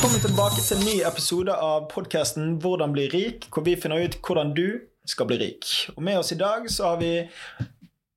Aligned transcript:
Velkommen 0.00 0.22
tilbake 0.24 0.62
til 0.64 0.78
en 0.78 0.86
ny 0.88 0.92
episode 1.04 1.52
av 1.52 1.82
podkasten 1.92 2.54
'Hvordan 2.56 2.92
bli 2.94 3.02
rik', 3.12 3.50
hvor 3.52 3.60
vi 3.66 3.74
finner 3.76 4.00
ut 4.00 4.14
hvordan 4.24 4.54
du 4.56 4.80
skal 5.04 5.26
bli 5.28 5.36
rik. 5.36 5.66
Og 5.94 6.02
Med 6.02 6.16
oss 6.18 6.32
i 6.32 6.38
dag 6.40 6.70
så 6.70 6.84
har 6.88 6.96
vi 6.96 7.28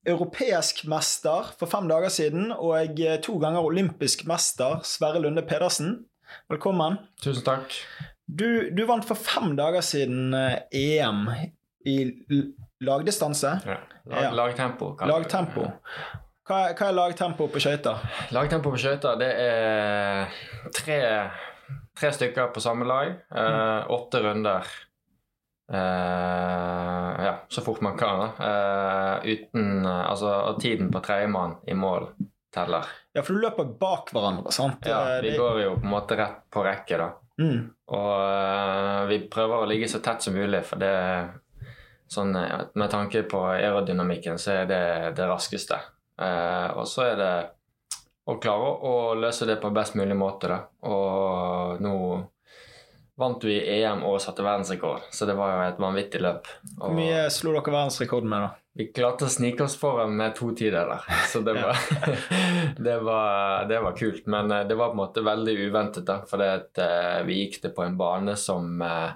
europeisk 0.07 0.85
mester 0.87 1.51
for 1.59 1.65
fem 1.65 1.89
dager 1.89 2.07
siden 2.07 2.53
og 2.55 2.95
to 3.21 3.37
ganger 3.37 3.59
olympisk 3.59 4.25
mester 4.25 4.79
Sverre 4.83 5.19
Lunde 5.19 5.41
Pedersen. 5.41 6.05
Velkommen. 6.49 6.97
Tusen 7.21 7.43
takk. 7.43 7.75
Du, 8.31 8.69
du 8.71 8.85
vant 8.85 9.03
for 9.03 9.15
fem 9.15 9.57
dager 9.57 9.81
siden 9.81 10.33
eh, 10.33 10.59
EM 10.71 11.27
i 11.85 12.15
lagdistanse. 12.79 13.59
Ja. 13.65 13.77
Lag, 14.05 14.23
Ja. 14.23 14.31
Lagtempo. 14.31 14.95
Lagtempo. 15.01 15.67
Hva, 16.47 16.73
hva 16.75 16.87
er 16.87 16.95
lagtempo 16.95 17.47
på 17.47 17.59
skøyter? 17.59 17.99
Lagtempo 18.31 18.71
på 18.71 18.77
skøyter, 18.79 19.19
det 19.19 19.33
er 19.35 20.25
tre, 20.71 21.27
tre 21.99 22.11
stykker 22.15 22.47
på 22.55 22.61
samme 22.63 22.85
lag. 22.85 23.13
Eh, 23.35 23.91
åtte 23.91 24.21
runder. 24.23 24.67
Eh, 25.71 27.25
ja, 27.25 27.35
så 27.47 27.61
fort 27.61 27.81
man 27.81 27.97
kan. 27.97 28.21
Eh, 28.39 29.25
uten 29.25 29.85
eh, 29.85 30.09
Altså, 30.11 30.57
tiden 30.61 30.91
på 30.91 30.99
tredjemann 30.99 31.55
i 31.67 31.73
mål 31.73 32.07
teller. 32.53 32.85
Ja, 33.13 33.21
for 33.23 33.33
du 33.33 33.41
løper 33.41 33.65
bak 33.79 34.11
hverandre, 34.13 34.51
sant? 34.51 34.85
Ja, 34.85 35.01
Eh, 35.17 35.21
vi 35.21 35.37
går 35.37 35.61
jo 35.61 35.75
på 35.77 35.87
en 35.87 35.93
måte 35.93 36.17
rett 36.19 36.43
på 36.53 36.63
rekke, 36.65 36.97
da. 36.97 37.09
Mm. 37.41 37.63
Og 37.87 38.11
eh, 38.25 39.05
vi 39.09 39.19
prøver 39.29 39.63
å 39.63 39.69
ligge 39.69 39.89
så 39.89 40.01
tett 40.05 40.21
som 40.21 40.35
mulig, 40.37 40.61
for 40.67 40.81
det 40.81 40.93
sånn 42.13 42.29
Med 42.77 42.91
tanke 42.91 43.23
på 43.25 43.39
aerodynamikken, 43.55 44.37
så 44.37 44.51
er 44.59 44.65
det 44.69 45.15
det 45.17 45.25
raskeste. 45.25 45.79
Og 46.77 46.83
så 46.85 47.07
er 47.07 47.15
det 47.17 47.31
å 48.25 48.37
klare 48.39 48.73
å, 48.87 48.93
løse 49.19 49.47
det 49.49 49.59
på 49.61 49.73
best 49.75 49.97
mulig 49.99 50.15
måte, 50.17 50.51
da. 50.51 50.59
Og 50.89 51.81
nå 51.83 51.95
vant 53.19 53.45
vi 53.45 53.59
EM 53.59 54.01
og 54.07 54.21
satte 54.23 54.45
verdensrekord, 54.45 55.09
så 55.13 55.27
det 55.29 55.37
var 55.37 55.53
jo 55.53 55.63
et 55.67 55.81
vanvittig 55.81 56.23
løp. 56.23 56.49
Hvor 56.79 56.95
mye 56.97 57.27
slo 57.33 57.53
dere 57.53 57.75
verdensrekorden 57.75 58.31
med, 58.31 58.47
da? 58.47 58.63
vi 58.73 58.87
klarte 58.89 59.27
å 59.27 59.31
snike 59.31 59.65
oss 59.67 59.75
foran 59.77 60.15
med 60.17 60.33
to 60.37 60.49
tideler, 60.57 61.03
så 61.29 61.43
det 61.45 61.53
var, 61.59 61.77
det 62.87 62.95
var, 63.05 63.65
det 63.69 63.81
var 63.85 63.97
kult. 63.97 64.25
Men 64.25 64.51
eh, 64.51 64.65
det 64.67 64.77
var 64.79 64.91
på 64.91 64.97
en 64.97 65.03
måte 65.03 65.25
veldig 65.25 65.57
uventet, 65.67 66.07
da, 66.07 66.21
fordi 66.29 66.47
at 66.55 66.81
eh, 66.81 67.19
vi 67.27 67.43
gikk 67.43 67.61
det 67.67 67.73
på 67.77 67.85
en 67.85 67.97
bane 67.99 68.35
som 68.39 68.81
eh, 68.81 69.13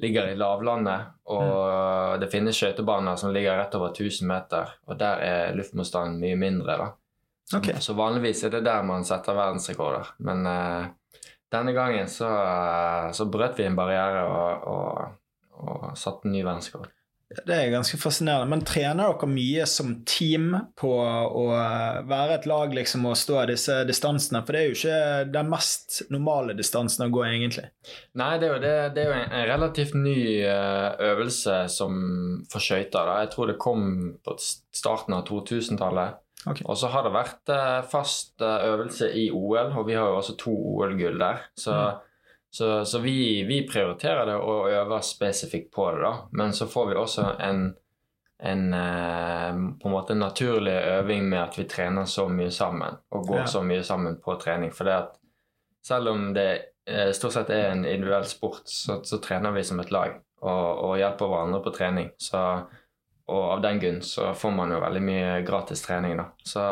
ligger 0.00 0.30
i 0.32 0.36
lavlandet, 0.36 1.16
og 1.32 2.20
det 2.20 2.28
finnes 2.32 2.56
skøytebaner 2.56 3.16
som 3.20 3.32
ligger 3.32 3.58
rett 3.60 3.74
over 3.76 3.92
1000 3.92 4.28
meter, 4.28 4.76
og 4.88 4.96
der 5.00 5.24
er 5.24 5.56
luftmotstanden 5.56 6.20
mye 6.20 6.38
mindre, 6.40 6.76
da. 6.80 6.92
Ok. 7.56 7.72
Så 7.82 7.96
vanligvis 7.98 8.44
er 8.46 8.54
det 8.54 8.64
der 8.66 8.86
man 8.86 9.06
setter 9.06 9.34
verdensrekorder, 9.34 10.12
men 10.26 10.46
uh, 10.46 10.86
denne 11.50 11.74
gangen 11.74 12.08
så, 12.10 12.30
uh, 12.30 13.10
så 13.16 13.26
brøt 13.30 13.58
vi 13.58 13.66
en 13.66 13.78
barriere 13.78 14.22
og, 14.28 14.70
og, 14.70 15.66
og 15.66 15.98
satte 15.98 16.28
en 16.28 16.36
ny 16.36 16.44
verdensrekord. 16.46 16.92
Det 17.30 17.54
er 17.54 17.68
ganske 17.70 17.98
fascinerende. 18.00 18.50
Men 18.50 18.64
trener 18.66 19.12
dere 19.12 19.28
mye 19.30 19.66
som 19.70 19.92
team 20.08 20.48
på 20.78 20.90
å 20.90 21.44
være 22.10 22.40
et 22.40 22.48
lag 22.50 22.72
liksom, 22.74 23.04
og 23.06 23.18
stå 23.18 23.44
disse 23.52 23.76
distansene? 23.86 24.42
For 24.46 24.56
det 24.56 24.60
er 24.60 24.66
jo 24.66 24.78
ikke 24.78 25.28
den 25.36 25.52
mest 25.52 26.00
normale 26.10 26.56
distansen 26.58 27.06
å 27.06 27.10
gå, 27.14 27.22
egentlig. 27.28 27.68
Nei, 28.18 28.32
det 28.42 28.48
er 28.48 28.54
jo, 28.56 28.62
det, 28.64 28.72
det 28.96 29.04
er 29.04 29.12
jo 29.12 29.18
en, 29.20 29.28
en 29.30 29.46
relativt 29.52 29.94
ny 29.94 30.16
eh, 30.42 30.88
øvelse 31.12 31.60
som 31.70 32.00
for 32.50 32.66
skøyter. 32.66 33.14
Jeg 33.22 33.30
tror 33.36 33.52
det 33.52 33.60
kom 33.62 33.86
på 34.26 34.34
starten 34.42 35.14
av 35.14 35.22
2000-tallet. 35.30 36.18
Ok. 36.46 36.62
Og 36.64 36.76
så 36.80 36.88
har 36.88 37.04
det 37.04 37.10
vært 37.12 37.50
eh, 37.52 37.80
fast 37.90 38.40
eh, 38.40 38.62
øvelse 38.70 39.10
i 39.12 39.26
OL, 39.30 39.74
og 39.76 39.86
vi 39.86 39.96
har 39.98 40.08
jo 40.08 40.16
også 40.22 40.36
to 40.40 40.54
OL-gull 40.54 41.18
der. 41.20 41.42
Så, 41.58 41.74
så, 42.50 42.70
så 42.88 42.98
vi, 43.04 43.42
vi 43.48 43.60
prioriterer 43.68 44.24
det 44.30 44.38
og 44.40 44.70
øver 44.72 45.04
spesifikt 45.04 45.68
på 45.74 45.90
det, 45.92 46.00
da. 46.06 46.14
Men 46.32 46.52
så 46.56 46.66
får 46.70 46.88
vi 46.88 46.96
også 46.96 47.26
en, 47.44 47.60
en 48.40 48.64
eh, 48.72 49.60
på 49.82 49.90
en 49.90 49.94
måte 49.98 50.16
naturlig 50.16 50.78
øving 50.96 51.28
med 51.28 51.42
at 51.42 51.58
vi 51.60 51.68
trener 51.68 52.08
så 52.08 52.24
mye 52.32 52.50
sammen 52.50 52.96
og 53.12 53.28
går 53.28 53.42
Ja. 53.44 53.46
så 53.46 53.62
mye 53.62 53.84
sammen 53.84 54.16
på 54.24 54.38
trening. 54.40 54.72
For 54.72 54.88
det 54.88 54.96
at 54.96 55.16
selv 55.84 56.08
om 56.14 56.30
det 56.34 56.50
stort 57.14 57.36
sett 57.36 57.50
er 57.54 57.68
en 57.70 57.84
individuell 57.84 58.24
sport, 58.26 58.62
så, 58.66 58.96
så 59.06 59.20
trener 59.22 59.52
vi 59.54 59.62
som 59.62 59.78
et 59.80 59.92
lag 59.94 60.16
og, 60.42 60.80
og 60.88 60.96
hjelper 60.98 61.28
hverandre 61.30 61.60
på 61.62 61.70
trening. 61.76 62.08
Så, 62.18 62.40
og 63.30 63.44
av 63.54 63.62
den 63.64 63.78
grunn 63.82 64.02
så 64.04 64.32
får 64.34 64.52
man 64.56 64.74
jo 64.74 64.82
veldig 64.82 65.02
mye 65.06 65.30
gratis 65.46 65.84
trening, 65.86 66.18
da. 66.18 66.26
Så 66.46 66.64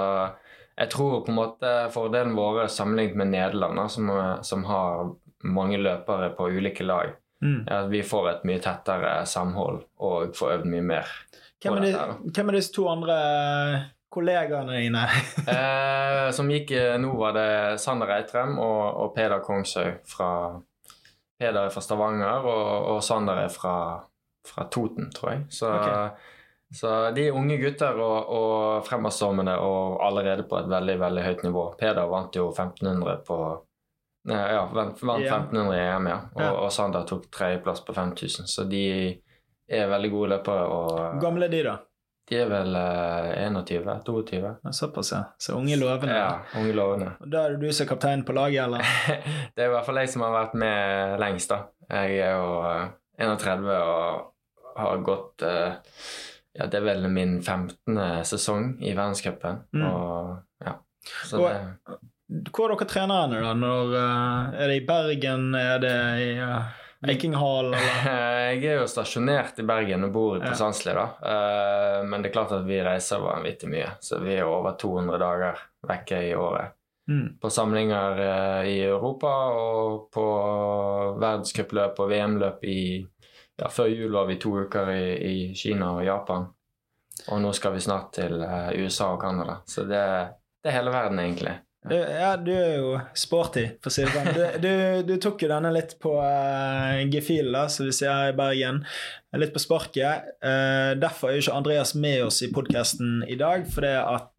jeg 0.78 0.90
tror 0.92 1.22
på 1.26 1.32
en 1.32 1.38
måte 1.38 1.72
fordelen 1.94 2.36
vår 2.38 2.66
sammenlignet 2.70 3.18
med 3.22 3.32
Nederland, 3.32 3.80
som, 3.90 4.10
som 4.46 4.66
har 4.68 5.14
mange 5.46 5.78
løpere 5.78 6.32
på 6.36 6.50
ulike 6.58 6.86
lag, 6.86 7.14
Mm. 7.38 7.68
er 7.68 7.84
at 7.84 7.90
vi 7.92 8.00
får 8.02 8.24
et 8.32 8.40
mye 8.48 8.58
tettere 8.58 9.10
samhold 9.30 9.76
og 10.02 10.32
får 10.34 10.56
øvd 10.56 10.64
mye 10.72 10.82
mer. 10.82 11.10
Hvem, 11.62 11.76
er 11.78 11.84
de, 11.84 12.32
hvem 12.34 12.48
er 12.50 12.56
disse 12.56 12.72
to 12.74 12.88
andre 12.90 13.18
kollegaene 14.10 14.80
dine? 14.80 15.04
Eh, 15.54 16.30
som 16.34 16.50
gikk 16.50 16.72
eh, 16.74 16.96
nå, 16.98 17.12
var 17.20 17.36
det 17.36 17.78
Sander 17.78 18.10
Eitrem 18.16 18.58
og, 18.58 18.82
og 19.04 19.14
Peder 19.14 19.38
Kongshaug 19.46 20.00
fra 20.10 20.30
Peder 21.38 21.68
er 21.68 21.70
fra 21.70 21.84
Stavanger, 21.84 22.42
og, 22.42 22.90
og 22.96 22.98
Sander 23.06 23.44
er 23.44 23.54
fra, 23.54 23.76
fra 24.42 24.66
Toten, 24.74 25.12
tror 25.14 25.36
jeg. 25.36 25.44
Så, 25.54 25.70
så 26.74 27.10
de 27.16 27.28
er 27.28 27.36
unge 27.36 27.56
gutter 27.62 27.96
og, 27.96 28.28
og 28.28 28.84
fremadstormende 28.86 29.54
og 29.64 30.02
allerede 30.04 30.44
på 30.48 30.58
et 30.58 30.68
veldig 30.68 30.98
veldig 31.00 31.22
høyt 31.24 31.42
nivå. 31.46 31.64
Peder 31.80 32.10
vant 32.10 32.36
jo 32.36 32.50
1500 32.50 33.22
på 33.26 33.38
ja, 34.28 34.66
vant, 34.74 35.00
vant 35.02 35.24
Ja. 35.24 35.38
1500 35.38 35.76
i 35.78 35.84
EM, 35.86 36.06
ja. 36.10 36.18
Og, 36.34 36.42
Ja. 36.42 36.50
og 36.52 36.72
Sander 36.72 37.06
tok 37.08 37.30
tredjeplass 37.32 37.80
på 37.86 37.94
5000. 37.96 38.46
Så 38.46 38.64
de 38.68 38.82
er 39.68 39.88
veldig 39.88 40.10
gode 40.12 40.28
løpere. 40.34 40.66
Og 40.68 41.20
gamle 41.22 41.46
er 41.48 41.54
de, 41.54 41.62
da? 41.64 41.76
de 42.28 42.36
er 42.36 42.48
vel 42.50 42.76
eh, 42.76 43.48
21-22. 43.48 44.42
Ja, 44.42 44.72
Såpass, 44.72 45.12
ja. 45.12 45.22
Så 45.40 45.56
unge 45.56 45.76
lovende. 45.80 46.12
Ja, 46.14 46.42
unge 46.60 46.72
lovende. 46.76 47.12
Og 47.20 47.30
Da 47.32 47.46
er 47.46 47.56
det 47.56 47.60
du 47.62 47.72
som 47.72 47.86
er 47.86 47.88
kaptein 47.94 48.24
på 48.28 48.36
laget, 48.36 48.64
eller? 48.66 48.84
det 49.56 49.64
er 49.64 49.70
i 49.70 49.72
hvert 49.72 49.86
fall 49.86 50.02
jeg 50.02 50.10
som 50.12 50.26
har 50.26 50.34
vært 50.36 50.54
med 50.60 51.20
lengst, 51.24 51.48
da. 51.54 51.62
Jeg 51.88 52.18
er 52.20 52.36
jo 52.36 52.50
eh, 52.68 52.88
31 53.24 53.70
og 53.78 54.34
har 54.76 55.00
gått 55.06 55.42
eh, 55.48 55.72
Ja, 56.58 56.66
det 56.66 56.80
er 56.80 56.86
vel 56.88 57.04
min 57.12 57.36
15. 57.42 57.98
sesong 58.26 58.72
i 58.82 58.90
verdenscupen. 58.98 59.60
Mm. 59.76 59.84
Og 59.86 60.66
ja. 60.66 60.72
Så 61.24 61.38
Og- 61.38 61.50
det 62.28 62.50
Hvor 62.52 62.66
er 62.68 62.74
dere 62.76 62.88
trenerne, 62.90 63.38
da? 63.40 63.52
Når, 63.56 63.94
eh, 63.96 64.60
er 64.62 64.68
det 64.68 64.82
i 64.82 64.86
Bergen? 64.86 65.54
Er 65.54 65.78
det 65.80 65.94
i 66.20 66.32
uh, 66.42 66.66
Eikinghall, 67.08 67.70
eller? 67.72 68.02
Jeg 68.52 68.64
er 68.66 68.80
jo 68.82 68.88
stasjonert 68.90 69.58
i 69.62 69.64
Bergen 69.64 70.04
og 70.04 70.12
bor 70.12 70.38
på 70.42 70.44
Ja. 70.50 70.56
Sandsli, 70.58 70.92
da. 70.92 71.06
Uh, 71.22 72.02
Men 72.10 72.20
det 72.22 72.28
er 72.32 72.34
klart 72.34 72.52
at 72.52 72.66
vi 72.66 72.82
reiser 72.84 73.22
vanvittig 73.22 73.70
mye. 73.70 73.94
Så 74.00 74.18
vi 74.20 74.34
er 74.36 74.44
over 74.44 74.74
200 74.76 75.18
dager 75.22 75.62
vekke 75.88 76.20
i 76.30 76.34
året. 76.34 76.74
Mm. 77.08 77.38
på 77.40 77.48
samlinger 77.48 78.18
uh, 78.20 78.66
i 78.68 78.82
Europa 78.84 79.30
og 79.56 80.10
på 80.12 80.24
verdenscupløp 81.22 81.98
og 82.04 82.10
VM-løp 82.10 82.64
i 82.68 82.80
ja, 83.58 83.68
Før 83.68 83.90
jul 83.90 84.12
var 84.14 84.28
vi 84.28 84.38
to 84.40 84.54
uker 84.64 84.90
i, 84.94 85.04
i 85.28 85.36
Kina 85.58 85.92
og 85.96 86.04
Japan. 86.06 86.46
Og 87.28 87.40
nå 87.42 87.52
skal 87.56 87.74
vi 87.74 87.82
snart 87.82 88.12
til 88.14 88.38
eh, 88.44 88.70
USA 88.78 89.12
og 89.14 89.22
Canada. 89.22 89.58
Så 89.66 89.82
det, 89.88 90.02
det 90.62 90.70
er 90.70 90.78
hele 90.78 90.94
verden, 90.94 91.18
egentlig. 91.18 91.56
Du, 91.88 91.94
ja, 91.94 92.36
du 92.36 92.50
er 92.52 92.72
jo 92.80 92.94
sporty, 93.16 93.64
for 93.82 93.90
å 93.90 93.94
si 93.94 94.04
det 94.04 94.12
sånn. 94.12 94.30
Du, 94.34 94.42
du, 94.62 94.72
du 95.06 95.14
tok 95.22 95.44
jo 95.44 95.50
denne 95.50 95.70
litt 95.72 95.94
på 96.02 96.10
uh, 96.18 96.98
gefühl, 97.10 97.52
da, 97.54 97.68
som 97.70 97.86
vi 97.86 97.94
sier 97.94 98.10
her 98.12 98.32
i 98.32 98.36
Bergen. 98.38 98.82
Litt 99.36 99.50
på 99.52 99.60
sparket. 99.60 100.22
Eh, 100.40 100.94
derfor 100.96 101.28
er 101.28 101.34
jo 101.36 101.42
ikke 101.42 101.56
Andreas 101.58 101.90
med 102.00 102.22
oss 102.24 102.38
i 102.40 102.48
podkasten 102.48 103.18
i 103.28 103.34
dag, 103.36 103.66
for 103.68 103.84
det, 103.84 103.90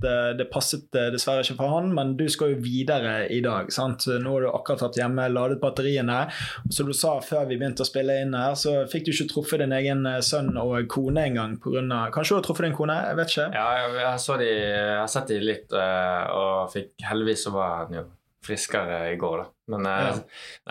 eh, 0.01 0.31
passet 0.49 0.97
eh, 0.97 1.11
dessverre 1.13 1.43
ikke 1.45 1.59
for 1.59 1.69
han, 1.75 1.91
men 1.93 2.15
du 2.17 2.23
skal 2.27 2.55
jo 2.55 2.63
videre 2.63 3.27
i 3.29 3.37
dag. 3.45 3.69
sant? 3.71 4.07
Nå 4.09 4.33
har 4.33 4.41
du 4.41 4.49
akkurat 4.49 4.81
tatt 4.87 4.97
hjemme, 4.97 5.27
ladet 5.29 5.59
batteriene. 5.61 6.23
Og 6.65 6.73
som 6.73 6.89
du 6.89 6.93
sa 6.97 7.19
før 7.21 7.45
vi 7.51 7.59
begynte 7.61 7.85
å 7.85 7.89
spille 7.91 8.17
inn 8.23 8.33
her, 8.33 8.57
så 8.57 8.79
fikk 8.89 9.05
du 9.05 9.11
ikke 9.13 9.29
truffet 9.35 9.61
din 9.61 9.77
egen 9.77 10.01
sønn 10.25 10.57
og 10.57 10.87
kone 10.89 11.21
engang. 11.29 11.59
av- 11.93 12.09
Kanskje 12.11 12.29
du 12.33 12.35
har 12.41 12.47
truffet 12.49 12.65
din 12.71 12.73
kone? 12.81 12.97
Jeg 13.11 13.15
vet 13.21 13.27
ikke. 13.35 13.53
Ja, 13.53 13.67
jeg, 13.77 13.93
jeg, 14.01 14.39
de, 14.41 14.49
jeg 14.57 14.97
har 14.97 15.07
sett 15.07 15.27
de 15.27 15.39
litt, 15.39 15.71
og 15.71 16.73
fikk, 16.73 16.95
heldigvis 17.05 17.43
så 17.45 17.53
var 17.53 17.85
han 17.85 17.93
jo 17.93 18.03
friskere 18.45 19.11
i 19.13 19.17
går, 19.19 19.37
da. 19.43 19.45
Men 19.75 19.85
eh, 19.85 20.07
Ja. 20.07 20.13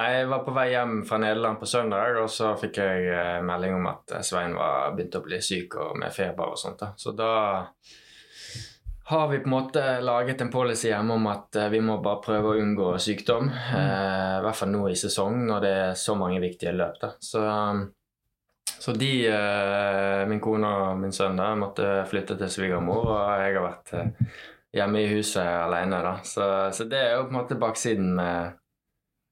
nei, 0.00 0.08
jeg 0.16 0.28
var 0.30 0.44
på 0.46 0.54
vei 0.56 0.68
hjem 0.72 0.98
fra 1.06 1.18
Nederland 1.22 1.60
på 1.60 1.66
søndag, 1.68 2.16
og 2.22 2.30
så 2.32 2.54
fikk 2.58 2.80
jeg 2.80 3.08
eh, 3.12 3.38
melding 3.44 3.74
om 3.78 3.86
at 3.92 4.12
eh, 4.16 4.22
Svein 4.26 4.54
var 4.56 4.92
begynt 4.96 5.18
å 5.20 5.24
bli 5.26 5.40
syk 5.44 5.76
og 5.76 5.96
med 6.00 6.12
feber 6.14 6.54
og 6.54 6.58
sånt. 6.58 6.80
da. 6.80 6.92
Så 6.96 7.12
da 7.16 7.32
har 9.08 9.28
vi 9.28 9.38
på 9.40 9.48
en 9.48 9.54
måte 9.54 9.82
laget 10.04 10.40
en 10.44 10.50
policy 10.52 10.90
hjemme 10.90 11.14
om 11.16 11.26
at 11.30 11.56
vi 11.72 11.78
må 11.80 11.94
bare 12.04 12.20
prøve 12.24 12.50
å 12.50 12.58
unngå 12.60 12.90
sykdom. 13.00 13.48
Eh, 13.48 14.34
I 14.38 14.42
hvert 14.44 14.58
fall 14.58 14.68
nå 14.74 14.82
i 14.90 14.96
sesong, 15.00 15.46
når 15.48 15.60
det 15.64 15.70
er 15.84 15.94
så 15.96 16.16
mange 16.20 16.40
viktige 16.44 16.74
løp. 16.76 16.98
da. 17.00 17.14
Så, 17.20 17.40
så 18.78 18.92
de, 18.92 19.12
eh, 19.32 20.26
min 20.28 20.40
kone 20.44 20.68
og 20.68 21.00
min 21.00 21.12
sønn, 21.16 21.40
da, 21.40 21.54
måtte 21.56 22.04
flytte 22.10 22.36
til 22.38 22.52
svigermor, 22.52 23.08
og 23.14 23.40
jeg 23.40 23.56
har 23.56 23.64
vært 23.64 23.94
eh, 23.96 24.36
hjemme 24.72 25.02
i 25.02 25.06
huset 25.06 25.46
alene. 25.46 26.02
da. 26.02 26.18
Så, 26.24 26.72
så 26.72 26.84
det 26.84 26.98
er 26.98 27.16
jo 27.16 27.26
på 27.26 27.32
en 27.32 27.40
måte 27.40 27.58
baksiden 27.60 28.14
med, 28.14 28.58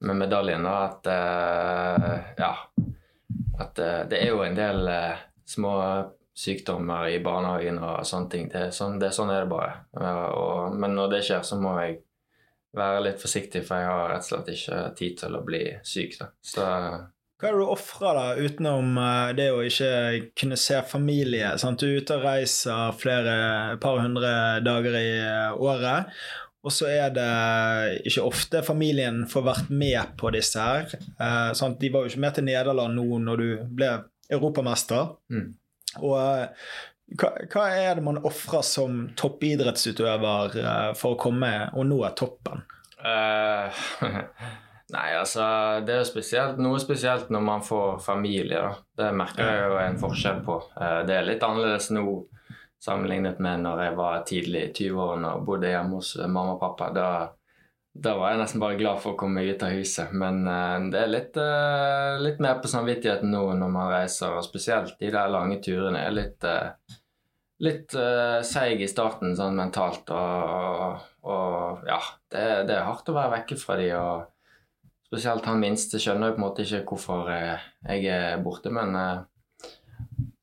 med 0.04 0.16
medaljen, 0.16 0.66
da, 0.66 0.76
at 0.90 1.10
uh, 1.10 2.14
Ja. 2.38 2.52
At 3.58 3.78
uh, 3.78 4.02
det 4.08 4.20
er 4.20 4.32
jo 4.34 4.42
en 4.44 4.56
del 4.56 4.88
uh, 4.88 5.22
små 5.48 5.76
sykdommer 6.36 7.08
i 7.08 7.20
barnehagen 7.24 7.78
og 7.80 8.02
sånne 8.04 8.32
ting. 8.32 8.48
Det 8.52 8.66
er 8.66 8.74
sånn, 8.76 8.98
det, 9.00 9.14
sånn 9.16 9.32
er 9.32 9.46
det 9.46 9.52
bare. 9.52 9.86
Og, 10.36 10.74
men 10.76 10.92
når 10.96 11.14
det 11.14 11.22
skjer, 11.24 11.40
så 11.46 11.56
må 11.60 11.72
jeg 11.80 12.02
være 12.76 13.06
litt 13.06 13.22
forsiktig, 13.22 13.62
for 13.64 13.80
jeg 13.80 13.88
har 13.88 14.10
rett 14.12 14.26
og 14.26 14.28
slett 14.28 14.50
ikke 14.52 14.80
tid 14.98 15.14
til 15.22 15.38
å 15.38 15.44
bli 15.46 15.62
syk. 15.80 16.18
Da. 16.20 16.28
Så 16.44 16.66
hva 17.36 17.50
er 17.50 17.52
det 17.52 17.60
du 17.60 17.68
ofrer, 17.68 18.16
da, 18.16 18.26
utenom 18.40 18.96
det 19.36 19.50
å 19.52 19.60
ikke 19.66 19.90
kunne 20.40 20.56
se 20.56 20.78
familie? 20.88 21.50
Sant? 21.60 21.82
Du 21.82 21.90
er 21.90 22.00
ute 22.00 22.16
og 22.16 22.24
reiser 22.24 22.96
flere 22.96 23.36
par 23.82 24.00
hundre 24.00 24.30
dager 24.64 24.96
i 24.96 25.10
året. 25.60 26.16
Og 26.66 26.72
så 26.74 26.88
er 26.90 27.12
det 27.14 27.28
ikke 28.10 28.24
ofte 28.26 28.64
familien 28.66 29.22
får 29.30 29.44
vært 29.46 29.68
med 29.70 30.16
på 30.18 30.32
disse 30.34 30.58
her. 30.58 30.90
Eh, 30.96 31.52
sant? 31.54 31.78
De 31.78 31.92
var 31.94 32.02
jo 32.02 32.10
ikke 32.10 32.24
med 32.24 32.38
til 32.38 32.48
Nederland 32.48 32.98
nå 32.98 33.20
når 33.22 33.42
du 33.42 33.48
ble 33.78 33.92
europamester. 34.32 35.12
Mm. 35.30 35.52
Og 36.00 36.16
hva, 37.20 37.30
hva, 37.52 37.68
er 37.70 38.00
det 38.00 38.06
man 38.08 38.18
ofrer 38.26 38.66
som 38.66 39.04
toppidrettsutøver 39.14 40.58
for 40.98 41.14
å 41.14 41.20
komme 41.20 41.52
og 41.76 41.86
nå 41.86 42.02
toppen? 42.18 42.66
Uh, 42.98 43.70
nei, 44.94 45.08
altså 45.18 45.44
Det 45.86 45.94
er 45.94 46.02
jo 46.02 46.08
spesielt, 46.08 46.60
noe 46.62 46.78
spesielt 46.82 47.30
når 47.34 47.44
man 47.48 47.64
får 47.66 47.98
familie. 48.04 48.60
da. 48.60 48.74
Det 49.02 49.12
merker 49.16 49.50
jeg 49.50 49.68
jo 49.70 49.78
en 49.82 50.00
forskjell 50.00 50.42
på. 50.46 50.60
Uh, 50.78 51.00
det 51.08 51.16
er 51.16 51.30
litt 51.30 51.46
annerledes 51.46 51.90
nå 51.94 52.06
sammenlignet 52.86 53.40
med 53.42 53.64
når 53.64 53.82
jeg 53.82 53.96
var 53.98 54.22
tidlig 54.28 54.62
i 54.62 54.74
20-årene 54.76 55.32
og 55.36 55.48
bodde 55.48 55.72
hjemme 55.72 55.98
hos 55.98 56.14
mamma 56.26 56.54
og 56.54 56.60
pappa. 56.60 56.90
Da, 56.94 57.08
da, 57.96 58.12
var 58.18 58.34
jeg 58.34 58.42
nesten 58.42 58.62
bare 58.62 58.78
glad 58.78 59.00
for 59.02 59.14
å 59.14 59.18
komme 59.20 59.40
meg 59.40 59.56
ut 59.56 59.64
av 59.66 59.74
huset. 59.74 60.12
Men 60.14 60.44
uh, 60.46 60.76
det 60.92 61.02
er 61.02 61.10
litt, 61.12 61.40
uh, 61.40 62.20
litt, 62.22 62.38
mer 62.42 62.60
på 62.62 62.70
samvittigheten 62.70 63.32
nå 63.32 63.42
når 63.58 63.74
man 63.78 63.90
reiser, 63.94 64.36
og 64.36 64.46
spesielt 64.46 64.96
de 65.00 65.10
der 65.10 65.32
lange 65.32 65.58
turene. 65.64 66.04
er 66.04 66.14
litt, 66.14 66.46
uh, 66.46 66.96
litt 67.64 67.96
seig 68.44 68.82
i 68.84 68.90
starten 68.90 69.34
sånn 69.36 69.56
mentalt. 69.56 70.12
Og, 70.12 71.04
og 71.26 71.86
ja, 71.88 72.00
det, 72.30 72.46
det, 72.68 72.76
er 72.76 72.88
hardt 72.88 73.08
å 73.08 73.16
være 73.16 73.38
vekke 73.38 73.58
fra 73.58 73.78
de, 73.80 73.90
og 73.96 74.35
Spesielt 75.06 75.46
han 75.46 75.62
minste 75.62 76.00
skjønner 76.02 76.32
jo 76.32 76.36
på 76.36 76.40
en 76.40 76.44
måte 76.48 76.66
ikke 76.66 76.82
hvorfor 76.90 77.30
jeg 77.30 78.08
er 78.10 78.40
borte, 78.42 78.72
men 78.74 78.96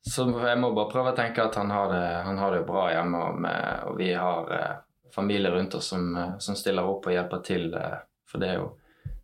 så 0.03 0.25
jeg 0.27 0.59
må 0.59 0.73
bare 0.75 0.91
prøve 0.91 1.13
å 1.13 1.15
tenke 1.15 1.45
at 1.45 1.55
han 1.55 1.71
har 1.71 1.91
det, 1.93 2.07
han 2.27 2.39
har 2.41 2.51
det 2.51 2.65
bra 2.67 2.89
hjemme, 2.91 3.19
og, 3.23 3.37
med, 3.45 3.83
og 3.87 3.99
vi 4.01 4.11
har 4.11 4.49
eh, 4.51 4.71
familie 5.15 5.51
rundt 5.53 5.77
oss 5.79 5.93
som, 5.93 6.09
eh, 6.19 6.33
som, 6.43 6.57
stiller 6.59 6.89
opp 6.89 7.07
og 7.07 7.15
hjelper 7.15 7.43
til. 7.47 7.69
Eh, 7.79 8.01
for 8.27 8.43
det 8.43 8.49
er 8.51 8.59
jo, 8.59 8.67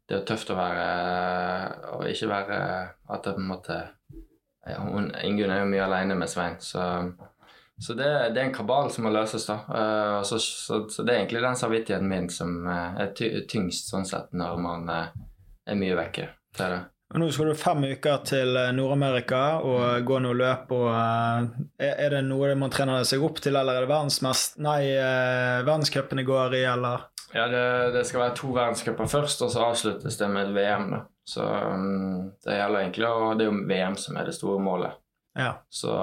det 0.07 0.15
er 0.15 0.27
tøft 0.29 0.49
å 0.53 0.57
være 0.57 0.85
Å 1.93 1.97
ikke 2.09 2.27
være 2.29 2.57
At 3.13 3.25
det 3.25 3.33
på 3.35 3.41
en 3.41 3.49
måte 3.49 3.75
ja, 4.65 4.79
Ingunn 5.25 5.51
er 5.53 5.61
jo 5.61 5.69
mye 5.69 5.83
alene 5.85 6.17
med 6.17 6.29
Svein, 6.29 6.55
så, 6.61 6.83
så 7.81 7.95
det, 7.97 8.07
det, 8.33 8.39
er 8.39 8.47
en 8.47 8.55
kabal 8.55 8.89
som 8.93 9.07
må 9.07 9.11
løses, 9.13 9.47
da. 9.49 9.57
Så, 10.27 10.37
så, 10.43 10.81
så, 10.91 11.05
det 11.05 11.13
er 11.13 11.21
egentlig 11.23 11.41
den 11.41 11.57
samvittigheten 11.57 12.09
min 12.11 12.27
som 12.33 12.67
er 12.69 13.13
tyngst 13.49 13.89
sånn 13.89 14.05
sett 14.05 14.35
når 14.37 14.61
man 14.61 14.91
er 15.69 15.79
mye 15.79 15.97
vekke. 15.99 16.29
Det 16.55 16.65
er 16.65 16.75
det. 16.75 16.79
Nå 17.17 17.31
skal 17.33 17.47
du 17.49 17.55
fem 17.57 17.87
uker 17.89 18.19
til 18.21 18.57
eh, 18.59 18.71
Nord-Amerika 18.77 19.41
og 19.65 19.79
mm. 19.81 20.03
gå 20.05 20.17
noe 20.21 20.37
løp. 20.37 20.73
og 20.77 20.89
uh, 20.93 21.61
Er 21.81 22.13
det 22.13 22.19
noe 22.27 22.51
man 22.59 22.73
trener 22.73 23.07
seg 23.07 23.23
opp 23.25 23.41
til, 23.41 23.57
eller 23.57 23.79
er 23.79 23.87
det 23.87 23.89
verdensmest... 23.89 24.59
Nei, 24.61 24.91
uh, 24.93 25.65
verdenscupen 25.65 26.21
går 26.27 26.59
i, 26.59 26.63
eller? 26.69 27.07
Ja, 27.33 27.47
det, 27.49 27.63
det 27.95 28.03
skal 28.05 28.27
være 28.27 28.35
to 28.37 28.51
verdenscuper 28.53 29.09
først, 29.09 29.41
og 29.45 29.49
så 29.53 29.65
avsluttes 29.71 30.19
det 30.21 30.29
med 30.29 30.51
et 30.51 30.53
VM. 30.53 30.85
da. 30.93 31.01
Så 31.29 31.45
um, 31.45 32.29
det 32.45 32.59
gjelder 32.59 32.83
egentlig, 32.83 33.09
og 33.09 33.33
det 33.39 33.47
er 33.47 33.49
jo 33.49 33.63
VM 33.73 33.97
som 34.01 34.21
er 34.21 34.29
det 34.29 34.37
store 34.37 34.61
målet. 34.61 35.01
Ja. 35.37 35.55
Så 35.69 35.93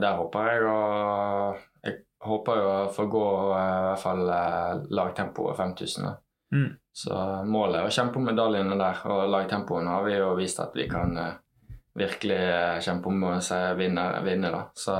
der 0.00 0.18
håper 0.20 0.46
jeg 0.48 0.66
å 0.70 0.76
Jeg 1.84 1.96
håper 2.24 2.60
jo 2.62 2.68
å 2.70 2.90
få 2.94 3.06
gå 3.10 3.24
i 3.52 3.56
hvert 3.84 4.02
fall 4.02 4.22
lagtempoet 4.90 5.58
5000. 5.58 6.06
da. 6.06 6.14
Mm. 6.54 6.70
Så 6.96 7.16
målet 7.44 7.82
er 7.82 7.86
å 7.90 7.92
kjempe 7.92 8.16
om 8.16 8.24
medaljene 8.24 8.76
der, 8.80 9.02
og 9.12 9.26
lagtempoen 9.28 9.88
har 9.90 10.06
vi 10.06 10.14
jo 10.16 10.30
vist 10.38 10.62
at 10.64 10.72
vi 10.72 10.86
kan 10.88 11.10
uh, 11.20 11.34
virkelig 11.92 12.38
uh, 12.40 12.78
kjempe 12.80 13.10
om 13.12 13.26
å 13.28 13.32
vinne, 13.76 14.04
vinne 14.24 14.52
da. 14.54 14.62
Så, 14.72 14.94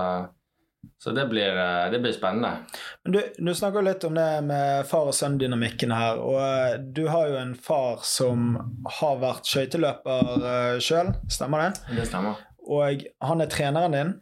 så 1.01 1.15
det, 1.17 1.25
blir, 1.31 1.57
uh, 1.57 1.87
det, 1.89 2.03
blir, 2.05 2.13
spennende. 2.13 2.67
Du, 3.01 3.17
du 3.39 3.55
snakker 3.57 3.87
litt 3.87 4.05
om 4.05 4.13
det 4.21 4.29
med 4.45 4.85
far 4.91 5.09
og 5.09 5.17
sønn-dynamikken 5.17 5.97
her. 5.97 6.21
Og 6.21 6.85
du 6.93 7.07
har 7.09 7.33
jo 7.33 7.41
en 7.41 7.57
far 7.57 8.05
som 8.05 8.53
har 9.01 9.17
vært 9.25 9.49
skøyteløper 9.49 10.77
sjøl, 10.85 11.15
stemmer 11.33 11.65
det? 11.65 11.97
Det 11.97 12.09
stemmer. 12.13 12.45
Og 12.69 13.09
han 13.25 13.41
er 13.41 13.53
treneren 13.57 13.97
din? 13.97 14.15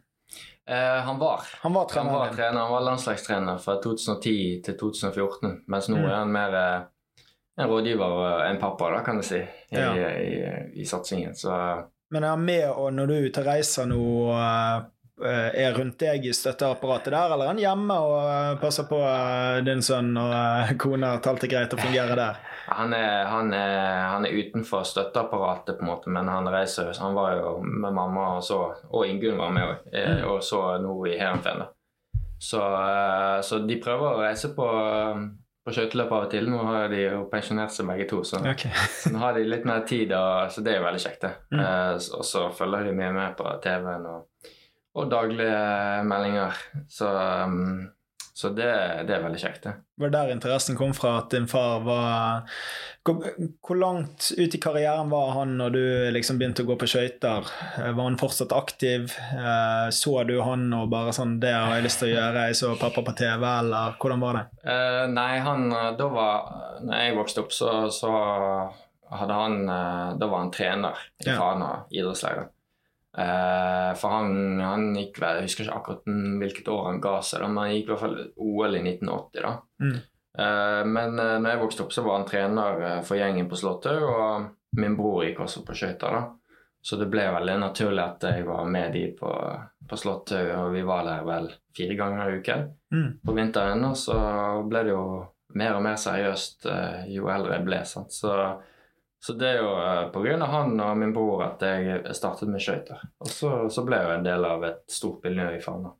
Eh, 0.70 1.04
han 1.10 1.18
var. 1.18 1.42
Han 1.66 1.74
var, 1.74 1.90
han 1.90 2.06
var, 2.06 2.30
trener, 2.38 2.60
han 2.60 2.72
var 2.78 2.90
landslagstrener 2.92 3.58
fra 3.58 3.80
2010 3.82 4.62
til 4.62 4.76
2014, 4.78 5.64
mens 5.66 5.90
nå 5.90 5.98
mm. 5.98 6.04
er 6.06 6.20
han 6.22 6.36
mer 6.38 6.60
en 7.56 7.68
rådgiver 7.68 8.04
og 8.04 8.46
en 8.46 8.58
pappa, 8.58 8.90
da, 8.90 9.02
kan 9.06 9.16
du 9.16 9.26
si, 9.26 9.38
i, 9.38 9.76
ja. 9.76 9.92
i, 9.94 10.24
i, 10.24 10.80
i 10.82 10.86
satsingen. 10.86 11.34
Så 11.34 11.52
Men 12.10 12.24
er 12.24 12.34
han 12.34 12.44
med 12.44 12.66
og 12.70 12.92
når 12.94 13.06
du 13.06 13.14
er 13.14 13.28
ute 13.28 13.44
og 13.44 13.46
reiser 13.48 13.86
nå, 13.90 14.00
uh, 14.34 14.82
er 15.24 15.76
rundt 15.76 16.00
deg 16.02 16.26
i 16.26 16.32
støtteapparatet 16.34 17.12
der, 17.14 17.34
eller 17.34 17.46
er 17.46 17.52
han 17.52 17.62
hjemme 17.62 17.98
og 18.02 18.16
uh, 18.18 18.56
passer 18.62 18.88
på 18.90 18.98
din 19.66 19.84
sønn 19.86 20.16
og 20.18 20.34
kone 20.82 21.14
at 21.18 21.30
alt 21.30 21.46
er 21.46 21.52
greit 21.54 21.76
og 21.76 21.84
fungerer 21.84 22.18
der? 22.18 22.42
Han 22.64 22.94
er, 22.96 23.26
han, 23.28 23.50
er, 23.52 24.06
han 24.08 24.24
er, 24.24 24.38
utenfor 24.40 24.86
støtteapparatet, 24.88 25.76
på 25.76 25.84
en 25.84 25.88
måte, 25.90 26.08
men 26.08 26.30
han 26.32 26.46
reiser 26.48 26.94
Så 26.96 27.02
Han 27.04 27.12
var 27.12 27.34
jo 27.36 27.50
med 27.60 27.92
mamma 27.92 28.22
og 28.38 28.40
så, 28.42 28.56
og 28.88 29.04
Ingunn 29.04 29.36
var 29.36 29.52
med 29.52 29.66
òg, 29.68 29.82
mm. 29.92 30.22
og 30.30 30.38
så 30.42 30.62
nå 30.80 30.94
i 31.04 31.18
Heerenveen. 31.20 31.66
Så, 32.40 32.62
så 33.44 33.58
de 33.68 33.76
prøver 33.84 34.06
å 34.08 34.22
reise 34.22 34.54
på 34.56 34.70
på 35.64 35.72
skøyteløp 35.72 36.12
av 36.12 36.26
og 36.26 36.34
til. 36.34 36.50
Nå 36.52 36.60
har 36.68 36.90
de 36.92 37.00
jo 37.06 37.22
pensjonert 37.32 37.72
seg 37.72 37.88
begge 37.88 38.08
to, 38.10 38.20
så, 38.26 38.42
okay. 38.50 38.72
så, 38.98 39.10
nå 39.14 39.22
har 39.22 39.38
de 39.38 39.46
litt 39.48 39.66
mer 39.68 39.86
tid, 39.88 40.12
og, 40.16 40.52
så 40.52 40.64
det 40.64 40.74
er 40.74 40.80
jo 40.80 40.86
veldig 40.88 41.02
kjekt. 41.06 41.24
det. 41.24 41.32
Mm. 41.54 41.64
Eh, 41.64 41.96
og 42.18 42.28
så 42.28 42.46
følger 42.58 42.90
de 42.90 42.94
mye 43.00 43.10
med 43.16 43.36
på 43.38 43.56
TV-en 43.64 44.08
og, 44.12 44.52
og, 44.94 45.04
daglige 45.12 45.58
meldinger. 46.10 46.64
Så 46.92 47.10
um, 47.10 47.84
så 48.34 48.48
det, 48.50 48.66
det, 49.06 49.14
er 49.14 49.22
veldig 49.22 49.38
kjekt, 49.38 49.62
det. 49.62 49.72
Var 50.02 50.10
det 50.10 50.18
der 50.18 50.32
interessen 50.34 50.74
kom 50.74 50.90
fra, 50.96 51.20
at 51.20 51.30
din 51.30 51.44
far 51.46 51.84
var 51.86 52.48
Hvor, 53.04 53.20
hvor 53.60 53.76
langt 53.76 54.30
ut 54.32 54.54
i 54.56 54.58
karrieren 54.60 55.10
var 55.12 55.34
han 55.36 55.58
når 55.58 55.74
du 55.74 55.82
liksom 56.14 56.38
begynte 56.40 56.64
å 56.64 56.68
gå 56.70 56.76
på 56.80 56.86
skøyter? 56.88 57.44
Eh, 57.76 57.90
var 57.92 58.06
han 58.06 58.16
fortsatt 58.20 58.54
aktiv? 58.56 59.12
Eh, 59.36 59.88
så 59.92 60.14
du 60.24 60.38
han 60.40 60.70
og 60.72 60.88
bare 60.92 61.12
sånn 61.12 61.36
'Det 61.40 61.52
har 61.52 61.74
jeg 61.74 61.84
lyst 61.84 62.00
til 62.00 62.08
å 62.08 62.14
gjøre', 62.14 62.46
jeg 62.48 62.56
så 62.56 62.70
pappa 62.80 63.04
på 63.04 63.16
TV, 63.18 63.44
eller 63.44 63.98
hvordan 64.00 64.24
var 64.24 64.38
det? 64.38 64.44
Uh, 64.64 65.04
nei, 65.12 65.36
han 65.38 65.68
Da 65.98 66.08
var 66.08 66.80
Når 66.80 66.94
jeg 66.96 67.16
vokste 67.16 67.44
opp, 67.44 67.52
så, 67.52 67.90
så 67.92 68.10
hadde 69.12 69.34
han 69.34 69.66
Da 70.18 70.26
var 70.26 70.38
han 70.38 70.50
trener 70.50 70.96
i 71.20 71.28
ja. 71.28 71.36
Fana 71.36 71.84
idrettsleir. 71.92 72.48
Uh, 73.14 73.92
for 73.94 74.10
han, 74.10 74.58
han, 74.58 74.88
gikk 74.96 75.20
vel 75.20 75.36
Jeg 75.42 75.50
husker 75.50 75.68
ikke 75.68 75.76
akkurat 75.76 76.08
hvilket 76.40 76.72
år 76.72 76.88
han 76.88 77.04
ga 77.04 77.20
seg, 77.20 77.44
da, 77.44 77.52
men 77.52 77.62
han 77.66 77.76
gikk 77.76 77.84
i 77.84 77.92
hvert 77.92 78.04
fall 78.06 78.18
OL 78.40 78.80
i 78.80 78.82
1980. 78.82 79.44
da. 79.44 79.54
Mm. 79.84 80.02
Uh, 80.38 80.82
men 80.86 81.18
uh, 81.18 81.36
når 81.38 81.50
jeg 81.50 81.62
vokste 81.62 81.84
opp, 81.84 81.92
så 81.94 82.04
var 82.06 82.18
han 82.20 82.28
trener 82.28 83.04
for 83.06 83.20
gjengen 83.20 83.50
på 83.50 83.58
Slottet, 83.58 84.02
og 84.02 84.80
min 84.80 84.96
bror 84.98 85.22
gikk 85.26 85.44
også 85.44 85.62
på 85.66 85.76
skøyter. 85.78 86.18
da. 86.18 86.24
Så 86.84 86.98
det 87.00 87.08
ble 87.08 87.22
veldig 87.32 87.54
naturlig 87.62 88.02
at 88.02 88.26
jeg 88.28 88.44
var 88.44 88.66
med 88.68 88.92
de 88.92 89.06
på, 89.16 89.30
på 89.88 89.96
Slottet, 89.96 90.50
og 90.58 90.74
vi 90.74 90.82
var 90.84 91.06
der 91.06 91.24
vel 91.24 91.48
fire 91.76 91.96
ganger 91.96 92.28
i 92.28 92.42
uken 92.42 92.66
mm. 92.92 93.08
på 93.24 93.36
vinteren. 93.38 93.86
Og 93.88 93.96
så 93.96 94.18
ble 94.68 94.82
det 94.84 94.92
jo 94.92 95.06
mer 95.56 95.78
og 95.78 95.84
mer 95.86 95.96
seriøst 95.96 96.68
jo 97.08 97.30
eldre 97.32 97.56
jeg 97.56 97.66
ble. 97.70 97.80
sant? 97.88 98.12
Så 98.12 98.34
så 99.26 99.32
det 99.32 99.46
er 99.48 99.62
jo 99.62 99.68
pga. 100.12 100.46
han 100.46 100.80
og 100.80 100.98
min 101.00 101.12
bror 101.16 101.46
at 101.46 101.62
jeg 101.64 102.12
startet 102.12 102.50
med 102.52 102.60
skøyter. 102.60 103.00
Og 103.24 103.30
så, 103.32 103.52
så, 103.72 103.84
ble 103.86 103.96
jeg 103.96 104.04
jo 104.04 104.16
en 104.18 104.26
del 104.26 104.44
av 104.44 104.66
et 104.68 104.82
stort 104.92 105.24
miljø 105.24 105.46
i 105.56 105.62
Fana. 105.64 105.94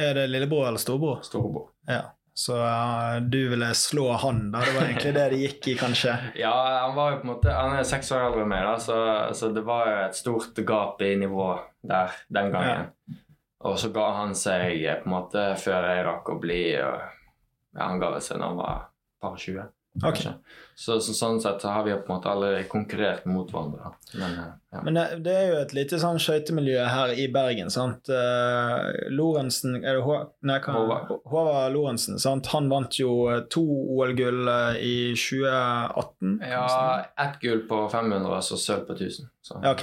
Er 0.00 0.14
det 0.16 0.22
lillebror 0.30 0.64
eller 0.70 0.80
storebror? 0.80 1.18
Storebror. 1.26 1.66
Ja. 1.84 2.06
Så 2.40 2.56
uh, 2.56 3.20
du 3.20 3.48
ville 3.48 3.74
slå 3.74 4.12
han, 4.12 4.46
da? 4.52 4.62
Det 4.64 4.72
var 4.72 4.86
egentlig 4.86 5.10
det 5.14 5.24
det 5.28 5.40
gikk 5.42 5.66
i, 5.68 5.74
kanskje? 5.76 6.14
ja, 6.40 6.52
han 6.86 6.94
var 6.96 7.10
jo 7.12 7.18
på 7.20 7.26
en 7.26 7.32
måte 7.34 7.52
Han 7.52 7.74
er 7.76 7.84
seks 7.84 8.08
år 8.16 8.30
eldre 8.30 8.46
enn 8.46 8.52
meg, 8.54 8.64
da, 8.64 8.78
så, 8.80 9.00
så, 9.36 9.50
det 9.52 9.64
var 9.66 9.90
jo 9.90 9.98
et 10.06 10.16
stort 10.16 10.60
gap 10.70 11.02
i 11.04 11.10
nivå 11.20 11.50
der 11.84 12.14
den 12.32 12.48
gangen. 12.54 12.86
Ja. 12.88 13.18
Og 13.68 13.76
så 13.82 13.90
ga 13.92 14.06
han 14.22 14.32
seg 14.32 14.72
på 15.02 15.10
en 15.10 15.12
måte 15.12 15.42
før 15.60 15.90
jeg 15.90 16.06
rakk 16.06 16.32
å 16.32 16.38
bli 16.40 16.62
og, 16.80 17.04
ja, 17.76 17.82
Han 17.82 18.00
ga 18.00 18.14
seg 18.24 18.40
når 18.40 18.54
han 18.54 18.62
var 18.62 18.80
par 19.20 19.36
20. 19.36 19.68
Ok. 19.98 20.04
kanskje. 20.06 20.32
Så, 20.80 20.94
så 21.04 21.12
sånn 21.12 21.40
sett 21.42 21.60
så 21.60 21.68
har 21.74 21.82
vi 21.84 21.92
på 21.92 22.08
en 22.08 22.14
måte 22.16 22.30
alle 22.30 22.62
konkurrert 22.70 23.24
mot 23.28 23.50
hverandre. 23.52 23.90
Men 24.16 24.36
eh, 24.38 24.52
ja. 24.72 24.82
Men 24.86 24.94
det, 24.96 25.02
det 25.26 25.32
er 25.36 25.48
jo 25.50 25.56
et 25.64 25.72
lite 25.76 25.98
sånn 26.00 26.20
skøytemiljø 26.22 26.84
her 26.88 27.12
i 27.18 27.26
Bergen, 27.34 27.68
sant. 27.74 28.08
Uh, 28.08 28.86
Lorentzen 29.12 29.80
er 29.82 29.98
det 29.98 30.16
nei, 30.46 30.56
hva- 30.62 30.76
Håvard. 30.78 31.10
Håvard 31.32 31.74
Lorentzen, 31.74 32.16
sant. 32.22 32.48
Han 32.54 32.70
vant 32.72 32.96
jo 33.00 33.10
eh, 33.34 33.42
to 33.52 33.64
OL-gull 33.66 34.48
i 34.80 34.94
2018. 35.18 36.38
ja, 36.48 37.04
ett 37.26 37.40
gull 37.42 37.66
på 37.68 37.82
500 37.92 38.30
og 38.38 38.44
så 38.46 38.56
sølv 38.56 38.86
på 38.88 38.96
1000. 38.96 39.28
Så, 39.42 39.60
Ja. 39.66 39.74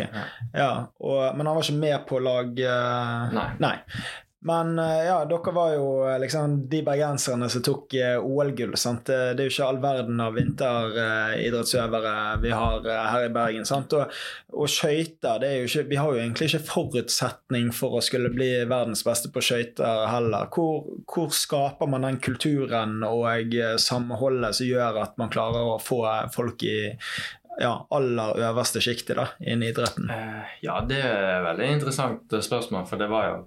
Ja, 0.54 0.72
og, 1.00 1.36
men 1.38 1.46
han 1.46 1.56
var 1.60 1.64
ikke 1.68 1.80
med 1.84 2.08
på 2.10 2.20
lag 2.24 2.60
eh, 2.60 3.38
Nei. 3.60 3.76
Men 4.40 4.80
eh, 4.80 5.04
ja, 5.06 5.26
dere 5.26 5.52
var 5.52 5.72
jo 5.74 5.86
eh, 6.10 6.20
liksom 6.20 6.70
de 6.70 6.84
bergenserne 6.86 7.50
som 7.50 7.62
tok 7.66 7.94
eh, 7.98 8.18
OL-gull. 8.22 8.76
sant? 8.78 9.10
Det 9.10 9.42
er 9.42 9.48
jo 9.48 9.54
ikke 9.54 9.66
all 9.66 9.80
verden 9.82 10.22
av 10.22 10.38
vinteridrettsøvere 10.38 12.14
vi 12.44 12.52
har 12.54 12.86
her 12.86 13.26
i 13.26 13.32
Bergen. 13.34 13.66
sant? 13.66 13.96
Og, 13.98 14.14
og 14.54 14.70
skøyter 14.70 15.42
er 15.48 15.66
Vi 15.90 15.98
har 15.98 16.14
jo 16.14 16.22
egentlig 16.22 16.52
ikke 16.52 16.70
forutsetning 16.70 17.72
for 17.74 17.98
å 17.98 18.04
skulle 18.06 18.30
bli 18.34 18.52
verdens 18.70 19.02
beste 19.08 19.34
på 19.34 19.42
skøyter 19.42 20.06
heller. 20.12 20.48
Hvor, 20.54 20.86
hvor 21.10 21.34
skaper 21.34 21.90
man 21.90 22.06
den 22.06 22.22
kulturen 22.22 23.02
og 23.08 23.58
samholdet 23.82 24.56
som 24.60 24.70
gjør 24.70 25.02
at 25.02 25.18
man 25.18 25.34
klarer 25.34 25.74
å 25.74 25.82
få 25.82 26.04
folk 26.34 26.62
i 26.68 26.94
ja, 27.58 27.74
aller 27.90 28.38
øverste 28.52 28.86
sjiktet 28.86 29.18
innen 29.42 29.72
idretten? 29.72 30.12
Ja, 30.62 30.78
det 30.86 31.02
er 31.02 31.40
et 31.40 31.46
veldig 31.50 31.76
interessant 31.80 32.38
spørsmål, 32.38 32.86
for 32.86 33.02
det 33.02 33.10
var 33.10 33.32
jo 33.32 33.46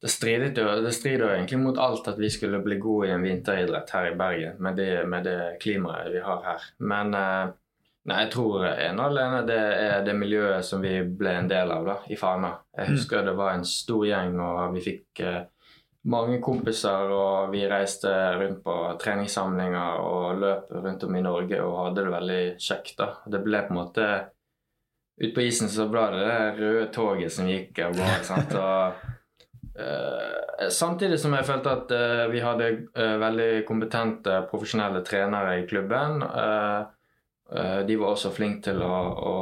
det 0.00 0.08
strider, 0.08 0.52
jo, 0.56 0.82
det 0.82 0.92
strider 0.96 1.26
jo 1.26 1.32
egentlig 1.34 1.58
mot 1.60 1.78
alt 1.78 2.06
at 2.08 2.18
vi 2.18 2.30
skulle 2.32 2.62
bli 2.64 2.78
gode 2.80 3.10
i 3.10 3.12
en 3.12 3.24
vinteridrett 3.24 3.90
her 3.92 4.08
i 4.08 4.16
Bergen 4.16 4.62
med 4.64 4.78
det, 4.80 4.92
med 5.08 5.26
det 5.28 5.40
klimaet 5.60 6.08
vi 6.14 6.22
har 6.24 6.40
her. 6.46 6.64
Men 6.78 7.12
eh, 7.14 7.50
nei, 8.08 8.22
jeg 8.24 8.30
tror 8.32 8.64
ene 8.70 8.96
og 8.96 9.10
alene 9.10 9.42
det 9.48 9.60
er 9.60 10.06
det 10.06 10.16
miljøet 10.16 10.64
som 10.64 10.80
vi 10.80 10.94
ble 11.04 11.36
en 11.42 11.52
del 11.52 11.74
av 11.74 11.84
da, 11.84 11.98
i 12.08 12.16
Fana. 12.16 12.54
Jeg 12.80 12.94
husker 12.94 13.28
det 13.28 13.36
var 13.36 13.52
en 13.52 13.68
stor 13.68 14.06
gjeng, 14.08 14.40
og 14.40 14.72
vi 14.78 14.86
fikk 14.88 15.24
eh, 15.26 15.42
mange 16.08 16.40
kompiser, 16.40 17.12
og 17.12 17.52
vi 17.52 17.66
reiste 17.68 18.16
rundt 18.40 18.64
på 18.64 18.80
treningssamlinger 19.04 20.00
og 20.00 20.40
løp 20.40 20.74
rundt 20.80 21.04
om 21.04 21.16
i 21.20 21.24
Norge 21.28 21.60
og 21.60 21.78
hadde 21.84 22.06
det 22.06 22.16
veldig 22.16 22.42
kjekt. 22.56 22.96
da. 23.04 23.12
Det 23.28 23.44
ble 23.44 23.66
på 23.66 23.76
en 23.76 23.82
måte 23.84 24.12
Ute 25.20 25.34
på 25.36 25.42
isen 25.44 25.68
så 25.68 25.84
ble 25.92 26.00
det 26.14 26.20
det 26.24 26.36
røde 26.56 26.84
toget 26.94 27.32
som 27.34 27.44
gikk 27.44 27.76
av 27.84 27.98
gårde. 27.98 29.10
Eh, 29.80 30.68
samtidig 30.68 31.18
som 31.20 31.34
jeg 31.36 31.46
følte 31.48 31.72
at 31.72 31.94
eh, 31.96 32.24
vi 32.32 32.42
hadde 32.44 32.68
eh, 32.70 33.16
veldig 33.22 33.50
kompetente, 33.68 34.42
profesjonelle 34.50 35.02
trenere 35.06 35.60
i 35.60 35.66
klubben. 35.70 36.24
De 37.50 37.94
var 37.98 38.12
også 38.12 38.30
flinke 38.30 38.62
til 38.68 38.78
å, 38.86 38.96
å 39.26 39.32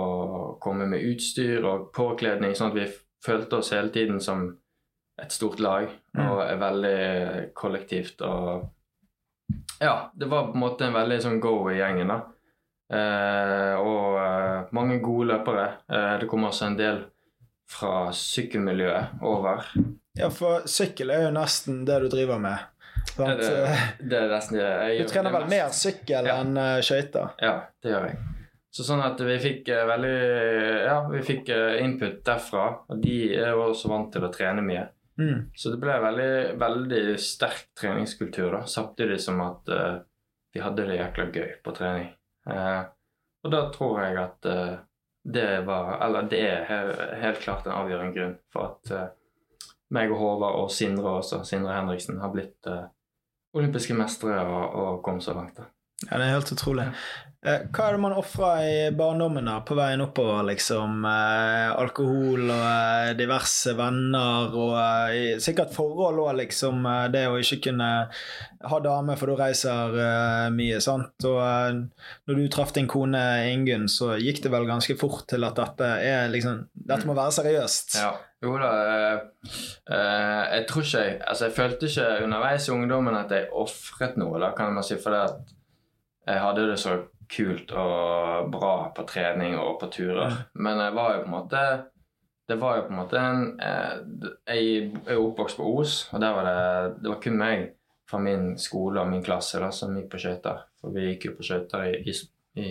komme 0.65 0.87
med 0.89 1.03
utstyr 1.05 1.61
og 1.69 1.91
påkledning, 1.93 2.55
sånn 2.57 2.71
at 2.73 2.79
vi 2.79 2.87
følte 3.21 3.59
oss 3.59 3.75
hele 3.75 3.93
tiden 3.93 4.17
som 4.25 4.47
et 5.21 5.35
stort 5.35 5.61
lag 5.61 5.91
Mm. 6.19 6.31
og 6.33 6.41
er 6.43 6.57
veldig 6.59 7.55
kollektivt 7.55 8.23
og 8.27 8.69
Ja, 9.81 10.11
det 10.15 10.27
var 10.27 10.49
på 10.49 10.57
en 10.57 10.63
måte 10.65 10.87
en 10.89 10.97
veldig 10.97 11.19
sånn 11.23 11.39
go 11.41 11.53
i 11.71 11.77
gjengen, 11.79 12.09
da. 12.11 12.17
Eh, 12.89 13.75
og 13.79 14.17
eh, 14.19 14.73
mange 14.75 14.99
gode 15.05 15.29
løpere. 15.31 15.67
Eh, 15.87 16.15
det 16.21 16.29
kom 16.29 16.49
også 16.49 16.67
en 16.67 16.77
del 16.77 16.99
fra 17.69 18.09
sykkelmiljøet 18.17 19.23
over. 19.29 19.67
Ja, 20.19 20.31
for 20.35 20.65
sykkel 20.69 21.13
er 21.15 21.27
jo 21.29 21.35
nesten 21.37 21.85
det 21.89 22.01
du 22.05 22.09
driver 22.13 22.41
med. 22.43 22.65
Det, 23.19 23.29
det, 23.39 23.53
det 24.11 24.19
er 24.19 24.33
nesten 24.33 24.59
det 24.59 24.67
jeg 24.67 25.05
Du 25.07 25.13
trener 25.13 25.31
er 25.31 25.35
vel 25.37 25.45
mest- 25.47 25.55
mer 25.55 25.77
sykkel 25.77 26.27
Ja. 26.29 26.35
enn 26.43 26.59
uh, 26.59 26.81
skøyter? 26.85 27.31
Ja, 27.43 27.55
det 27.83 27.93
gjør 27.93 28.07
jeg. 28.11 28.19
Så 28.75 28.85
sånn 28.85 29.01
at 29.03 29.21
vi 29.25 29.37
fikk 29.43 29.69
eh, 29.73 29.85
veldig 29.89 30.17
Ja, 30.85 30.97
vi 31.09 31.23
fikk 31.25 31.49
eh, 31.55 31.79
input 31.83 32.19
derfra. 32.27 32.67
Og 32.93 33.01
de 33.03 33.15
er 33.35 33.55
jo 33.57 33.63
også 33.71 33.89
vant 33.91 34.11
til 34.13 34.27
å 34.27 34.31
trene 34.35 34.63
mye. 34.63 34.85
Mm. 35.19 35.49
Så 35.57 35.73
det 35.73 35.81
ble 35.83 35.97
veldig, 36.05 36.59
veldig 36.61 37.03
sterk 37.19 37.65
treningskultur, 37.81 38.53
da, 38.55 38.61
samtidig 38.71 39.17
som 39.25 39.41
at 39.43 39.73
uh, 39.73 39.97
vi 40.55 40.61
hadde 40.63 40.85
det 40.87 40.99
jækla 41.01 41.27
gøy 41.35 41.49
på 41.65 41.75
trening. 41.75 42.13
Uh, 42.47 42.85
og 43.43 43.51
da 43.55 43.65
tror 43.75 43.99
jeg 44.05 44.21
at 44.21 44.47
eh, 44.53 44.77
det 45.29 45.47
var 45.67 45.99
Eller 46.07 46.29
det 46.31 46.39
er 46.41 46.63
he- 46.69 47.09
helt 47.21 47.41
klart 47.45 47.67
en 47.67 47.75
avgjørende 47.77 48.15
grunn 48.17 48.37
for 48.53 48.71
at 48.71 48.93
uh, 48.97 49.09
meg 49.93 50.13
og 50.13 50.19
Håvard 50.21 50.57
og 50.63 50.71
Sindre 50.73 51.19
også, 51.21 51.43
Sindre 51.49 51.75
Henriksen, 51.77 52.21
har 52.21 52.33
blitt 52.33 52.69
uh, 52.71 52.87
olympiske 53.57 53.97
mestere 53.97 54.41
og, 54.47 54.75
og 54.83 55.03
kom 55.05 55.21
så 55.21 55.35
langt. 55.37 55.57
da. 55.61 55.69
Ja, 56.07 56.15
det 56.19 56.29
er 56.29 56.37
helt 56.37 56.53
utrolig. 56.55 56.91
Eh, 57.47 57.69
hva 57.71 57.85
er 57.87 57.95
det 57.95 58.01
man 58.03 58.17
ofrer 58.19 58.61
i 58.67 58.79
barndommen 58.99 59.47
da, 59.47 59.61
på 59.63 59.77
veien 59.79 60.01
oppover? 60.03 60.41
liksom? 60.49 61.05
Eh, 61.07 61.69
alkohol 61.71 62.49
og 62.51 62.65
eh, 62.67 63.11
diverse 63.19 63.77
venner 63.79 64.55
og 64.59 64.73
eh, 64.79 65.37
sikkert 65.43 65.71
forhold 65.75 66.19
òg, 66.25 66.33
liksom. 66.41 66.83
eh, 66.91 67.05
det 67.15 67.23
å 67.31 67.37
ikke 67.39 67.61
kunne 67.69 67.91
ha 68.73 68.81
dame, 68.83 69.15
for 69.21 69.31
du 69.31 69.39
reiser 69.39 69.95
eh, 70.03 70.49
mye, 70.55 70.81
sant. 70.83 71.15
Og 71.31 71.79
når 72.27 72.41
du 72.41 72.49
traff 72.51 72.75
din 72.75 72.91
kone 72.91 73.23
Ingunn, 73.53 73.87
så 73.87 74.17
gikk 74.19 74.43
det 74.43 74.51
vel 74.55 74.67
ganske 74.67 74.97
fort 74.99 75.29
til 75.31 75.47
at 75.47 75.61
dette 75.63 75.93
er 76.09 76.33
liksom 76.33 76.65
Dette 76.89 77.07
må 77.07 77.15
være 77.15 77.37
seriøst. 77.39 78.01
Ja, 78.01 78.17
jo 78.43 78.57
da. 78.59 78.73
jeg 79.91 80.67
tror 80.71 80.85
ikke 80.85 81.01
jeg 81.05 81.15
Altså, 81.27 81.47
jeg 81.47 81.55
følte 81.57 81.89
ikke 81.91 82.11
underveis 82.27 82.67
i 82.67 82.75
ungdommen 82.75 83.19
at 83.19 83.31
jeg 83.35 83.47
ofret 83.55 84.19
noe, 84.19 84.43
da, 84.43 84.51
kan 84.59 84.75
man 84.75 84.87
si. 84.87 84.99
For 84.99 85.15
det 85.15 85.23
at 85.29 85.55
jeg 86.29 86.43
hadde 86.45 86.67
det 86.69 86.81
så 86.81 86.97
kult 87.29 87.73
og 87.77 88.51
bra 88.53 88.75
på 88.97 89.05
trening 89.09 89.57
og 89.61 89.79
på 89.81 89.91
turer. 89.93 90.45
Men 90.61 90.81
jeg 90.83 90.97
var 90.97 91.15
jo 91.15 91.23
på 91.25 91.29
en 91.29 91.37
måte 91.37 91.63
Det 92.49 92.57
var 92.57 92.79
jo 92.79 92.85
på 92.87 92.95
en 92.95 93.01
måte 93.03 93.21
en 93.21 93.43
eh, 93.61 93.99
Jeg 94.49 94.93
er 95.05 95.21
oppvokst 95.21 95.59
på 95.61 95.69
Os, 95.81 95.99
og 96.13 96.21
der 96.21 96.37
var 96.37 96.49
det 96.49 97.03
Det 97.03 97.13
var 97.13 97.21
kun 97.25 97.39
meg 97.41 97.67
fra 98.09 98.21
min 98.25 98.55
skole 98.57 99.03
og 99.03 99.11
min 99.11 99.25
klasse 99.25 99.61
da, 99.61 99.69
som 99.75 99.93
gikk 99.93 100.07
på 100.15 100.21
skøyter. 100.23 100.63
For 100.81 100.95
vi 100.95 101.11
gikk 101.11 101.27
jo 101.27 101.33
på 101.37 101.45
skøyter 101.45 101.91
i, 101.91 102.15
i, 102.57 102.69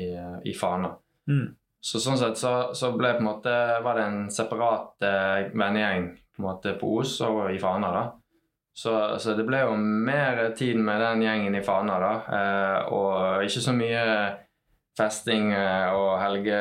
i, 0.50 0.54
Fana. 0.58 0.90
Mm. 1.30 1.52
Så 1.78 2.02
sånn 2.02 2.18
sett 2.18 2.40
så, 2.42 2.54
så 2.74 2.90
ble 2.98 3.12
på 3.14 3.22
en 3.22 3.28
måte, 3.28 3.54
var 3.86 4.00
det 4.00 4.08
en 4.08 4.32
separat 4.34 5.06
eh, 5.06 5.52
vennegjeng 5.54 6.08
på, 6.40 6.56
på 6.82 6.90
Os 7.04 7.14
og 7.28 7.44
i 7.54 7.60
Fana. 7.62 7.92
da. 7.94 8.02
Så, 8.78 9.20
så 9.20 9.34
det 9.34 9.46
ble 9.48 9.64
jo 9.64 9.78
mer 9.78 10.52
tid 10.58 10.78
med 10.78 11.02
den 11.02 11.24
gjengen 11.26 11.56
i 11.58 11.64
Fana, 11.66 11.96
da. 11.98 12.12
Eh, 12.38 12.92
og 12.94 13.46
ikke 13.48 13.64
så 13.66 13.74
mye 13.74 14.04
festing 14.98 15.50
eh, 15.54 15.90
og 15.98 16.20
helge... 16.22 16.60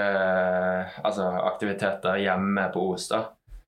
Altså 1.05 1.29
aktiviteter 1.45 2.23
hjemme 2.23 2.71
på 2.73 2.87
Os, 2.95 3.11
da. 3.13 3.21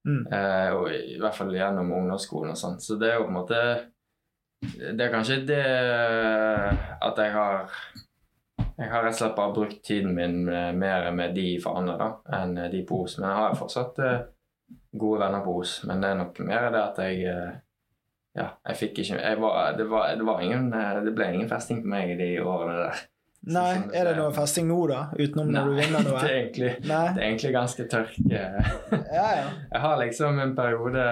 Mm. 0.09 0.23
Eh, 0.33 0.71
og 0.79 0.89
i, 0.95 1.19
hvert 1.21 1.37
fall 1.37 1.53
gjennom 1.53 1.93
ungdomsskolen 1.93 2.55
og 2.55 2.61
sånn. 2.61 2.81
Så 2.81 2.97
det 2.97 3.13
er 3.13 3.19
jo 3.19 3.27
på 3.27 3.35
en 3.35 3.39
måte 3.43 3.63
Det 4.97 5.05
er 5.05 5.13
kanskje 5.13 5.43
det 5.47 5.63
at 7.05 7.21
jeg 7.21 7.35
har 7.35 7.69
Jeg 8.79 8.89
har 8.89 9.05
rett 9.05 9.13
og 9.13 9.21
slett 9.21 9.37
bare 9.37 9.55
brukt 9.61 9.85
tiden 9.85 10.17
min 10.17 10.49
eh, 10.49 10.73
mer 10.73 11.13
med 11.13 11.37
de 11.37 11.51
i 11.53 11.61
Fana 11.61 12.01
da, 12.01 12.11
enn 12.41 12.57
de 12.73 12.85
på 12.89 13.05
Os. 13.05 13.21
Men 13.21 13.29
jeg 13.29 13.43
har 13.43 13.53
jo 13.53 13.63
fortsatt 13.67 14.05
eh, 14.09 14.21
gode 14.97 15.21
venner 15.27 15.45
på 15.45 15.61
Os. 15.61 15.81
Men 15.85 16.01
det 16.01 16.15
er 16.15 16.23
nok 16.25 16.47
mer 16.49 16.71
det 16.73 16.85
at 16.87 17.05
jeg 17.05 17.25
eh, 17.29 17.57
Ja, 18.39 18.49
jeg 18.71 18.77
fikk 18.79 18.99
ikke 19.03 19.17
jeg 19.19 19.39
var, 19.43 19.73
det, 19.79 19.87
var, 19.91 20.11
det, 20.15 20.25
var 20.29 20.43
ingen, 20.45 20.69
eh, 20.73 20.99
det 21.03 21.15
ble 21.19 21.31
ingen 21.35 21.49
festing 21.51 21.81
på 21.83 21.91
meg 21.91 22.13
i 22.15 22.19
de 22.21 22.29
årene 22.45 22.77
der. 22.85 23.01
Nei, 23.55 23.71
er 23.95 24.09
det 24.09 24.17
noe 24.19 24.33
festing 24.35 24.67
nå, 24.69 24.77
da? 24.91 25.01
Utenom 25.15 25.51
når 25.55 25.69
du 25.71 25.75
vinner 25.79 26.05
noe? 26.07 26.21
det 26.23 26.31
er 26.31 26.39
egentlig, 26.43 26.71
Nei? 26.91 27.05
det 27.17 27.23
er 27.23 27.27
egentlig 27.29 27.53
ganske 27.55 27.87
tørk. 27.91 28.15
eh. 28.31 28.71
Ja, 29.15 29.29
ja. 29.41 29.49
Jeg 29.75 29.83
har 29.85 29.99
liksom 30.03 30.39
en 30.43 30.55
periode 30.59 31.05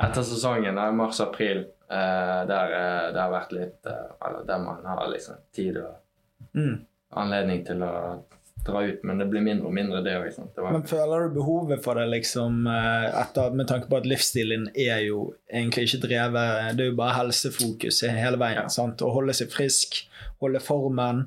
etter 0.00 0.22
sesongen, 0.28 0.76
i 0.78 0.92
mars-april, 0.92 1.62
eh, 1.88 2.40
der 2.50 2.74
eh, 2.80 3.04
det 3.14 3.20
har 3.22 3.32
vært 3.32 3.54
litt 3.56 3.86
eh, 3.88 4.08
eller 4.26 4.42
Der 4.48 4.58
man 4.64 4.82
har 4.84 5.06
liksom 5.12 5.40
tid 5.56 5.78
og 5.84 5.94
Mm. 6.56 6.82
anledning 7.16 7.62
til 7.66 7.80
å 7.84 7.90
dra 8.64 8.82
ut, 8.86 9.02
men 9.06 9.18
det 9.20 9.26
blir 9.30 9.44
mindre 9.44 9.68
og 9.68 9.74
mindre, 9.76 10.00
det 10.02 10.14
òg. 10.18 10.40
Men 10.72 10.86
føler 10.88 11.26
du 11.28 11.34
behovet 11.36 11.82
for 11.84 11.94
det 12.00 12.08
liksom 12.10 12.64
eh, 12.66 13.04
etter, 13.20 13.52
med 13.54 13.68
tanke 13.70 13.86
på 13.90 14.00
at 14.00 14.08
livsstilen 14.08 14.68
er 14.74 15.04
jo 15.06 15.34
egentlig 15.52 15.86
ikke 15.86 16.02
drevet 16.08 16.74
Det 16.78 16.86
er 16.86 16.90
jo 16.90 16.96
bare 16.98 17.18
helsefokus 17.20 18.00
hele 18.08 18.40
veien. 18.40 18.64
Ja. 18.64 18.72
sant? 18.72 19.04
Å 19.04 19.12
holde 19.14 19.36
seg 19.38 19.52
frisk, 19.54 20.00
holde 20.42 20.58
formen. 20.64 21.26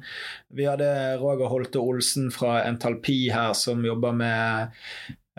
Vi 0.52 0.68
hadde 0.68 0.90
Roger 1.22 1.48
Holte 1.54 1.80
Olsen 1.80 2.28
fra 2.36 2.64
Entalpi 2.68 3.30
her 3.32 3.54
som 3.54 3.86
jobber 3.86 4.12
med 4.12 4.76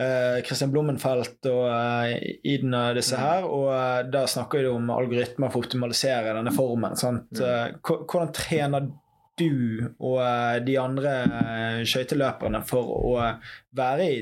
Kristian 0.00 0.46
Christian 0.46 0.70
Blommenfelt 0.72 1.44
og 1.50 1.66
uh, 1.68 2.14
Iden 2.48 2.72
og 2.72 2.96
disse 2.96 3.18
Mm. 3.18 3.20
her, 3.20 3.44
og 3.44 3.66
eh, 3.74 4.06
da 4.08 4.22
snakker 4.24 4.62
vi 4.62 4.70
om 4.70 4.88
algoritmer 4.94 5.50
for 5.52 5.60
å 5.60 5.66
optimalisere 5.66 6.32
denne 6.38 6.54
formen. 6.56 6.96
Mm. 6.96 7.18
Eh, 7.36 7.74
hvordan 7.84 8.32
trener 8.32 8.86
du 9.40 9.86
og 9.98 10.18
eh, 10.24 10.58
de 10.66 10.76
andre 10.80 11.14
uh, 11.26 11.80
skøyteløperne 11.88 12.60
for 12.68 12.92
å 13.00 13.16
være 13.76 14.06
i 14.06 14.20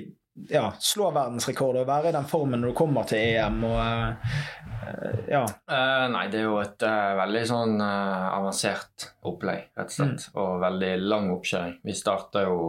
ja, 0.48 0.68
slå 0.78 1.08
verdensrekord 1.10 1.80
og 1.80 1.88
være 1.88 2.12
i 2.12 2.14
den 2.14 2.26
formen 2.30 2.62
når 2.62 2.70
du 2.70 2.78
kommer 2.78 3.06
til 3.10 3.18
EM. 3.18 3.56
og 3.66 3.80
eh, 3.82 5.24
ja. 5.34 5.42
Uh, 5.66 6.04
nei, 6.14 6.28
det 6.30 6.42
er 6.42 6.46
jo 6.46 6.60
et 6.62 6.86
uh, 6.86 7.16
veldig 7.18 7.42
sånn 7.50 7.74
uh, 7.82 8.28
avansert 8.36 9.08
opplegg, 9.26 9.72
rett 9.74 9.90
og 9.90 9.96
slett. 9.96 10.28
Og 10.38 10.60
veldig 10.62 10.92
lang 11.02 11.32
oppkjøring. 11.34 11.80
Vi 11.82 11.96
starter 11.98 12.46
jo 12.46 12.60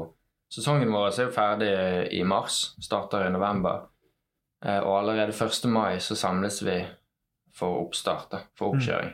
Sesongen 0.49 0.89
vår 0.89 1.11
er 1.11 1.27
jo 1.27 1.29
ferdig 1.29 1.73
i 2.17 2.23
mars, 2.25 2.71
starter 2.81 3.27
i 3.27 3.33
november. 3.33 3.83
Eh, 4.65 4.79
og 4.79 4.99
allerede 4.99 5.45
1. 5.45 5.69
mai 5.69 5.99
så 5.99 6.15
samles 6.15 6.61
vi 6.65 6.79
for 7.55 7.83
oppstart, 7.83 8.33
for 8.57 8.73
oppkjøring. 8.73 9.13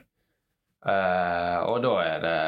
Eh, 0.86 1.60
og 1.66 1.82
da 1.84 1.94
er 2.06 2.24
det 2.24 2.40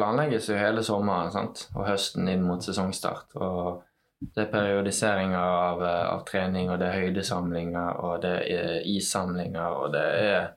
Planlegges 0.00 0.48
jo 0.48 0.56
hele 0.56 0.82
sommeren 0.86 1.32
sant? 1.34 1.66
og 1.74 1.84
høsten 1.84 2.28
inn 2.32 2.46
mot 2.46 2.64
sesongstart. 2.64 3.36
Og 3.36 3.82
det 4.20 4.46
er 4.46 4.52
periodiseringer 4.52 5.40
av, 5.40 5.82
eh, 5.84 6.06
av 6.14 6.24
trening, 6.28 6.70
og 6.70 6.80
det 6.80 6.88
er 6.88 7.04
høydesamlinger, 7.04 8.00
og 8.04 8.22
det 8.24 8.34
er 8.52 8.88
issamlinger, 8.88 9.76
og 9.76 9.92
det 9.92 10.06
er 10.24 10.48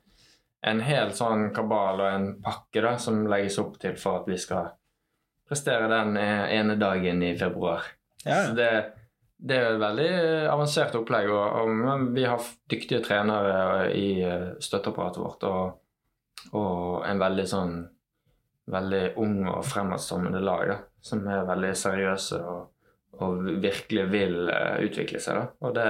en 0.68 0.80
hel 0.84 1.12
sånn 1.16 1.50
kabal 1.56 2.00
og 2.00 2.10
en 2.10 2.28
pakke 2.44 2.84
da, 2.84 2.96
som 3.00 3.26
legges 3.28 3.60
opp 3.60 3.78
til 3.82 3.96
for 4.00 4.22
at 4.22 4.30
vi 4.32 4.40
skal 4.40 4.72
prestere 5.48 5.90
den 5.92 6.18
eh, 6.18 6.56
ene 6.58 6.76
dagen 6.80 7.24
i 7.24 7.34
februar. 7.40 7.88
Ja, 8.24 8.46
Så 8.48 8.56
det, 8.56 8.70
det 9.38 9.58
er 9.60 9.74
et 9.74 9.82
veldig 9.82 10.12
avansert 10.52 10.96
opplegg, 10.96 11.32
og, 11.32 11.64
og 11.64 12.14
vi 12.16 12.28
har 12.28 12.52
dyktige 12.72 13.04
trenere 13.04 13.90
i 13.92 14.08
eh, 14.24 14.54
støtteapparatet 14.64 15.24
vårt, 15.24 15.48
og, 15.48 16.54
og 16.56 17.04
en 17.08 17.24
veldig 17.28 17.48
sånn 17.48 17.76
veldig 18.72 19.04
ung 19.20 19.42
og 19.52 19.66
fremadstormende 19.68 20.40
lag, 20.44 20.68
da, 20.70 20.78
som 21.04 21.26
er 21.28 21.48
veldig 21.48 21.74
seriøse 21.76 22.40
og, 22.48 22.62
og 23.20 23.46
virkelig 23.64 24.06
vil 24.12 24.38
uh, 24.48 24.80
utvikle 24.84 25.22
seg. 25.24 25.40
Da. 25.42 25.68
Og 25.68 25.76
det 25.78 25.90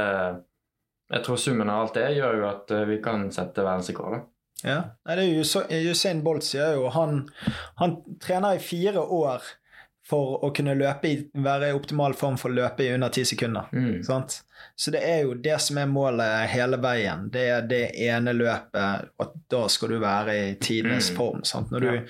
Jeg 1.13 1.23
tror 1.25 1.37
summen 1.37 1.69
av 1.69 1.81
alt 1.83 1.97
det 1.99 2.15
gjør 2.15 2.37
jo 2.39 2.45
at 2.49 2.71
uh, 2.73 2.85
vi 2.89 2.99
kan 3.03 3.27
sette 3.31 3.65
verdensrekord. 3.65 4.23
Ja. 4.63 4.79
Nei, 5.05 5.17
det 5.19 5.25
er 5.75 5.89
Usain 5.91 6.23
Bolt 6.23 6.45
sier 6.47 6.77
jo 6.77 6.87
han, 6.95 7.25
han 7.81 7.97
trener 8.23 8.55
i 8.55 8.63
fire 8.63 9.01
år 9.03 9.43
for 10.03 10.41
å 10.43 10.49
kunne 10.51 10.73
løpe 10.75 11.07
i, 11.07 11.19
være 11.39 11.69
i 11.71 11.75
optimal 11.77 12.11
form 12.19 12.35
for 12.37 12.51
å 12.51 12.57
løpe 12.57 12.83
i 12.83 12.89
under 12.91 13.07
ti 13.15 13.21
sekunder. 13.25 13.69
Mm. 13.71 14.01
Sant? 14.03 14.41
Så 14.75 14.91
det 14.91 14.99
er 15.07 15.21
jo 15.23 15.33
det 15.43 15.55
som 15.63 15.77
er 15.79 15.87
målet 15.91 16.49
hele 16.51 16.75
veien. 16.83 17.29
Det 17.31 17.43
er 17.53 17.61
det 17.69 17.79
ene 18.03 18.33
løpet, 18.35 19.07
at 19.23 19.33
da 19.51 19.61
skal 19.71 19.93
du 19.93 19.97
være 20.03 20.35
i 20.35 20.53
tidenes 20.59 21.07
Mm. 21.11 21.15
form. 21.17 21.43
Sant? 21.47 21.71
Når, 21.71 21.79
du, 21.79 21.87
Ja. 21.87 22.01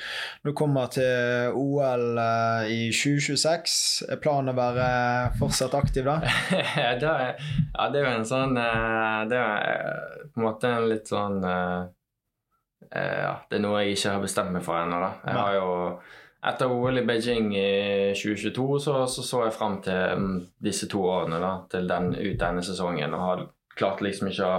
når 0.43 0.51
du 0.51 0.57
kommer 0.57 0.89
til 0.93 1.53
OL 1.53 2.17
uh, 2.17 2.65
i 2.69 2.89
2026, 2.91 3.77
er 4.09 4.21
planen 4.21 4.53
å 4.53 4.57
være 4.57 5.37
fortsatt 5.39 5.77
aktiv 5.77 6.05
da? 6.09 6.17
det 6.49 7.09
er, 7.13 7.37
ja, 7.37 7.89
det 7.93 8.01
er 8.01 8.07
jo 8.09 8.15
en 8.17 8.25
sånn 8.29 8.57
eh, 8.57 9.21
Det 9.29 9.37
er 9.37 9.69
eh, 9.69 10.25
på 10.33 10.41
en 10.41 10.47
måte 10.47 10.73
en 10.73 10.89
litt 10.89 11.09
sånn 11.13 11.39
eh, 11.45 11.79
eh, 12.89 13.21
Ja, 13.27 13.35
det 13.49 13.59
er 13.59 13.65
noe 13.65 13.81
jeg 13.85 13.97
ikke 13.97 14.15
har 14.17 14.25
bestemt 14.25 14.53
meg 14.55 14.65
for 14.65 14.81
ennå. 14.81 14.99
Jeg 15.25 15.37
har 15.39 15.57
jo 15.59 15.69
etter 16.49 16.71
OL 16.71 16.97
i 16.99 17.05
Beijing 17.07 17.53
i 17.55 18.13
2022 18.17 18.79
så 18.83 18.95
så, 19.07 19.23
så 19.23 19.43
jeg 19.45 19.55
fram 19.55 19.77
til 19.85 20.19
mm, 20.19 20.33
disse 20.63 20.89
to 20.91 21.03
årene, 21.07 21.39
da, 21.39 21.53
til 21.71 21.87
den, 21.87 22.11
ut 22.15 22.39
denne 22.39 22.63
sesongen, 22.65 23.13
og 23.15 23.27
har 23.27 23.45
klart 23.77 24.03
liksom 24.05 24.29
ikke 24.31 24.49
å 24.49 24.57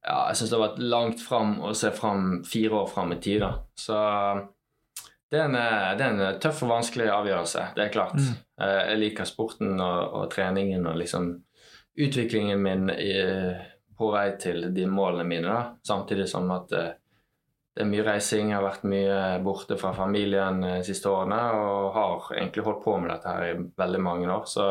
ja, 0.00 0.30
Jeg 0.30 0.38
syns 0.38 0.50
det 0.50 0.56
har 0.56 0.62
vært 0.64 0.78
langt 0.80 1.20
fram 1.20 1.58
å 1.60 1.74
se 1.76 1.90
fram 1.92 2.40
fire 2.48 2.78
år 2.78 2.86
fram 2.88 3.12
i 3.12 3.18
tid, 3.20 3.42
da. 3.44 3.50
Så 3.76 3.98
det 5.30 5.38
er, 5.38 5.44
en, 5.44 5.58
det 5.98 6.06
er 6.06 6.14
en 6.14 6.38
tøff 6.40 6.62
og 6.64 6.72
vanskelig 6.72 7.10
avgjørelse, 7.12 7.66
det 7.76 7.84
er 7.84 7.92
klart. 7.92 8.16
Mm. 8.16 8.38
Eh, 8.64 8.78
Jeg 8.90 9.02
liker 9.02 9.28
sporten 9.28 9.76
og, 9.76 10.16
og 10.16 10.24
treningen 10.32 10.88
og 10.88 10.96
liksom 10.98 11.28
utviklingen 12.00 12.62
min 12.64 12.88
i, 12.94 13.12
på 13.98 14.08
vei 14.14 14.24
til 14.40 14.70
de 14.74 14.88
målene 14.88 15.28
mine, 15.28 15.52
da. 15.52 15.76
Samtidig 15.86 16.26
som 16.32 16.48
at 16.56 16.72
eh, 16.72 16.90
det 17.74 17.84
er 17.84 17.90
mye 17.90 18.04
reising, 18.04 18.50
jeg 18.50 18.58
har 18.58 18.66
vært 18.66 18.86
mye 18.90 19.18
borte 19.44 19.76
fra 19.78 19.92
familien 19.94 20.58
de 20.64 20.72
siste 20.86 21.10
årene 21.10 21.38
og 21.54 21.92
har 21.94 22.32
egentlig 22.34 22.64
holdt 22.66 22.82
på 22.84 22.96
med 22.98 23.12
dette 23.12 23.34
her 23.34 23.46
i 23.46 23.58
veldig 23.78 24.00
mange 24.02 24.30
år. 24.30 24.48
Så 24.50 24.66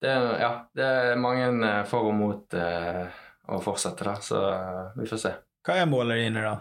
det 0.00 0.08
er, 0.08 0.30
ja, 0.40 0.50
det 0.72 0.86
er 0.86 1.20
mange 1.20 1.50
eh, 1.68 1.82
for 1.88 2.08
og 2.08 2.16
mot 2.16 2.56
eh, 2.56 3.04
å 3.52 3.60
fortsette, 3.60 4.06
da. 4.06 4.16
Så 4.24 4.40
eh, 4.48 4.82
vi 4.96 5.08
får 5.10 5.20
se. 5.20 5.32
Hva 5.66 5.76
er 5.76 5.90
målet 5.90 6.22
dine 6.22 6.44
da? 6.46 6.54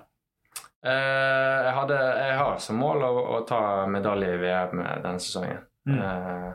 Eh, 0.84 1.58
jeg, 1.65 1.75
hadde, 1.77 2.00
jeg 2.19 2.38
har 2.39 2.60
som 2.63 2.79
mål 2.84 3.05
å, 3.08 3.12
å 3.38 3.41
ta 3.48 3.62
medalje 3.91 4.34
i 4.36 4.41
VM 4.43 4.84
denne 4.84 5.19
sesongen. 5.24 5.63
Mm. 5.88 6.00
Eh, 6.03 6.50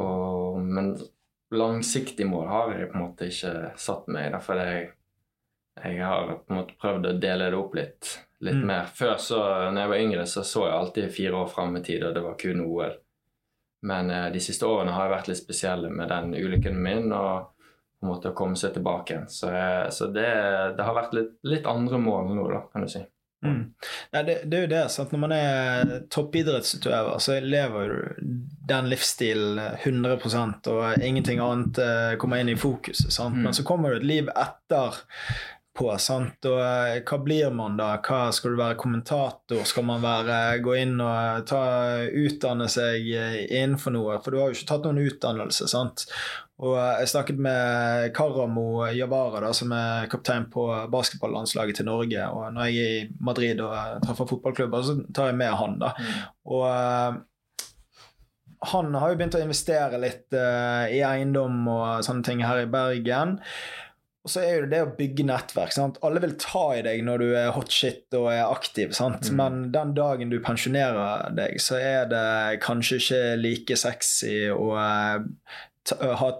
og, 0.00 0.60
men 0.64 0.94
langsiktig 1.52 2.28
mål 2.30 2.48
har 2.48 2.74
jeg 2.76 2.90
på 2.90 2.98
en 2.98 3.04
måte 3.04 3.28
ikke 3.28 3.54
satt 3.80 4.08
meg. 4.12 4.30
Derfor 4.34 4.60
jeg, 4.64 4.90
jeg 5.84 6.00
har 6.04 6.26
på 6.46 6.52
en 6.54 6.58
måte 6.62 6.74
prøvd 6.80 7.06
å 7.06 7.18
dele 7.20 7.50
det 7.50 7.56
opp 7.60 7.74
litt, 7.78 8.10
litt 8.40 8.54
Mm. 8.58 8.66
mer. 8.66 8.88
Før, 8.94 9.14
så, 9.18 9.38
når 9.70 9.80
jeg 9.80 9.88
var 9.92 10.02
yngre, 10.06 10.26
så 10.26 10.42
så 10.44 10.66
jeg 10.66 10.74
alltid 10.78 11.14
fire 11.14 11.32
år 11.44 11.48
fram 11.52 11.76
i 11.76 11.82
tid, 11.82 12.02
og 12.04 12.14
det 12.14 12.22
var 12.24 12.34
kun 12.40 12.60
OL. 12.66 12.96
Men 13.82 14.10
eh, 14.10 14.30
de 14.32 14.40
siste 14.40 14.66
årene 14.68 14.92
har 14.92 15.06
jeg 15.08 15.14
vært 15.16 15.28
litt 15.28 15.40
spesielle 15.40 15.88
med 15.90 16.08
den 16.12 16.34
ulykken 16.34 16.76
min 16.82 17.12
og 17.12 17.46
på 18.00 18.06
en 18.06 18.10
måte 18.14 18.30
å 18.32 18.36
komme 18.36 18.56
seg 18.56 18.74
tilbake 18.74 19.12
igjen. 19.14 19.28
Så, 19.28 19.48
jeg, 19.52 19.92
så 19.92 20.06
det, 20.12 20.28
det 20.76 20.84
har 20.84 20.94
vært 20.96 21.14
litt, 21.16 21.32
litt 21.44 21.66
andre 21.68 21.98
mål 22.00 22.30
nå, 22.36 22.44
da, 22.52 22.60
kan 22.72 22.84
du 22.84 22.88
si. 22.88 23.02
Mm. 23.44 23.72
Ja, 24.12 24.22
det, 24.22 24.34
det 24.52 24.56
er 24.58 24.62
jo 24.66 24.70
det. 24.72 24.82
Sant? 24.92 25.12
Når 25.12 25.20
man 25.22 25.32
er 25.32 25.92
toppidrettsutøver, 26.12 27.18
så 27.24 27.38
lever 27.40 27.88
du 27.88 28.24
den 28.68 28.88
livsstilen 28.92 29.60
100% 29.80 30.68
og 30.72 31.04
ingenting 31.04 31.40
annet 31.40 31.80
eh, 31.80 32.16
kommer 32.20 32.40
inn 32.42 32.52
i 32.52 32.56
fokuset. 32.60 33.08
Mm. 33.32 33.40
Men 33.46 33.56
så 33.56 33.64
kommer 33.64 33.94
det 33.94 34.02
et 34.02 34.10
liv 34.10 34.28
etter 34.34 35.00
på, 35.76 35.86
sant? 36.02 36.44
Og 36.50 36.58
eh, 36.60 37.00
hva 37.06 37.18
blir 37.22 37.54
man 37.54 37.78
da? 37.78 37.92
Hva 38.02 38.28
Skal 38.34 38.54
du 38.54 38.60
være 38.60 38.78
kommentator? 38.80 39.62
Skal 39.68 39.86
man 39.88 40.02
være, 40.02 40.58
gå 40.64 40.76
inn 40.82 40.96
og 40.98 41.46
ta, 41.48 41.62
utdanne 42.10 42.68
seg 42.72 43.06
eh, 43.14 43.40
innenfor 43.46 43.94
noe? 43.94 44.18
For 44.20 44.34
du 44.34 44.40
har 44.40 44.50
jo 44.50 44.58
ikke 44.58 44.70
tatt 44.72 44.88
noen 44.88 45.02
utdannelse. 45.06 45.68
sant? 45.70 46.06
Og 46.60 46.76
eh, 46.76 47.00
jeg 47.00 47.12
snakket 47.14 47.40
med 47.40 48.10
Karamo 48.16 48.84
Javara, 48.92 49.40
da, 49.46 49.54
som 49.56 49.72
er 49.76 50.10
kaptein 50.12 50.50
på 50.52 50.66
basketballandslaget 50.92 51.80
til 51.80 51.88
Norge. 51.88 52.28
Og 52.34 52.52
når 52.54 52.68
jeg 52.68 52.84
er 52.84 52.98
i 52.98 53.24
Madrid 53.30 53.62
og 53.64 53.74
eh, 53.76 53.98
treffer 54.04 54.28
fotballklubber, 54.34 54.84
så 54.84 54.98
tar 55.16 55.30
jeg 55.30 55.40
med 55.40 55.56
han. 55.62 55.78
da. 55.80 55.94
Og 56.50 56.66
eh, 56.68 57.20
han 58.70 58.92
har 58.92 59.12
jo 59.12 59.16
begynt 59.16 59.38
å 59.38 59.40
investere 59.40 59.96
litt 60.02 60.34
uh, 60.36 60.84
i 60.92 60.98
eiendom 61.00 61.62
og 61.72 62.02
sånne 62.04 62.26
ting 62.26 62.42
her 62.44 62.58
i 62.60 62.68
Bergen. 62.68 63.38
Og 64.20 64.32
så 64.34 64.42
er 64.44 64.50
jo 64.58 64.68
det 64.68 64.80
å 64.84 64.90
bygge 64.98 65.24
nettverk. 65.24 65.72
sant? 65.72 65.96
Alle 66.04 66.20
vil 66.20 66.34
ta 66.40 66.64
i 66.76 66.82
deg 66.84 67.00
når 67.06 67.22
du 67.22 67.28
er 67.40 67.54
hot 67.56 67.72
shit 67.72 68.16
og 68.18 68.28
er 68.34 68.42
aktiv, 68.44 68.92
sant? 68.96 69.30
Mm. 69.30 69.38
men 69.40 69.62
den 69.72 69.94
dagen 69.96 70.32
du 70.32 70.36
pensjonerer 70.44 71.32
deg, 71.36 71.56
så 71.62 71.78
er 71.80 72.10
det 72.10 72.60
kanskje 72.64 73.00
ikke 73.00 73.22
like 73.40 73.78
sexy 73.80 74.34
å 74.52 74.74
eh, 74.76 75.24
ha 76.20 76.30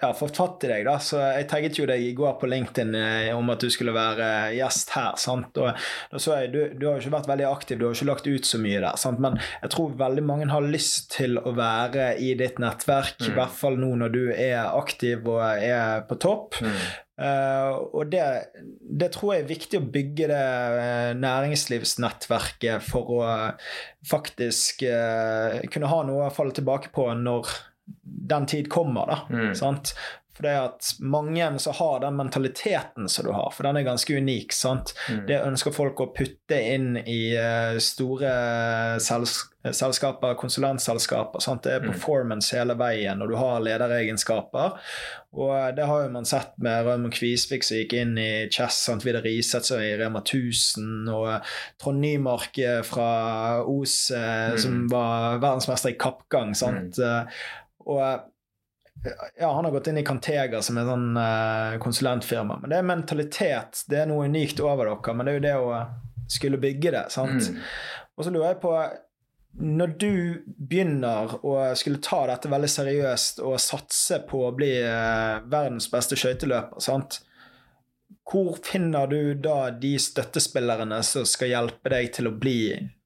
ja, 0.00 0.12
fått 0.14 0.36
fatt 0.38 0.62
i 0.62 0.68
deg, 0.70 0.84
da. 0.86 0.92
Så 1.02 1.18
jeg 1.18 1.48
tagget 1.50 1.78
jo 1.80 1.86
deg 1.90 2.02
i 2.06 2.12
går 2.14 2.36
på 2.38 2.46
LinkedIn 2.50 2.92
eh, 2.94 3.30
om 3.34 3.48
at 3.50 3.64
du 3.64 3.70
skulle 3.74 3.90
være 3.96 4.28
gjest 4.54 4.92
her. 4.94 5.16
sant? 5.18 5.56
Og 5.58 5.72
da 6.12 6.20
så 6.22 6.36
jeg, 6.42 6.52
du, 6.54 6.60
du 6.78 6.86
har 6.86 6.96
jo 7.00 7.02
ikke 7.06 7.16
vært 7.16 7.30
veldig 7.32 7.48
aktiv, 7.48 7.80
du 7.80 7.86
har 7.88 7.96
ikke 7.98 8.10
lagt 8.12 8.28
ut 8.30 8.46
så 8.46 8.60
mye 8.62 8.78
der. 8.84 8.94
sant? 9.00 9.18
Men 9.24 9.40
jeg 9.62 9.72
tror 9.74 9.96
veldig 9.98 10.24
mange 10.28 10.46
har 10.52 10.62
lyst 10.70 11.10
til 11.16 11.40
å 11.42 11.52
være 11.58 12.12
i 12.22 12.30
ditt 12.38 12.62
nettverk, 12.62 13.16
i 13.20 13.28
Mm. 13.32 13.34
hvert 13.40 13.58
fall 13.58 13.76
nå 13.80 13.90
når 14.04 14.14
du 14.14 14.22
er 14.32 14.70
aktiv 14.78 15.26
og 15.28 15.42
er 15.42 16.02
på 16.08 16.16
topp. 16.22 16.60
Mm. 16.62 16.78
Eh, 17.18 17.72
og 17.98 18.12
det, 18.12 18.22
det 19.02 19.08
tror 19.16 19.32
jeg 19.34 19.42
er 19.42 19.48
viktig 19.50 19.78
å 19.80 19.88
bygge 19.90 20.28
det 20.30 20.38
eh, 20.38 21.14
næringslivsnettverket 21.18 22.82
for 22.86 23.10
å 23.18 23.22
faktisk 24.08 24.82
eh, 24.86 25.58
kunne 25.72 25.90
ha 25.90 26.02
noe 26.06 26.28
å 26.28 26.34
falle 26.34 26.54
tilbake 26.56 26.92
på 26.94 27.08
når 27.18 27.50
den 28.04 28.46
tid 28.46 28.68
kommer, 28.70 29.06
da. 29.06 29.18
Mm. 29.30 29.54
Sant? 29.54 29.94
For 30.38 30.44
det 30.46 30.52
at 30.54 30.88
mange 31.02 31.48
som 31.58 31.72
har 31.74 31.96
den 32.04 32.14
mentaliteten 32.14 33.08
som 33.10 33.24
du 33.26 33.32
har, 33.34 33.50
for 33.50 33.66
den 33.66 33.76
er 33.76 33.82
ganske 33.82 34.14
unik. 34.20 34.52
sant? 34.54 34.92
Mm. 35.10 35.24
Det 35.26 35.38
ønsker 35.42 35.74
folk 35.74 35.98
å 35.98 36.12
putte 36.14 36.60
inn 36.74 36.92
i 37.00 37.34
eh, 37.34 37.78
store 37.82 38.30
sels 39.02 39.40
selskaper, 39.68 40.36
konsulentselskaper. 40.38 41.42
sant? 41.42 41.62
Det 41.66 41.72
er 41.72 41.80
Mm. 41.80 41.90
performance 41.92 42.54
hele 42.56 42.74
veien, 42.78 43.20
og 43.20 43.28
du 43.28 43.34
har 43.36 43.58
lederegenskaper. 43.60 44.78
Og 45.34 45.50
eh, 45.58 45.72
det 45.74 45.86
har 45.90 46.04
jo 46.04 46.08
man 46.14 46.24
sett 46.24 46.54
med 46.62 46.86
Raymond 46.86 47.12
Kvisvik 47.12 47.64
som 47.66 47.76
gikk 47.76 47.92
inn 47.98 48.16
i 48.18 48.48
Chess, 48.48 48.78
sant? 48.86 49.04
Vidar 49.04 49.22
Riseth 49.26 49.72
i 49.76 49.96
Rema 49.98 50.20
1000, 50.22 51.08
og 51.12 51.26
eh, 51.34 51.40
Trond 51.82 52.00
Nymark 52.00 52.62
fra 52.86 53.10
Os 53.66 54.12
Mm. 54.14 54.58
som 54.58 54.86
var 54.88 55.38
verdensmester 55.42 55.90
i 55.90 55.98
kappgang. 55.98 56.54
sant? 56.54 56.98
Eh, 56.98 57.24
Og 57.88 58.02
eh, 58.04 58.20
ja, 59.38 59.52
han 59.52 59.64
har 59.64 59.72
gått 59.74 59.90
inn 59.90 60.00
i 60.00 60.06
Cantega, 60.06 60.62
som 60.62 60.78
er 60.78 60.84
et 60.84 60.90
sånn 60.92 61.10
uh, 61.18 61.76
konsulentfirma. 61.82 62.58
Men 62.62 62.72
det 62.72 62.78
er 62.80 62.88
mentalitet. 62.88 63.84
Det 63.88 64.02
er 64.02 64.08
noe 64.10 64.26
unikt 64.26 64.60
over 64.64 64.90
dere, 64.90 65.14
men 65.14 65.28
det 65.28 65.34
er 65.34 65.38
jo 65.38 65.44
det 65.46 65.58
å 65.58 65.76
skulle 66.28 66.60
bygge 66.60 66.92
det. 66.96 67.04
sant? 67.14 67.52
Mm. 67.52 67.60
Og 68.18 68.26
så 68.26 68.32
lurer 68.34 68.52
jeg 68.52 68.62
på 68.64 68.74
når 69.58 69.94
du 69.98 70.12
begynner 70.44 71.32
å 71.42 71.54
skulle 71.78 72.02
ta 72.04 72.20
dette 72.28 72.50
veldig 72.50 72.68
seriøst 72.70 73.40
og 73.42 73.56
satse 73.62 74.20
på 74.28 74.44
å 74.46 74.52
bli 74.54 74.74
uh, 74.82 75.40
verdens 75.50 75.88
beste 75.90 76.18
skøyteløper, 76.18 76.82
sant? 76.84 77.22
hvor 78.28 78.58
finner 78.60 79.08
du 79.08 79.34
da 79.40 79.70
de 79.72 79.94
støttespillerne 80.00 81.00
som 81.06 81.24
skal 81.24 81.48
hjelpe 81.48 81.92
deg 81.94 82.10
til 82.12 82.28
å 82.28 82.34
bli 82.36 82.60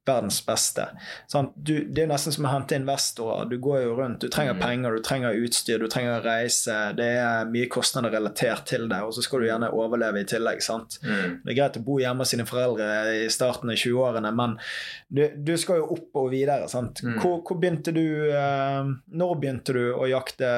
verdens 0.07 0.41
beste. 0.47 0.89
Sånn, 1.31 1.53
du, 1.55 1.75
det 1.87 2.05
er 2.05 2.09
nesten 2.11 2.35
som 2.35 2.47
å 2.49 2.53
hente 2.53 2.75
investorer. 2.79 3.47
Du 3.51 3.55
går 3.63 3.85
jo 3.85 3.93
rundt, 4.01 4.25
du 4.25 4.33
trenger 4.33 4.57
mm. 4.57 4.63
penger, 4.63 4.97
du 4.97 5.05
trenger 5.07 5.39
utstyr, 5.39 5.79
du 5.83 5.91
trenger 5.91 6.25
reise. 6.25 6.79
Det 6.99 7.09
er 7.21 7.51
mye 7.51 7.69
kostnader 7.71 8.15
relatert 8.17 8.67
til 8.73 8.89
det, 8.91 8.99
og 9.07 9.15
så 9.15 9.23
skal 9.25 9.43
du 9.43 9.49
gjerne 9.49 9.71
overleve 9.79 10.25
i 10.25 10.29
tillegg. 10.29 10.63
sant? 10.65 10.99
Mm. 11.07 11.39
Det 11.45 11.55
er 11.55 11.59
greit 11.61 11.79
å 11.79 11.85
bo 11.87 12.01
hjemme 12.03 12.27
hos 12.27 12.35
sine 12.35 12.47
foreldre 12.49 12.89
i 13.23 13.31
starten 13.33 13.71
av 13.71 13.79
20-årene, 13.79 14.35
men 14.35 14.59
du, 15.07 15.25
du, 15.37 15.55
skal 15.61 15.83
jo 15.83 15.93
opp 15.97 16.23
og 16.25 16.33
videre. 16.35 16.67
sant? 16.73 17.05
Mm. 17.07 17.21
Hvor, 17.23 17.39
hvor, 17.47 17.63
begynte 17.63 17.95
du 17.95 18.03
uh, 18.33 18.83
Når 19.13 19.35
begynte 19.39 19.77
du 19.77 19.83
å 19.95 20.09
jakte 20.11 20.51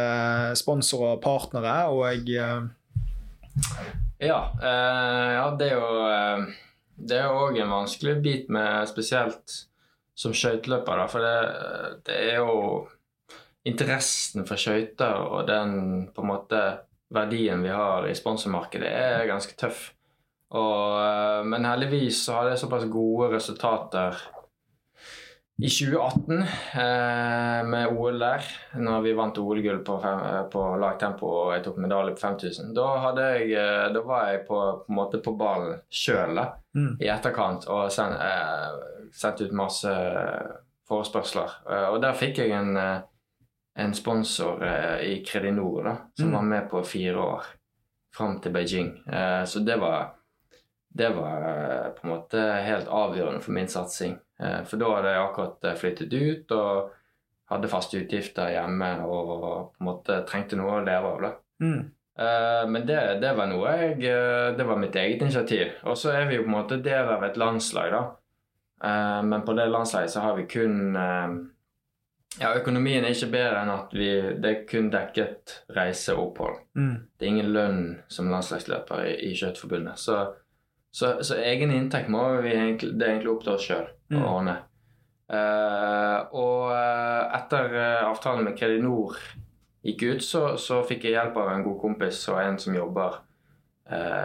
sponsorer 0.56 1.18
og 1.18 1.24
partnere, 1.24 1.76
og 1.92 2.32
uh, 2.32 2.64
ja, 4.24 4.38
uh, 4.56 5.30
ja, 5.36 5.48
det 5.58 5.68
er 5.68 5.76
jo 5.76 6.54
det 6.96 7.20
er 7.20 7.32
òg 7.34 7.58
en 7.58 7.72
vanskelig 7.72 8.18
bit 8.22 8.50
med 8.52 8.88
spesielt 8.90 9.54
som 10.14 10.34
skøyteløper, 10.36 11.06
for 11.10 11.24
det, 11.24 11.38
det, 12.06 12.18
er 12.30 12.36
jo 12.38 12.84
interessen 13.66 14.46
for 14.46 14.60
skøyter 14.60 15.24
og 15.26 15.48
den 15.48 16.06
på 16.14 16.22
en 16.22 16.30
måte 16.30 16.60
verdien 17.14 17.62
vi 17.64 17.72
har 17.74 18.06
i 18.06 18.14
sponsormarkedet, 18.16 18.88
er 18.88 19.28
ganske 19.30 19.56
tøff. 19.58 19.88
Og, 20.54 21.00
eh, 21.02 21.42
men 21.50 21.66
heldigvis 21.66 22.22
så 22.26 22.38
har 22.38 22.50
det 22.50 22.60
såpass 22.60 22.86
gode 22.90 23.32
resultater 23.34 24.20
i 25.62 25.68
2018 25.68 26.38
eh, 26.42 27.60
med 27.70 27.86
OL 27.94 28.18
der, 28.18 28.46
når 28.74 29.04
vi 29.04 29.12
vant 29.14 29.38
OL-gull 29.38 29.84
på, 29.86 29.98
på 30.50 30.64
lagtempo 30.82 31.28
og 31.30 31.52
jeg 31.54 31.62
tok 31.66 31.78
medalje 31.84 32.16
på 32.16 32.24
5000, 32.24 32.72
da, 32.74 32.88
jeg, 33.20 33.52
eh, 33.54 33.86
da 33.94 34.02
var 34.02 34.32
jeg 34.32 34.42
på, 34.48 34.60
på, 34.82 34.96
måte 34.98 35.22
på 35.22 35.36
ballen 35.38 35.78
sjøl 35.86 36.42
mm. 36.74 36.96
i 36.98 37.10
etterkant 37.12 37.68
og 37.70 37.86
send, 37.94 38.18
eh, 38.18 39.08
sendte 39.14 39.46
ut 39.46 39.54
masse 39.54 39.94
forespørsler. 40.88 41.50
Eh, 41.70 41.88
og 41.92 42.00
der 42.02 42.16
fikk 42.18 42.42
jeg 42.42 42.54
en, 42.56 42.76
eh, 42.76 42.98
en 43.84 43.94
sponsor 43.94 44.64
eh, 44.64 44.98
i 45.12 45.14
Kredinor 45.26 45.84
da, 45.84 45.94
som 46.18 46.28
mm. 46.32 46.36
var 46.36 46.50
med 46.50 46.68
på 46.70 46.82
fire 46.86 47.20
år 47.20 47.54
fram 48.14 48.38
til 48.40 48.52
Beijing. 48.54 48.92
så 49.46 49.58
det 49.58 49.74
var, 49.80 50.12
det 50.88 51.08
var 51.16 51.40
på 51.96 52.06
en 52.06 52.12
måte 52.12 52.42
helt 52.62 52.86
avgjørende 52.86 53.40
for 53.42 53.50
min 53.56 53.66
satsing. 53.68 54.12
Eh, 54.40 54.60
for 54.66 54.80
da 54.80 54.90
hadde 54.96 55.14
jeg 55.14 55.24
akkurat 55.24 55.68
eh, 55.68 55.76
flyttet 55.78 56.14
ut 56.14 56.54
og 56.56 56.94
hadde 57.52 57.70
faste 57.70 58.00
utgifter 58.00 58.54
hjemme 58.54 58.90
og 59.06 59.30
på 59.36 59.82
en 59.82 59.88
måte 59.90 60.18
trengte 60.28 60.58
noe 60.58 60.80
å 60.80 60.84
leve 60.84 61.12
av. 61.12 61.38
Mm. 61.62 61.80
Eh, 62.18 62.64
men 62.70 62.86
det, 62.88 63.00
det, 63.22 63.32
var 63.34 63.48
noe 63.50 63.72
jeg 63.78 63.96
Det 64.58 64.66
var 64.66 64.78
mitt 64.80 64.96
eget 64.96 65.22
initiativ. 65.22 65.74
Og 65.84 65.98
så 65.98 66.14
er 66.14 66.28
vi 66.30 66.38
jo 66.38 66.46
på 66.46 66.50
en 66.50 66.58
måte 66.58 66.82
del 66.82 67.10
av 67.16 67.24
et 67.26 67.40
landslag, 67.40 67.94
da. 67.94 68.04
Men 69.24 69.40
på 69.46 69.54
det 69.56 69.64
landslaget 69.70 70.12
så 70.12 70.20
har 70.20 70.34
vi 70.36 70.42
kun 70.50 70.96
ja, 72.36 72.50
økonomien 72.58 73.04
er 73.06 73.14
ikke 73.14 73.30
bedre 73.32 73.62
enn 73.62 73.70
at 73.72 73.94
vi, 73.96 74.08
det 74.42 74.50
er 74.50 74.64
kun 74.68 74.90
dekket 74.92 75.54
reise 75.72 76.12
og 76.12 76.26
opphold. 76.26 76.58
Mm. 76.76 76.96
Det 77.16 77.24
er 77.24 77.30
ingen 77.30 77.52
lønn 77.54 77.80
som 78.12 78.28
landslagsløper 78.28 79.06
i, 79.06 79.14
i 79.30 79.32
Skøyteforbundet. 79.38 80.02
Så 80.02 80.18
så, 80.94 81.24
så, 81.26 81.34
egen 81.42 81.72
inntekt 81.74 82.10
må 82.12 82.22
vi 82.44 82.52
egentlig, 82.54 82.92
det 82.94 83.06
er 83.06 83.16
egentlig 83.16 83.32
opp 83.32 83.42
til 83.42 83.56
oss 83.56 83.66
sjøl 83.66 83.86
å 83.88 84.14
mm. 84.14 84.26
ordne. 84.30 84.54
Uh, 85.24 86.18
og 86.36 86.68
uh, 86.70 87.32
etter 87.34 87.72
uh, 87.72 88.10
avtalen 88.12 88.44
med 88.46 88.54
Kredinor 88.58 89.16
gikk 89.82 90.04
ut, 90.04 90.22
så, 90.22 90.42
så, 90.60 90.82
fikk 90.86 91.08
jeg 91.08 91.16
hjelp 91.16 91.40
av 91.40 91.50
en 91.50 91.64
god 91.64 91.80
kompis 91.80 92.20
og 92.30 92.38
en 92.42 92.60
som 92.62 92.76
jobber 92.76 93.22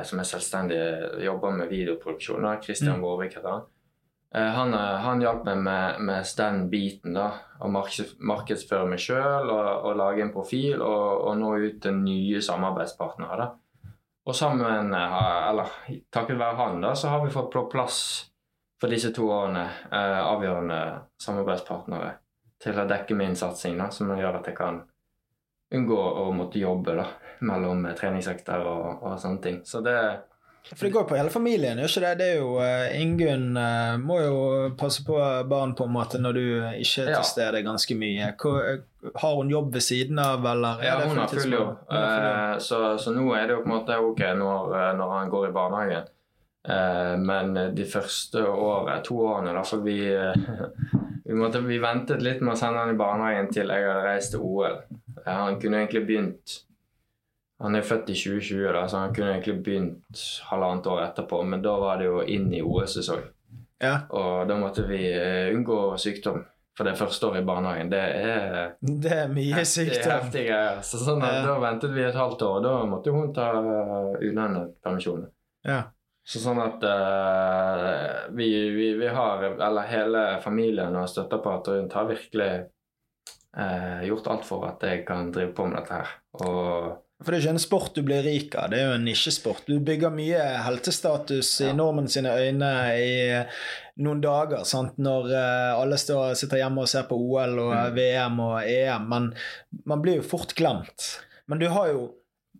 som 0.08 0.22
er 0.22 0.24
selvstendig, 0.24 0.78
jobber 1.20 1.52
med 1.52 1.68
videoproduksjon. 1.68 2.46
Kristian 2.64 2.96
mm. 2.96 3.02
Vårvik 3.04 3.34
heter 3.36 3.50
han. 3.52 3.66
Han, 4.56 4.72
han, 5.04 5.20
hjalp 5.20 5.42
meg 5.50 5.58
med, 5.66 5.98
med 6.08 6.30
stand-biten. 6.30 7.18
da, 7.18 7.26
Å 7.60 7.68
markedsføre 7.68 8.88
meg 8.88 9.04
sjøl 9.04 9.52
og, 9.52 9.68
og, 9.84 9.98
lage 10.00 10.24
en 10.24 10.32
profil 10.32 10.80
og, 10.80 11.26
og 11.28 11.36
nå 11.42 11.52
ut 11.66 11.82
til 11.84 12.00
nye 12.00 12.40
samarbeidspartnere. 12.46 13.36
da. 13.42 13.50
Og 14.28 14.36
sammen, 14.36 14.94
eh, 14.94 15.50
eller 15.50 15.76
takket 16.12 16.40
være 16.40 16.60
han, 16.60 16.82
da, 16.82 16.96
så 16.96 17.14
har 17.14 17.24
vi 17.26 17.34
fått 17.34 17.52
på 17.54 17.66
plass 17.72 18.00
for 18.80 18.92
disse 18.92 19.12
to 19.16 19.28
årene 19.32 19.66
eh, 19.92 20.20
avgjørende 20.24 20.80
samarbeidspartnere 21.22 22.14
til 22.60 22.80
å 22.80 22.88
dekke 22.88 23.16
min 23.16 23.36
satsing, 23.40 23.78
da, 23.80 23.90
som 23.92 24.12
gjør 24.16 24.42
at 24.42 24.50
jeg 24.52 24.58
kan 24.58 24.82
unngå 25.76 25.98
å 25.98 26.30
måtte 26.36 26.60
jobbe 26.60 26.96
da, 26.98 27.06
mellom 27.46 27.86
treningsøkter 27.96 28.66
og, 28.66 29.04
og 29.04 29.20
sånne 29.22 29.44
ting. 29.44 29.60
Så 29.66 29.82
det, 29.86 29.96
for 30.76 30.86
det 30.86 30.90
går 30.90 31.04
på 31.04 31.16
hele 31.16 31.30
familien, 31.30 31.80
ikke 31.82 32.02
det? 32.04 32.12
Det 32.20 32.26
er 32.34 32.36
jo 32.44 32.50
uh, 32.62 33.02
Ingunn 33.02 33.58
uh, 33.58 33.96
må 33.98 34.20
jo 34.22 34.36
passe 34.78 35.02
på 35.06 35.18
barn 35.50 35.74
på 35.78 35.88
en 35.88 35.96
måte 35.96 36.20
når 36.22 36.38
du 36.38 36.44
ikke 36.84 37.08
er 37.08 37.16
til 37.16 37.26
stede 37.26 37.64
ganske 37.66 37.98
mye. 37.98 38.30
Hvor, 38.38 38.60
uh, 38.62 39.10
har 39.24 39.34
hun 39.40 39.50
jobb 39.50 39.74
ved 39.74 39.86
siden 39.86 40.22
av, 40.22 40.46
eller? 40.46 40.84
Ja, 40.86 41.00
hun 41.08 41.18
har 41.18 41.34
full 41.34 41.56
jobb. 41.56 41.90
Så, 42.62 42.84
så, 43.02 43.16
nå 43.16 43.26
er 43.34 43.48
det 43.48 43.58
jo 43.58 43.64
på 43.64 43.72
en 43.72 43.76
måte 43.78 44.00
ok 44.12 44.24
når, 44.38 44.78
når 45.00 45.18
han 45.18 45.34
går 45.34 45.50
i 45.50 45.52
barnehagen. 45.56 46.16
men 47.26 47.54
de 47.74 47.86
første 47.88 48.44
året, 48.46 49.06
to 49.08 49.16
årene, 49.26 49.54
da, 49.56 49.64
for 49.66 49.82
vi, 49.82 49.96
vi, 51.26 51.34
måtte, 51.34 51.64
vi 51.66 51.80
ventet 51.82 52.22
litt 52.22 52.44
med 52.44 52.54
å 52.54 52.60
sende 52.60 52.84
han 52.84 52.94
i 52.94 53.00
barnehagen 53.00 53.48
til 53.56 53.72
jeg 53.72 53.88
hadde 53.88 54.06
reist 54.06 54.36
til 54.36 54.44
OL. 54.44 54.82
han 55.26 55.58
kunne 55.62 55.82
egentlig 55.82 56.06
begynt 56.06 56.60
han 57.60 57.76
er 57.76 57.84
født 57.84 58.10
i 58.14 58.16
2020, 58.16 58.62
da, 58.72 58.86
så 58.88 59.02
han 59.04 59.16
kunne 59.16 59.34
egentlig 59.34 59.58
begynt 59.64 60.22
halvannet 60.48 60.88
år 60.88 61.02
etterpå, 61.10 61.42
men 61.44 61.64
da 61.64 61.74
var 61.82 62.00
det 62.00 62.08
jo 62.08 62.22
inn 62.24 62.48
i 62.56 62.62
OL-sesong. 62.64 63.26
Ja. 63.84 63.96
Og 64.16 64.48
da 64.48 64.56
måtte 64.60 64.86
vi 64.88 65.02
uh, 65.12 65.52
unngå 65.56 65.98
sykdom. 66.00 66.46
For 66.80 66.88
det 66.88 66.96
første 66.96 67.28
året 67.28 67.44
i 67.44 67.48
barnehagen, 67.48 67.90
det 67.92 68.00
er 68.00 68.70
Det 69.04 69.12
er 69.12 69.32
mye 69.34 69.64
sykdom. 69.68 70.30
Det 70.32 70.46
er 70.56 70.80
Så 70.88 71.02
sånn 71.04 71.24
at 71.28 71.42
ja. 71.42 71.42
Da 71.50 71.58
ventet 71.60 71.92
vi 71.92 72.06
et 72.08 72.16
halvt 72.16 72.46
år, 72.48 72.54
og 72.62 72.64
da 72.64 72.74
måtte 72.88 73.16
hun 73.16 73.34
ta 73.36 73.50
uh, 73.60 74.14
ulønnet 74.24 74.78
permisjon. 74.84 75.28
Ja. 75.68 75.82
Så 76.30 76.40
sånn 76.40 76.62
at 76.64 76.84
uh, 76.86 78.32
vi, 78.38 78.48
vi, 78.72 78.94
vi, 79.02 79.12
har, 79.12 79.44
eller 79.58 79.92
hele 79.92 80.24
familien 80.44 80.96
og 80.96 81.12
støtteapparatet 81.12 81.76
rundt 81.76 82.00
har 82.00 82.08
virkelig 82.08 82.50
uh, 83.58 84.02
gjort 84.08 84.32
alt 84.32 84.48
for 84.48 84.68
at 84.70 84.88
jeg 84.88 85.04
kan 85.08 85.34
drive 85.36 85.52
på 85.58 85.68
med 85.68 85.82
dette 85.82 86.00
her. 86.00 86.18
Og 86.40 87.09
for 87.20 87.34
det 87.34 87.40
er 87.40 87.44
ikke 87.44 87.56
en 87.58 87.62
sport 87.62 87.96
du 87.98 88.04
blir 88.08 88.24
rik 88.24 88.54
av, 88.56 88.70
det 88.72 88.80
er 88.80 88.86
jo 88.88 88.96
en 88.96 89.04
nisjesport. 89.04 89.66
Du 89.68 89.82
bygger 89.84 90.14
mye 90.16 90.44
heltestatus 90.64 91.50
i 91.68 91.74
nordmenn 91.76 92.08
sine 92.12 92.32
øyne 92.32 92.70
i 92.96 93.10
noen 94.00 94.22
dager, 94.24 94.64
sant? 94.68 94.96
når 95.04 95.28
uh, 95.34 95.82
alle 95.82 96.00
står, 96.00 96.38
sitter 96.40 96.62
hjemme 96.62 96.86
og 96.86 96.92
ser 96.92 97.10
på 97.10 97.18
OL 97.20 97.60
og 97.60 97.74
mm. 97.76 97.98
VM 97.98 98.40
og 98.46 98.56
EM, 98.64 99.10
men 99.12 99.28
man 99.92 100.06
blir 100.06 100.22
jo 100.22 100.30
fort 100.32 100.56
glemt. 100.56 101.10
Men 101.52 101.60
du 101.60 101.68
har 101.74 101.92
jo 101.92 102.08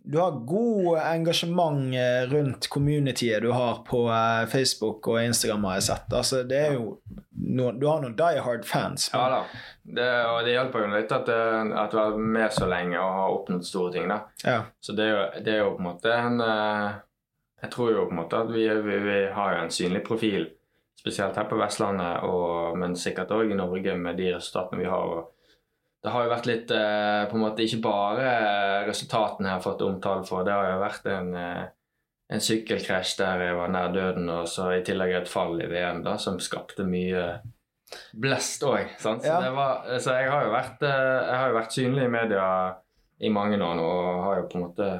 du 0.02 0.18
har 0.18 0.30
god 0.30 0.98
engasjement 0.98 1.94
eh, 1.94 2.30
rundt 2.30 2.68
communityet 2.68 3.42
du 3.42 3.50
har 3.50 3.74
på 3.74 4.04
uh, 4.08 4.46
Facebook 4.48 5.08
og 5.08 5.24
Instagram, 5.24 5.64
har 5.64 5.74
jeg 5.74 5.82
sett. 5.82 6.12
Altså, 6.12 6.42
det 6.42 6.58
er 6.58 6.72
jo 6.78 6.94
noen, 7.30 7.80
du 7.80 7.86
har 7.86 8.00
noen 8.02 8.16
die 8.16 8.40
hard 8.44 8.64
fans. 8.68 9.10
Men... 9.12 9.20
Ja 9.20 9.28
da. 9.34 9.66
Det, 9.82 10.08
og 10.30 10.38
det 10.46 10.54
hjelper 10.54 10.84
jo 10.84 10.90
litt 10.94 11.12
at, 11.14 11.28
eh, 11.34 11.72
at 11.82 11.92
du 11.92 11.98
har 11.98 12.12
vært 12.14 12.32
med 12.36 12.54
så 12.54 12.68
lenge 12.70 12.96
og 13.00 13.16
har 13.18 13.36
oppnådd 13.36 13.66
store 13.66 13.92
ting. 13.96 14.08
da. 14.08 14.20
Ja. 14.44 14.60
Så 14.80 14.96
det 14.96 15.06
er, 15.06 15.12
jo, 15.12 15.44
det 15.44 15.54
er, 15.54 15.60
jo, 15.64 15.74
på 15.76 15.82
en 15.82 15.88
måte 15.90 16.14
en 16.14 16.44
Jeg 17.60 17.70
tror 17.74 17.90
jo 17.92 18.06
på 18.06 18.14
en 18.14 18.20
måte 18.22 18.40
at 18.40 18.54
vi, 18.54 18.64
vi, 18.86 19.02
vi 19.04 19.18
har 19.34 19.54
jo 19.54 19.64
en 19.64 19.74
synlig 19.74 20.04
profil, 20.06 20.46
spesielt 21.00 21.36
her 21.36 21.48
på 21.48 21.58
Vestlandet, 21.60 22.24
og, 22.24 22.78
men 22.80 22.96
sikkert 22.96 23.34
òg 23.36 23.52
i 23.52 23.58
Norge 23.58 23.96
med 24.00 24.16
de 24.16 24.30
resultatene 24.36 24.80
vi 24.80 24.88
har. 24.88 25.12
og 25.18 25.39
det 26.00 26.12
har 26.14 26.24
jo 26.24 26.32
vært 26.32 26.48
litt 26.48 26.72
eh, 26.72 27.22
på 27.28 27.36
en 27.36 27.42
måte 27.44 27.64
Ikke 27.66 27.82
bare 27.84 28.30
resultatene 28.86 29.50
jeg 29.50 29.58
har 29.58 29.64
fått 29.64 29.84
omtale 29.84 30.24
for. 30.28 30.46
Det 30.46 30.54
har 30.54 30.72
jo 30.72 30.80
vært 30.80 31.08
en, 31.12 31.30
eh, 31.36 31.64
en 32.32 32.44
sykkelkrasj 32.44 33.16
der 33.20 33.44
jeg 33.44 33.58
var 33.58 33.72
nær 33.74 33.92
døden, 33.92 34.30
og 34.32 34.48
så 34.48 34.70
i 34.78 34.84
tillegg 34.86 35.18
et 35.18 35.28
fall 35.30 35.60
i 35.60 35.68
VM 35.68 36.00
da, 36.06 36.16
som 36.20 36.40
skapte 36.40 36.86
mye 36.88 37.26
blest 38.16 38.64
òg. 38.64 38.94
Så, 39.02 39.16
ja. 39.26 39.40
så 39.98 40.16
jeg, 40.16 40.30
har 40.30 40.46
jo 40.46 40.54
vært, 40.54 40.82
eh, 40.86 41.18
jeg 41.26 41.36
har 41.42 41.50
jo 41.50 41.58
vært 41.58 41.76
synlig 41.76 42.06
i 42.06 42.14
media 42.16 42.46
i 43.20 43.32
mange 43.34 43.60
år 43.60 43.76
nå 43.76 43.84
og 43.84 44.22
har 44.24 44.40
jo 44.40 44.48
på 44.48 44.56
en 44.56 44.64
måte 44.68 44.90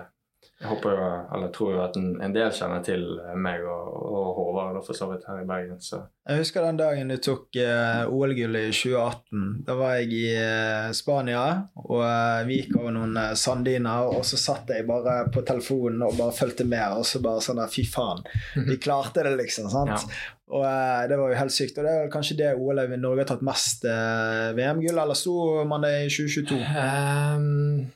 jeg 0.60 0.68
håper 0.68 0.92
jo, 0.92 1.04
eller 1.32 1.52
tror 1.56 1.70
jo 1.72 1.78
at 1.80 1.94
en, 1.96 2.08
en 2.20 2.34
del 2.34 2.50
kjenner 2.52 2.82
til 2.84 3.04
meg 3.40 3.62
og, 3.64 3.92
og 3.96 4.26
Håvard 4.36 4.82
for 4.84 4.96
så 4.96 5.06
vidt 5.08 5.22
her 5.24 5.38
i 5.40 5.46
Bergen. 5.48 5.78
Så. 5.80 6.02
Jeg 6.28 6.42
husker 6.42 6.66
den 6.66 6.76
dagen 6.76 7.08
du 7.08 7.16
tok 7.16 7.56
uh, 7.56 8.02
OL-gullet 8.12 8.68
i 8.68 8.74
2018. 8.76 9.46
Da 9.64 9.76
var 9.78 9.94
jeg 9.96 10.10
i 10.18 10.26
uh, 10.36 10.90
Spania, 10.92 11.44
og 11.80 12.02
uh, 12.04 12.42
vi 12.44 12.58
gikk 12.58 12.76
over 12.76 12.92
noen 12.92 13.16
uh, 13.16 13.30
sandiner, 13.40 14.10
og 14.12 14.20
så 14.28 14.36
satt 14.40 14.68
jeg 14.74 14.84
bare 14.88 15.22
på 15.32 15.40
telefonen 15.48 16.04
og 16.04 16.18
bare 16.18 16.34
fulgte 16.36 16.66
med, 16.68 16.98
og 16.98 17.08
så 17.08 17.22
bare 17.24 17.40
sånn 17.46 17.62
der 17.62 17.72
Fy 17.72 17.86
faen, 17.88 18.20
vi 18.68 18.76
klarte 18.84 19.24
det, 19.24 19.32
liksom. 19.40 19.70
sant? 19.72 19.96
Ja. 19.96 20.18
Og 20.50 20.66
det 21.08 21.16
var 21.16 21.30
jo 21.30 21.38
helt 21.38 21.54
sykt. 21.54 21.78
Og 21.78 21.86
det 21.86 21.94
er 21.94 22.04
vel 22.04 22.12
kanskje 22.12 22.36
det 22.40 22.52
OL 22.58 22.82
Norge 22.98 23.22
har 23.22 23.28
tatt 23.30 23.46
mest 23.46 23.86
VM-gull, 23.86 24.98
eller 24.98 25.16
sto 25.16 25.62
man 25.70 25.86
det 25.86 25.94
i 26.02 26.10
2022? 26.10 26.58
Um, 26.74 27.86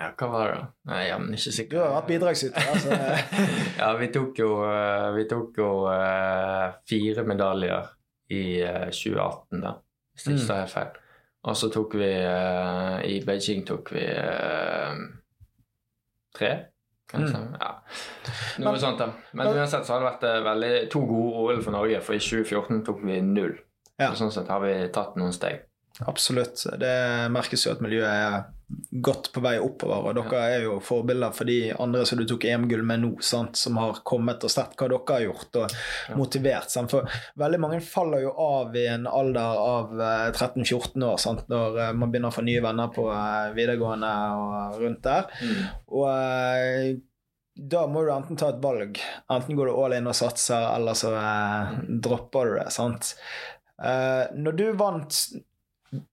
ja, 0.00 0.08
hva 0.16 0.28
var 0.32 0.50
det? 0.54 0.60
Nei, 0.88 1.00
Jeg 1.04 1.12
er 1.12 1.34
ikke 1.36 1.52
sikker. 1.52 1.76
Du 1.76 1.82
har 1.82 1.94
vært 1.98 2.08
bidragsyter. 2.08 2.68
Altså. 2.72 2.96
ja, 3.82 3.90
vi 4.00 4.08
tok 4.14 4.40
jo, 4.40 4.48
vi 5.16 5.26
tok 5.28 5.60
jo 5.60 5.68
uh, 5.92 6.78
fire 6.88 7.24
medaljer 7.28 7.90
i 8.32 8.42
uh, 8.64 8.88
2018, 8.88 9.60
da, 9.60 9.74
hvis 10.14 10.24
det 10.24 10.36
ikke 10.38 10.48
tar 10.48 10.62
helt 10.62 10.74
feil. 10.74 10.98
Og 11.50 11.56
så 11.56 11.70
tok 11.72 11.96
vi 12.00 12.10
uh, 12.16 12.96
I 13.04 13.20
Beijing 13.24 13.62
tok 13.68 13.92
vi 13.92 14.06
tre, 16.36 16.50
kanskje. 17.12 17.44
Mm. 17.44 17.54
Ja. 17.60 17.70
Noe 18.64 18.72
men, 18.72 18.80
sånt, 18.80 19.04
da. 19.04 19.10
Men 19.36 19.52
uansett 19.52 19.84
så 19.84 19.98
har 19.98 20.04
det 20.04 20.12
vært 20.14 20.46
veldig, 20.48 20.74
to 20.92 21.04
gode 21.08 21.44
OL 21.44 21.64
for 21.64 21.76
Norge, 21.76 22.00
for 22.06 22.16
i 22.16 22.24
2014 22.24 22.86
tok 22.88 23.04
vi 23.04 23.20
null. 23.24 23.58
Ja. 24.00 24.14
Så 24.14 24.22
sånn 24.22 24.32
sett 24.32 24.48
har 24.48 24.64
vi 24.64 24.74
tatt 24.94 25.20
noen 25.20 25.36
steg. 25.36 25.66
Absolutt. 25.98 26.62
Det 26.80 26.96
merkes 27.34 27.66
jo 27.66 27.74
at 27.74 27.82
miljøet 27.84 28.08
er 28.08 28.44
godt 28.90 29.32
på 29.34 29.42
vei 29.44 29.56
oppover. 29.60 30.06
Og 30.08 30.16
dere 30.16 30.44
er 30.54 30.64
jo 30.64 30.78
forbilder 30.84 31.34
for 31.36 31.50
de 31.50 31.72
andre 31.74 32.04
som 32.08 32.20
du 32.20 32.24
tok 32.28 32.46
EM-gull 32.48 32.84
med 32.86 33.02
nå, 33.02 33.10
sant? 33.24 33.58
som 33.58 33.76
har 33.80 34.00
kommet 34.06 34.46
og 34.46 34.52
sett 34.52 34.76
hva 34.78 34.88
dere 34.88 35.16
har 35.16 35.26
gjort, 35.26 35.58
og 35.60 36.16
motivert. 36.20 36.70
Sant? 36.72 36.94
For 36.94 37.10
veldig 37.42 37.60
mange 37.60 37.82
faller 37.84 38.24
jo 38.24 38.32
av 38.46 38.78
i 38.78 38.86
en 38.92 39.06
alder 39.10 39.60
av 39.66 39.92
13-14 39.98 41.06
år, 41.10 41.20
sant? 41.20 41.44
når 41.52 41.82
man 41.98 42.08
begynner 42.08 42.32
å 42.32 42.38
få 42.38 42.46
nye 42.46 42.64
venner 42.64 42.94
på 42.94 43.06
videregående 43.58 44.14
og 44.40 44.80
rundt 44.80 45.04
der. 45.04 45.30
Mm. 45.42 45.62
Og 46.00 47.06
da 47.60 47.84
må 47.90 48.06
du 48.06 48.12
enten 48.14 48.38
ta 48.40 48.54
et 48.54 48.62
valg. 48.62 48.98
Enten 49.28 49.58
går 49.58 49.68
du 49.68 49.76
all 49.76 49.98
in 49.98 50.08
og 50.08 50.16
satser, 50.16 50.70
eller 50.70 50.96
så 50.96 51.12
eh, 51.18 51.72
dropper 52.00 52.48
du 52.48 52.58
det. 52.62 52.68
sant? 52.72 53.14
Uh, 53.80 54.28
når 54.36 54.56
du 54.58 54.66
vant 54.76 55.16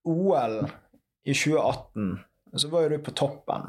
OL 0.07 0.61
i 1.27 1.33
2018, 1.33 2.15
så 2.55 2.69
var 2.71 2.85
jo 2.85 2.95
du 2.95 3.03
på 3.03 3.13
toppen. 3.17 3.67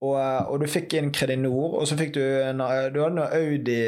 Og, 0.00 0.16
og 0.16 0.62
du 0.62 0.64
fikk 0.70 0.94
inn 0.96 1.10
Kredinor, 1.12 1.74
og 1.80 1.88
så 1.88 1.96
fikk 1.98 2.14
du 2.14 2.22
en, 2.22 2.62
Du 2.92 3.02
hadde 3.02 3.16
noe 3.18 3.26
Audi 3.36 3.80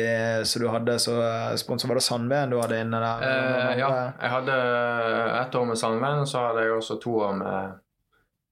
som 0.45 0.61
du 0.61 0.69
hadde 0.69 0.99
så 1.01 1.15
sponsor. 1.61 1.89
Var 1.89 2.01
det 2.01 2.05
Sandveen 2.05 2.53
du 2.53 2.59
hadde 2.61 2.83
inne 2.85 3.01
der? 3.01 3.25
Eh, 3.29 3.79
ja, 3.81 3.89
jeg 4.21 4.35
hadde 4.35 4.59
ett 5.39 5.57
år 5.57 5.71
med 5.71 5.81
Sandveen, 5.81 6.25
og 6.25 6.29
så 6.29 6.45
hadde 6.51 6.67
jeg 6.67 6.75
også 6.77 6.99
to 7.01 7.15
år 7.29 7.33
med 7.41 7.79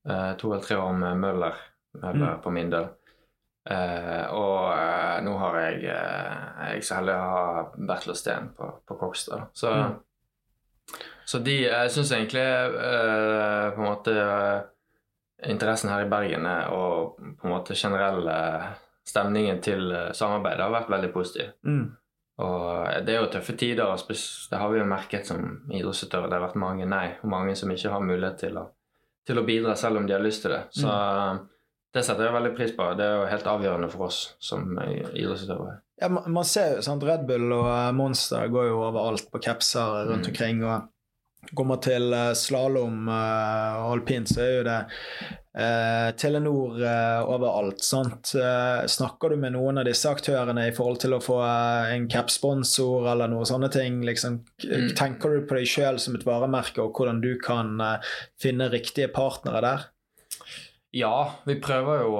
eh, 0.08 0.30
To 0.40 0.54
eller 0.54 0.64
tre 0.64 0.80
år 0.80 0.96
med 1.02 1.20
Møller, 1.20 1.60
Møller 2.00 2.38
mm. 2.38 2.40
på 2.46 2.54
min 2.56 2.72
del. 2.72 2.88
Eh, 3.70 4.24
og 4.32 4.70
eh, 4.72 5.18
nå 5.20 5.34
har 5.36 5.56
jeg 5.60 5.82
eh, 5.92 6.36
Jeg 6.70 6.78
er 6.78 6.84
så 6.86 6.96
heldig 6.96 7.12
å 7.12 7.26
ha 7.28 7.64
Bertil 7.90 8.16
Steen 8.16 8.48
på, 8.56 8.70
på 8.88 8.96
Kokstad. 9.02 9.50
Så 9.52 9.68
mm. 9.68 9.98
Så 11.30 11.38
de 11.46 11.56
Jeg 11.62 11.90
syns 11.94 12.10
egentlig 12.16 12.42
uh, 12.42 13.70
på 13.76 13.82
en 13.82 13.86
måte 13.86 14.14
interessen 15.46 15.92
her 15.92 16.04
i 16.04 16.10
Bergen 16.10 16.44
og 16.44 17.14
på 17.16 17.46
en 17.46 17.54
måte 17.54 17.76
generelle 17.78 18.34
stemningen 19.08 19.62
til 19.64 19.86
samarbeidet 20.12 20.66
har 20.66 20.74
vært 20.74 20.90
veldig 20.92 21.08
positiv. 21.14 21.54
Mm. 21.64 21.86
Og 22.40 23.06
det 23.06 23.14
er 23.14 23.22
jo 23.22 23.30
tøffe 23.32 23.54
tider, 23.58 23.84
og 23.84 24.00
det 24.10 24.58
har 24.60 24.70
vi 24.72 24.80
jo 24.80 24.88
merket 24.88 25.28
som 25.28 25.40
idrettsutøvere. 25.68 26.30
Det 26.30 26.38
har 26.38 26.44
vært 26.46 26.60
mange 26.60 26.88
nei, 26.88 27.06
og 27.20 27.32
mange 27.32 27.56
som 27.58 27.72
ikke 27.72 27.92
har 27.92 28.04
mulighet 28.04 28.38
til 28.44 28.60
å, 28.60 28.66
til 29.28 29.40
å 29.40 29.46
bidra 29.48 29.74
selv 29.76 30.00
om 30.00 30.06
de 30.08 30.16
har 30.16 30.24
lyst 30.24 30.46
til 30.46 30.54
det. 30.54 30.62
Så 30.76 30.88
mm. 30.88 31.42
det 31.96 32.04
setter 32.06 32.28
jeg 32.28 32.36
veldig 32.38 32.54
pris 32.56 32.72
på. 32.76 32.86
Det 32.96 33.08
er 33.08 33.18
jo 33.18 33.26
helt 33.32 33.50
avgjørende 33.54 33.90
for 33.92 34.06
oss 34.08 34.22
som 34.40 34.72
idrettsutøvere. 34.78 35.80
Ja, 36.00 36.08
man 36.08 36.46
ser 36.48 36.78
jo 36.78 36.84
sant, 36.84 37.04
Red 37.04 37.26
Bull 37.28 37.52
og 37.52 37.68
Monster 37.96 38.48
går 38.52 38.70
jo 38.70 38.80
overalt 38.86 39.28
på 39.32 39.42
capser 39.44 40.06
rundt 40.08 40.24
mm. 40.24 40.32
omkring. 40.32 40.64
og 40.64 40.88
kommer 41.56 41.80
til 41.82 42.12
eh, 42.14 42.32
slalåm 42.36 43.08
eh, 43.10 43.78
og 43.80 43.94
alpint, 43.96 44.30
så 44.30 44.42
er 44.44 44.50
jo 44.52 44.64
det 44.66 44.78
eh, 45.56 46.08
Telenor 46.20 46.80
eh, 46.84 47.20
overalt. 47.24 47.82
sant? 47.84 48.32
Eh, 48.38 48.86
snakker 48.90 49.32
du 49.32 49.40
med 49.42 49.54
noen 49.56 49.80
av 49.82 49.88
disse 49.88 50.10
aktørene 50.10 50.68
i 50.68 50.74
forhold 50.76 51.00
til 51.04 51.16
å 51.16 51.22
få 51.24 51.38
eh, 51.46 51.94
en 51.96 52.08
cap-sponsor 52.12 53.08
eller 53.12 53.32
noe 53.32 53.48
sånne 53.48 53.70
ting? 53.74 54.02
Liksom, 54.06 54.40
mm. 54.66 54.90
Tenker 54.98 55.34
du 55.36 55.46
på 55.48 55.58
deg 55.58 55.70
sjøl 55.70 56.00
som 56.02 56.18
et 56.18 56.26
varemerke, 56.28 56.84
og 56.84 56.96
hvordan 56.96 57.22
du 57.24 57.32
kan 57.42 57.76
finne 58.40 58.70
riktige 58.72 59.10
partnere 59.14 59.64
der? 59.64 59.88
Ja, 60.96 61.16
vi 61.46 61.54
prøver 61.62 62.02
jo 62.02 62.14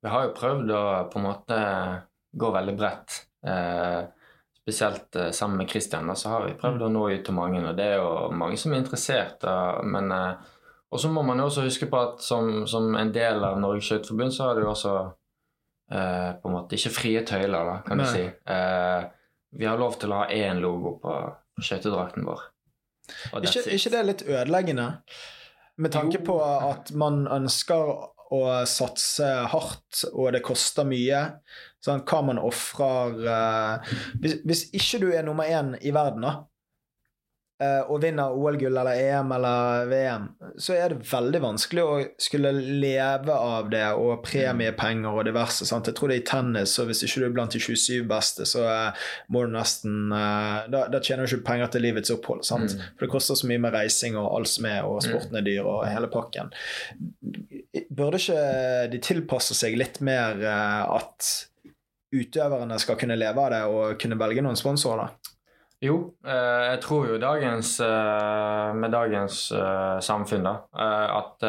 Vi 0.00 0.12
har 0.12 0.22
jo 0.24 0.36
prøvd 0.36 0.70
å 0.72 0.84
på 1.12 1.20
en 1.20 1.26
måte 1.26 1.56
gå 2.34 2.50
veldig 2.50 2.74
bredt. 2.78 3.24
Eh, 3.46 4.04
spesielt 4.64 5.16
uh, 5.16 5.30
sammen 5.30 5.56
med 5.60 5.70
Christian, 5.70 6.08
da, 6.08 6.14
så 6.14 6.28
har 6.28 6.46
vi 6.46 6.56
prøvd 6.56 6.86
å 6.86 6.90
nå 6.92 7.04
ut 7.12 7.24
til 7.26 7.36
mange. 7.36 7.60
Og 7.68 7.76
det 7.76 7.88
er 7.92 7.98
jo 8.00 8.30
mange 8.32 8.56
som 8.60 8.72
er 8.72 8.80
interessert. 8.80 9.36
Da, 9.44 9.82
men 9.84 10.08
uh, 10.12 10.52
Og 10.94 11.00
så 11.02 11.10
må 11.10 11.24
man 11.26 11.40
jo 11.42 11.48
også 11.50 11.66
huske 11.66 11.88
på 11.90 11.98
at 12.00 12.22
som, 12.22 12.64
som 12.70 12.94
en 12.96 13.12
del 13.12 13.44
av 13.44 13.58
Norges 13.60 13.88
Skøyteforbund, 13.90 14.32
så 14.32 14.48
har 14.48 14.60
jo 14.62 14.70
også 14.70 14.94
uh, 15.04 16.30
på 16.40 16.48
en 16.48 16.54
måte 16.54 16.78
ikke 16.78 16.94
frie 16.94 17.24
tøyler, 17.26 17.70
da, 17.70 17.76
kan 17.84 18.00
Nei. 18.00 18.06
du 18.06 18.12
si. 18.14 18.24
vi 19.54 19.66
har 19.66 19.78
lov 19.78 19.98
til 19.98 20.12
å 20.12 20.22
ha 20.22 20.28
én 20.30 20.62
logo 20.62 20.96
på 21.02 21.12
skøytedrakten 21.62 22.24
vår. 22.26 22.40
Ikke, 23.42 23.62
ikke 23.74 23.90
det 23.92 23.98
er 23.98 24.08
litt 24.08 24.24
ødeleggende? 24.26 24.86
Med 25.82 25.92
tanke 25.94 26.18
jo. 26.20 26.24
på 26.30 26.38
at 26.42 26.90
man 26.98 27.24
ønsker 27.26 27.92
å 28.34 28.42
satse 28.66 29.28
hardt, 29.52 30.04
og 30.12 30.32
det 30.34 30.42
koster 30.46 30.86
mye. 30.88 31.20
Sånn, 31.84 32.00
hva 32.08 32.22
man 32.24 32.40
ofrer 32.40 33.18
uh, 33.28 33.94
hvis, 34.22 34.40
hvis, 34.48 34.66
ikke 34.72 35.04
du 35.04 35.10
er 35.12 35.24
nummer 35.26 35.44
én 35.44 35.74
i 35.84 35.92
verden, 35.92 36.24
da, 36.24 36.32
uh, 37.60 37.90
og 37.92 38.00
vinner 38.00 38.32
OL-gull 38.32 38.72
eller 38.80 39.02
EM 39.02 39.34
eller 39.36 39.90
VM, 39.90 40.24
så 40.56 40.78
er 40.78 40.94
det 40.94 41.10
veldig 41.10 41.42
vanskelig 41.44 41.84
å 41.84 41.98
skulle 42.24 42.54
leve 42.56 43.36
av 43.36 43.68
det 43.74 43.84
og 44.00 44.24
premiepenger 44.24 45.12
og 45.12 45.28
diverse. 45.28 45.68
Sant? 45.68 45.92
Jeg 45.92 46.00
tror 46.00 46.08
det 46.08 46.18
er 46.22 46.24
i 46.24 46.26
tennis, 46.32 46.78
og 46.80 46.88
hvis 46.88 47.04
ikke 47.04 47.20
du 47.20 47.28
er 47.28 47.36
blant 47.36 47.52
de 47.52 47.60
27 47.60 48.08
beste, 48.08 48.48
så 48.48 48.64
uh, 48.64 49.06
må 49.28 49.44
du 49.44 49.52
nesten 49.52 50.08
da, 50.08 50.86
da, 50.88 51.04
tjener 51.04 51.28
du 51.28 51.36
ikke 51.36 51.50
penger 51.52 51.74
til 51.74 51.84
livets 51.84 52.16
opphold. 52.16 52.46
Sant? 52.48 52.78
Mm. 52.78 52.92
For 52.94 53.04
det 53.04 53.12
koster 53.12 53.36
så 53.36 53.50
mye 53.50 53.60
med 53.60 53.76
reising 53.76 54.16
og 54.16 54.30
alt 54.38 54.56
som 54.56 54.72
er, 54.72 54.86
og 54.88 55.02
mm. 55.02 55.10
sporten 55.10 55.36
er 55.36 55.44
dyr 55.52 55.68
og 55.68 55.84
hele 55.84 56.08
pakken. 56.08 56.54
Burde 57.92 58.22
ikke 58.22 58.44
de 58.88 59.04
tilpasse 59.04 59.56
seg 59.58 59.76
litt 59.76 60.00
mer 60.00 60.40
at 60.40 61.34
utøverne 62.14 62.78
skal 62.82 62.98
kunne 63.00 63.18
leve 63.18 63.42
av 63.42 63.52
det 63.52 63.62
og 63.68 64.00
kunne 64.00 64.18
velge 64.20 64.44
noen 64.44 64.58
sponsorer? 64.58 65.14
Jo, 65.84 65.96
eh, 66.24 66.62
jeg 66.70 66.80
tror 66.84 67.08
jo 67.10 67.20
dagens, 67.20 67.76
eh, 67.82 68.72
med 68.78 68.92
dagens 68.94 69.50
eh, 69.52 69.98
samfunn 70.04 70.46
da, 70.46 70.54
at 70.72 71.44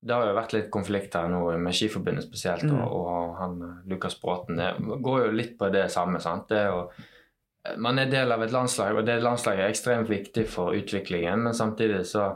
det 0.00 0.14
har 0.14 0.30
jo 0.30 0.36
vært 0.36 0.54
litt 0.56 0.68
konflikt 0.72 1.16
her 1.18 1.28
nå 1.28 1.42
med 1.60 1.76
Skiforbundet 1.76 2.24
spesielt, 2.24 2.64
mm. 2.64 2.78
og, 2.86 3.00
og, 3.04 3.32
han 3.36 3.58
Lukas 3.90 4.16
Bråten. 4.20 4.56
Det 4.56 5.00
går 5.04 5.26
jo 5.26 5.32
litt 5.34 5.58
på 5.58 5.68
det 5.74 5.90
samme. 5.92 6.22
sant? 6.24 6.48
Det 6.48 6.62
er 6.62 6.70
jo, 6.70 6.86
man 7.84 8.00
er 8.00 8.08
del 8.08 8.32
av 8.32 8.44
et 8.44 8.54
landslag, 8.54 8.96
og 8.96 9.04
det 9.04 9.18
landslaget 9.20 9.66
er 9.66 9.74
ekstremt 9.74 10.08
viktig 10.08 10.46
for 10.48 10.72
utviklingen, 10.76 11.44
men 11.44 11.56
samtidig 11.56 12.06
så, 12.08 12.30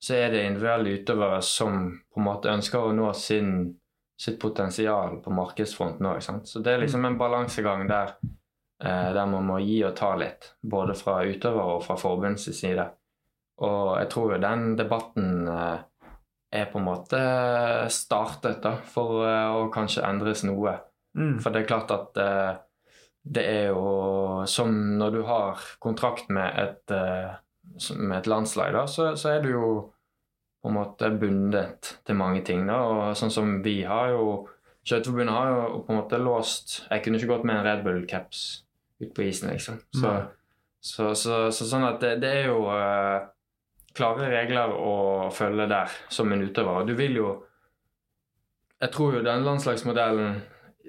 så 0.00 0.16
er 0.22 0.32
det 0.32 0.46
individuelle 0.46 0.96
utøvere 1.02 1.42
som 1.44 1.84
på 2.08 2.22
en 2.22 2.28
måte 2.30 2.54
ønsker 2.54 2.80
å 2.80 2.96
nå 2.96 3.12
sin 3.18 3.52
sitt 4.20 4.40
potensial 4.40 5.18
på 5.22 5.30
markedsfronten 5.34 6.06
òg. 6.06 6.22
Så 6.44 6.62
det 6.62 6.74
er 6.74 6.82
liksom 6.82 7.04
en 7.04 7.18
balansegang 7.18 7.86
der, 7.88 8.14
eh, 8.84 9.12
der 9.14 9.26
man 9.26 9.46
må 9.46 9.58
gi 9.62 9.82
og 9.84 9.96
ta 9.98 10.14
litt. 10.16 10.52
Både 10.62 10.94
fra 10.98 11.22
utøver 11.24 11.76
og 11.76 11.84
fra 11.86 11.96
forbundets 11.98 12.50
side. 12.58 12.86
Og 13.62 13.96
jeg 13.98 14.10
tror 14.12 14.34
jo 14.34 14.42
den 14.42 14.76
debatten 14.78 15.48
eh, 15.48 15.78
er 16.52 16.68
på 16.70 16.78
en 16.78 16.86
måte 16.86 17.22
startet 17.90 18.62
da, 18.62 18.76
for 18.84 19.24
eh, 19.26 19.56
å 19.56 19.70
kanskje 19.74 20.04
endres 20.06 20.44
noe. 20.46 20.76
Mm. 21.18 21.38
For 21.42 21.52
det 21.52 21.62
er 21.62 21.68
klart 21.68 21.90
at 21.92 22.20
det 23.22 23.42
er 23.44 23.66
jo 23.70 24.42
som 24.48 24.70
når 24.98 25.10
du 25.12 25.18
har 25.28 25.60
kontrakt 25.78 26.30
med 26.32 26.56
et, 26.58 26.94
med 28.00 28.14
et 28.16 28.30
landslag, 28.32 28.72
da, 28.74 28.86
så, 28.88 29.12
så 29.20 29.34
er 29.34 29.44
du 29.44 29.50
jo 29.52 29.66
på 30.62 30.70
en 30.70 30.76
måte 30.78 31.10
bundet 31.18 31.96
til 32.06 32.18
mange 32.18 32.42
ting. 32.46 32.66
da, 32.68 32.78
og 32.86 33.16
Sånn 33.18 33.32
som 33.34 33.60
vi 33.64 33.82
har 33.88 34.14
jo 34.14 34.48
Skøyteforbundet 34.82 35.34
har 35.34 35.50
jo 35.50 35.82
på 35.86 35.92
en 35.92 35.98
måte 36.00 36.18
låst 36.18 36.80
Jeg 36.88 37.04
kunne 37.04 37.18
ikke 37.18 37.30
gått 37.30 37.44
med 37.46 37.60
en 37.60 37.66
Red 37.66 37.84
Bull-caps 37.86 38.40
ut 39.02 39.12
på 39.14 39.24
isen, 39.26 39.50
liksom. 39.50 39.78
Så, 39.94 40.10
så, 40.82 41.12
så, 41.18 41.38
så 41.54 41.66
sånn 41.66 41.86
at 41.86 42.02
det, 42.02 42.16
det 42.22 42.30
er 42.40 42.50
jo 42.50 42.64
uh, 42.70 43.24
klare 43.94 44.28
regler 44.30 44.74
å 44.74 44.94
følge 45.34 45.66
der 45.70 45.90
som 46.10 46.30
en 46.30 46.44
utøver. 46.46 46.86
Du 46.86 46.94
vil 46.98 47.18
jo 47.18 47.32
jeg 48.82 48.90
tror 48.94 49.16
jo 49.16 49.22
den 49.26 49.44
landslagsmodellen 49.46 50.40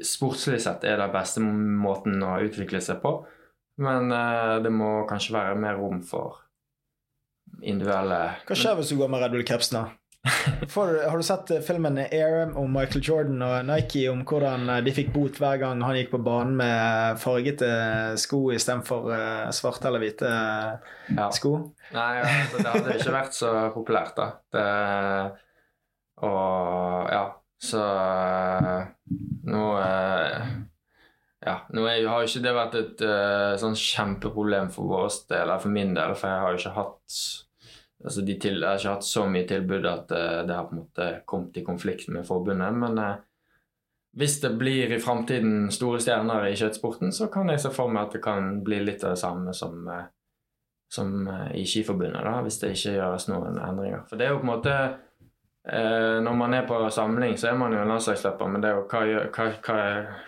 sportslig 0.02 0.60
sett 0.64 0.86
er 0.90 0.98
den 0.98 1.14
beste 1.14 1.42
måten 1.42 2.22
å 2.26 2.40
utvikle 2.42 2.82
seg 2.82 3.02
på. 3.04 3.16
Men 3.82 4.10
uh, 4.14 4.62
det 4.62 4.72
må 4.74 5.04
kanskje 5.10 5.36
være 5.36 5.60
mer 5.62 5.78
rom 5.78 6.02
for 6.06 6.42
individuelle 7.62 8.22
Hva 8.48 8.56
skjer 8.58 8.80
hvis 8.80 8.94
du 8.94 8.98
går 9.00 9.12
med 9.14 9.22
Red 9.24 9.36
Bull-capsen? 9.36 9.78
da? 9.82 10.00
For, 10.72 10.88
har 11.04 11.20
du 11.20 11.26
sett 11.28 11.50
eh, 11.52 11.60
filmen 11.68 11.98
Air 12.00 12.54
om 12.56 12.72
Michael 12.72 13.04
Jordan 13.04 13.42
og 13.44 13.66
Nike 13.68 14.06
om 14.12 14.22
hvordan 14.28 14.70
eh, 14.72 14.82
de 14.86 14.94
fikk 14.96 15.12
bot 15.16 15.40
hver 15.42 15.60
gang 15.60 15.84
han 15.84 15.98
gikk 16.00 16.14
på 16.14 16.22
banen 16.24 16.56
med 16.62 17.20
fargete 17.20 17.70
sko 18.22 18.46
istedenfor 18.56 19.10
svarte 19.52 19.90
eller 19.92 20.04
hvite 20.06 20.32
Ja. 21.18 21.28
sko? 21.36 21.58
Nei, 21.92 22.12
altså, 22.24 22.62
det 22.64 22.72
hadde 22.72 22.96
ikke 23.02 23.18
vært 23.18 23.36
så 23.36 23.52
populært, 23.76 24.16
da. 24.16 24.30
Det, 24.56 24.68
og 26.24 27.10
ja, 27.12 27.24
så 27.64 27.82
eh, 27.84 28.86
nå 29.52 29.64
eh, 29.84 30.54
Ja, 31.44 31.58
nå 31.76 31.84
er, 31.90 32.06
har 32.08 32.24
jo 32.24 32.30
ikke 32.30 32.44
det 32.46 32.54
vært 32.56 32.76
et 32.80 33.02
uh, 33.04 33.56
sånn 33.60 33.76
kjempeproblem 33.76 34.70
for 34.72 34.88
vår 34.88 35.10
del, 35.28 35.42
eller 35.42 35.60
for 35.60 35.76
min 35.76 35.92
del, 35.96 36.16
for 36.16 36.32
jeg 36.32 36.44
har 36.44 36.54
jo 36.54 36.62
ikke 36.62 36.78
hatt 36.78 37.18
altså 38.04 38.24
de 38.28 38.34
til, 38.36 38.58
Jeg 38.60 38.68
har 38.68 38.80
ikke 38.80 38.96
hatt 38.98 39.08
så 39.08 39.26
mye 39.32 39.48
tilbud 39.48 39.86
at 39.88 40.12
uh, 40.16 40.40
det 40.48 40.56
har 40.56 40.70
på 40.70 40.76
en 40.76 40.82
måte 40.82 41.10
kommet 41.28 41.60
i 41.60 41.66
konflikt 41.68 42.10
med 42.16 42.28
forbundet. 42.28 42.80
Men 42.80 43.00
uh, 43.00 43.14
hvis 44.20 44.40
det 44.44 44.54
blir 44.60 44.92
i 44.94 45.02
framtiden 45.04 45.72
store 45.74 46.00
stjerner 46.04 46.48
i 46.48 46.58
kjøttsporten, 46.60 47.12
så 47.16 47.28
kan 47.34 47.52
jeg 47.52 47.64
se 47.64 47.72
for 47.76 47.92
meg 47.92 48.08
at 48.08 48.18
det 48.18 48.24
kan 48.24 48.60
bli 48.64 48.80
litt 48.84 49.04
av 49.04 49.16
det 49.16 49.24
samme 49.24 49.56
som 49.58 49.88
som 50.94 51.10
i 51.58 51.64
Skiforbundet, 51.66 52.22
da, 52.22 52.36
hvis 52.46 52.60
det 52.62 52.68
ikke 52.76 52.92
gjøres 53.00 53.24
noen 53.26 53.56
endringer. 53.58 54.04
For 54.06 54.20
det 54.20 54.28
er 54.28 54.36
jo 54.36 54.42
på 54.44 54.46
en 54.46 54.52
måte 54.52 54.76
eh, 55.72 56.18
Når 56.24 56.36
man 56.40 56.54
er 56.54 56.68
på 56.68 56.80
samling, 56.90 57.38
så 57.38 57.52
er 57.52 57.60
man 57.60 57.74
jo 57.76 57.84
en 57.84 57.94
landslagsløper, 57.94 58.52
men 58.52 58.64
det 58.64 58.72
er 58.72 58.80
jo 58.80 58.84
hva, 58.90 59.06
hva, 59.36 59.48
hva, 59.68 59.80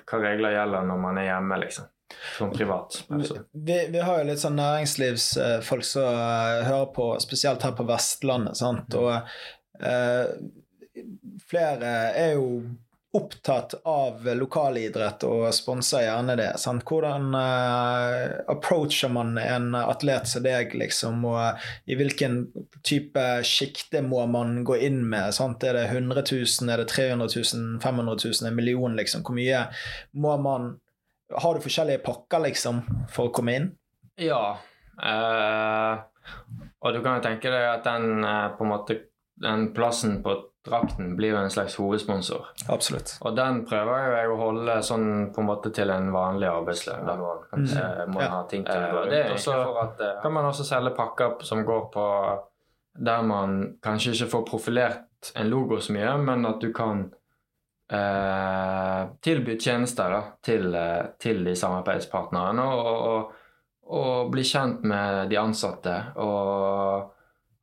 hva 0.06 0.22
regler 0.24 0.56
gjelder 0.56 0.88
når 0.90 1.04
man 1.08 1.20
er 1.22 1.30
hjemme, 1.32 1.60
liksom. 1.66 1.92
Som 2.38 2.52
privat. 2.54 3.00
Altså. 3.10 3.40
Vi, 3.52 3.78
vi 3.92 4.02
har 4.06 4.20
jo 4.20 4.28
litt 4.28 4.40
sånn 4.40 4.60
næringslivsfolk 4.60 5.88
som 5.88 6.06
eh, 6.06 6.66
hører 6.68 6.92
på, 6.96 7.10
spesielt 7.24 7.66
her 7.66 7.74
på 7.76 7.88
Vestlandet. 7.90 8.60
sant? 8.60 8.96
Og 9.00 9.12
eh, 9.82 10.26
flere 11.50 11.94
er 12.16 12.36
jo 12.38 12.50
opptatt 13.16 13.74
av 13.88 14.26
lokalidrett 14.38 15.24
og 15.28 15.48
sponser 15.56 16.04
gjerne 16.06 16.36
det. 16.40 16.50
sant? 16.62 16.84
Hvordan 16.88 17.32
uh, 17.36 18.44
approacher 18.52 19.12
man 19.14 19.38
en 19.42 19.70
atlet 19.78 20.28
som 20.30 20.44
deg, 20.46 20.76
liksom? 20.78 21.24
Og 21.30 21.40
eh, 21.40 21.68
i 21.92 21.98
hvilken 22.00 22.42
type 22.86 23.24
sjikte 23.48 24.04
må 24.06 24.26
man 24.32 24.60
gå 24.68 24.78
inn 24.88 25.02
med? 25.08 25.34
sant? 25.38 25.64
Er 25.64 25.80
det 25.80 25.86
100 25.94 26.26
000, 26.32 26.72
er 26.72 26.84
det 26.84 26.90
300 26.92 27.30
000, 27.32 27.80
500 27.84 28.18
000, 28.26 28.50
en 28.50 28.58
million, 28.58 28.98
liksom? 29.00 29.24
Hvor 29.26 29.38
mye 29.38 29.68
må 30.14 30.36
man 30.42 30.76
Har 31.42 31.56
du 31.58 31.64
forskjellige 31.64 32.04
pakker, 32.06 32.44
liksom, 32.44 32.84
for 33.10 33.32
å 33.32 33.34
komme 33.34 33.56
inn? 33.58 33.72
Ja. 34.22 34.60
Uh, 35.02 36.04
og 36.86 36.94
du 36.94 37.02
kan 37.02 37.18
jo 37.18 37.24
tenke 37.26 37.50
deg 37.50 37.66
at 37.72 37.88
den 37.88 38.22
på 38.58 38.66
en 38.66 38.70
måte 38.70 39.00
den 39.42 39.72
plassen 39.74 40.20
på 40.24 40.36
drakten 40.66 41.16
blir 41.18 41.32
jo 41.36 41.38
en 41.44 41.50
slags 41.54 41.76
hovedsponsor. 41.80 42.48
Absolutt. 42.74 43.16
Og 43.22 43.36
den 43.38 43.62
prøver 43.70 44.06
jo 44.08 44.16
jeg 44.18 44.30
å 44.34 44.38
holde 44.40 44.76
sånn 44.84 45.08
på 45.36 45.42
en 45.44 45.48
måte 45.50 45.72
til 45.76 45.90
en 45.94 46.10
vanlig 46.14 46.50
arbeidslønn. 46.50 47.06
Da 47.06 47.16
man 47.20 47.44
kanskje 47.52 48.08
må 48.14 48.22
Ja. 48.22 48.30
ha 48.34 48.44
ting 48.50 48.66
til 48.66 48.82
rundt. 48.94 49.10
Det 49.12 49.40
for 49.44 49.80
at 49.84 50.02
eh, 50.02 50.22
kan 50.24 50.34
man 50.34 50.46
også 50.50 50.66
selge 50.66 50.96
pakker 50.98 51.38
som 51.46 51.64
går 51.66 51.88
på 51.94 52.08
der 52.98 53.22
man 53.28 53.78
kanskje 53.84 54.14
ikke 54.16 54.30
får 54.32 54.46
profilert 54.50 55.32
en 55.36 55.50
logo 55.50 55.78
så 55.84 55.92
mye, 55.94 56.18
men 56.22 56.46
at 56.46 56.60
du 56.62 56.72
kan 56.74 57.12
eh, 57.92 59.08
tilby 59.22 59.58
tjenester 59.60 60.10
da, 60.10 60.22
til, 60.44 60.70
eh, 60.76 61.04
til 61.20 61.44
de 61.46 61.56
samarbeidspartnerne. 61.56 62.64
Og, 62.64 63.02
og, 63.10 63.34
og 63.96 64.32
bli 64.34 64.42
kjent 64.48 64.84
med 64.88 65.30
de 65.30 65.38
ansatte. 65.42 65.96
Og 66.22 67.12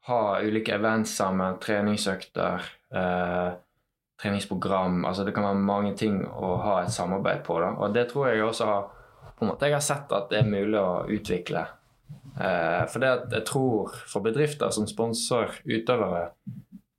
ha 0.08 0.20
ulike 0.42 0.74
events 0.74 1.16
sammen, 1.18 1.58
treningsøkter, 1.62 2.62
eh, 2.94 3.52
treningsprogram. 4.22 5.04
altså 5.04 5.24
Det 5.24 5.34
kan 5.34 5.44
være 5.44 5.54
mange 5.54 5.94
ting 5.96 6.22
å 6.26 6.56
ha 6.62 6.82
et 6.82 6.92
samarbeid 6.92 7.42
på. 7.44 7.60
da, 7.60 7.72
Og 7.78 7.94
det 7.94 8.08
tror 8.12 8.28
jeg 8.28 8.42
også 8.44 8.66
har 8.66 8.82
på 9.38 9.44
en 9.44 9.48
måte 9.50 9.66
jeg 9.66 9.74
har 9.74 9.80
sett 9.80 10.12
at 10.12 10.28
det 10.30 10.38
er 10.38 10.50
mulig 10.50 10.78
å 10.78 11.06
utvikle. 11.10 11.66
Eh, 12.38 12.86
for 12.86 12.98
det 13.02 13.08
at 13.10 13.32
jeg 13.32 13.44
tror 13.48 13.90
for 14.06 14.22
bedrifter 14.22 14.70
som 14.70 14.86
sponser 14.86 15.50
utøvere, 15.66 16.28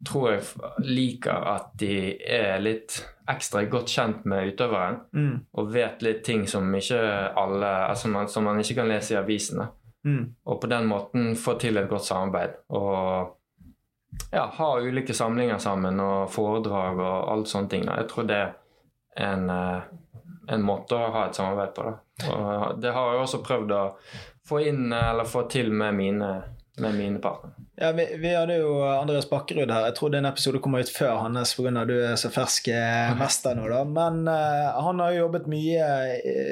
tror 0.04 0.34
jeg 0.34 0.44
liker 0.84 1.46
at 1.48 1.70
de 1.80 2.18
er 2.28 2.60
litt 2.60 2.98
ekstra 3.32 3.64
godt 3.72 3.88
kjent 3.88 4.26
med 4.26 4.52
utøveren 4.52 4.98
Mm. 5.14 5.46
og 5.54 5.72
vet 5.72 6.02
litt 6.02 6.24
ting 6.26 6.46
som 6.48 6.68
ikke 6.76 7.00
alle, 7.38 7.70
altså 7.88 8.10
man, 8.10 8.28
som 8.28 8.44
man 8.44 8.60
ikke 8.60 8.76
kan 8.82 8.90
lese 8.90 9.14
i 9.14 9.18
avisene. 9.18 9.70
Mm. 10.06 10.36
Og 10.46 10.60
på 10.60 10.68
den 10.68 10.86
måten 10.88 11.36
få 11.36 11.58
til 11.58 11.78
et 11.78 11.88
godt 11.90 12.04
samarbeid. 12.04 12.58
Og 12.70 13.38
ja, 14.32 14.52
ha 14.58 14.80
ulike 14.80 15.14
samlinger 15.14 15.58
sammen 15.58 16.00
og 16.02 16.32
foredrag 16.34 17.00
og 17.00 17.32
alle 17.32 17.50
sånne 17.50 17.70
ting. 17.70 17.86
Da. 17.88 18.00
Jeg 18.02 18.10
tror 18.12 18.30
det 18.30 18.40
er 18.40 18.54
en, 19.28 19.50
eh, 19.50 19.92
en 20.56 20.66
måte 20.66 20.98
å 20.98 21.12
ha 21.14 21.28
et 21.28 21.38
samarbeid 21.38 21.76
på. 21.76 21.90
Da. 21.90 22.32
Og 22.34 22.80
det 22.82 22.94
har 22.96 23.12
jeg 23.14 23.26
også 23.26 23.44
prøvd 23.46 23.76
å 23.78 23.84
få 24.50 24.64
inn 24.68 24.88
eller 24.94 25.30
få 25.30 25.46
til 25.52 25.72
med 25.72 25.96
mine, 25.98 26.32
med 26.82 26.98
mine 26.98 27.22
partnere. 27.24 27.56
Ja, 27.76 27.92
vi, 27.92 28.06
vi 28.22 28.34
hadde 28.36 28.60
jo 28.60 28.74
Andreas 28.86 29.30
Bakkerud 29.30 29.72
her. 29.72 29.88
Jeg 29.90 29.96
tror 29.98 30.12
den 30.14 30.30
episode 30.30 30.62
kommer 30.62 30.84
ut 30.84 30.92
før 30.94 31.24
hans 31.24 31.56
pga. 31.58 31.86
du 31.90 31.96
er 31.96 32.18
så 32.22 32.30
fersk 32.34 32.70
eh, 32.74 33.14
mester 33.22 33.58
nå, 33.58 33.70
da. 33.72 33.84
Men 33.86 34.28
uh, 34.30 34.82
han 34.86 35.02
har 35.02 35.14
jo 35.14 35.24
jobbet 35.26 35.50
mye 35.50 35.88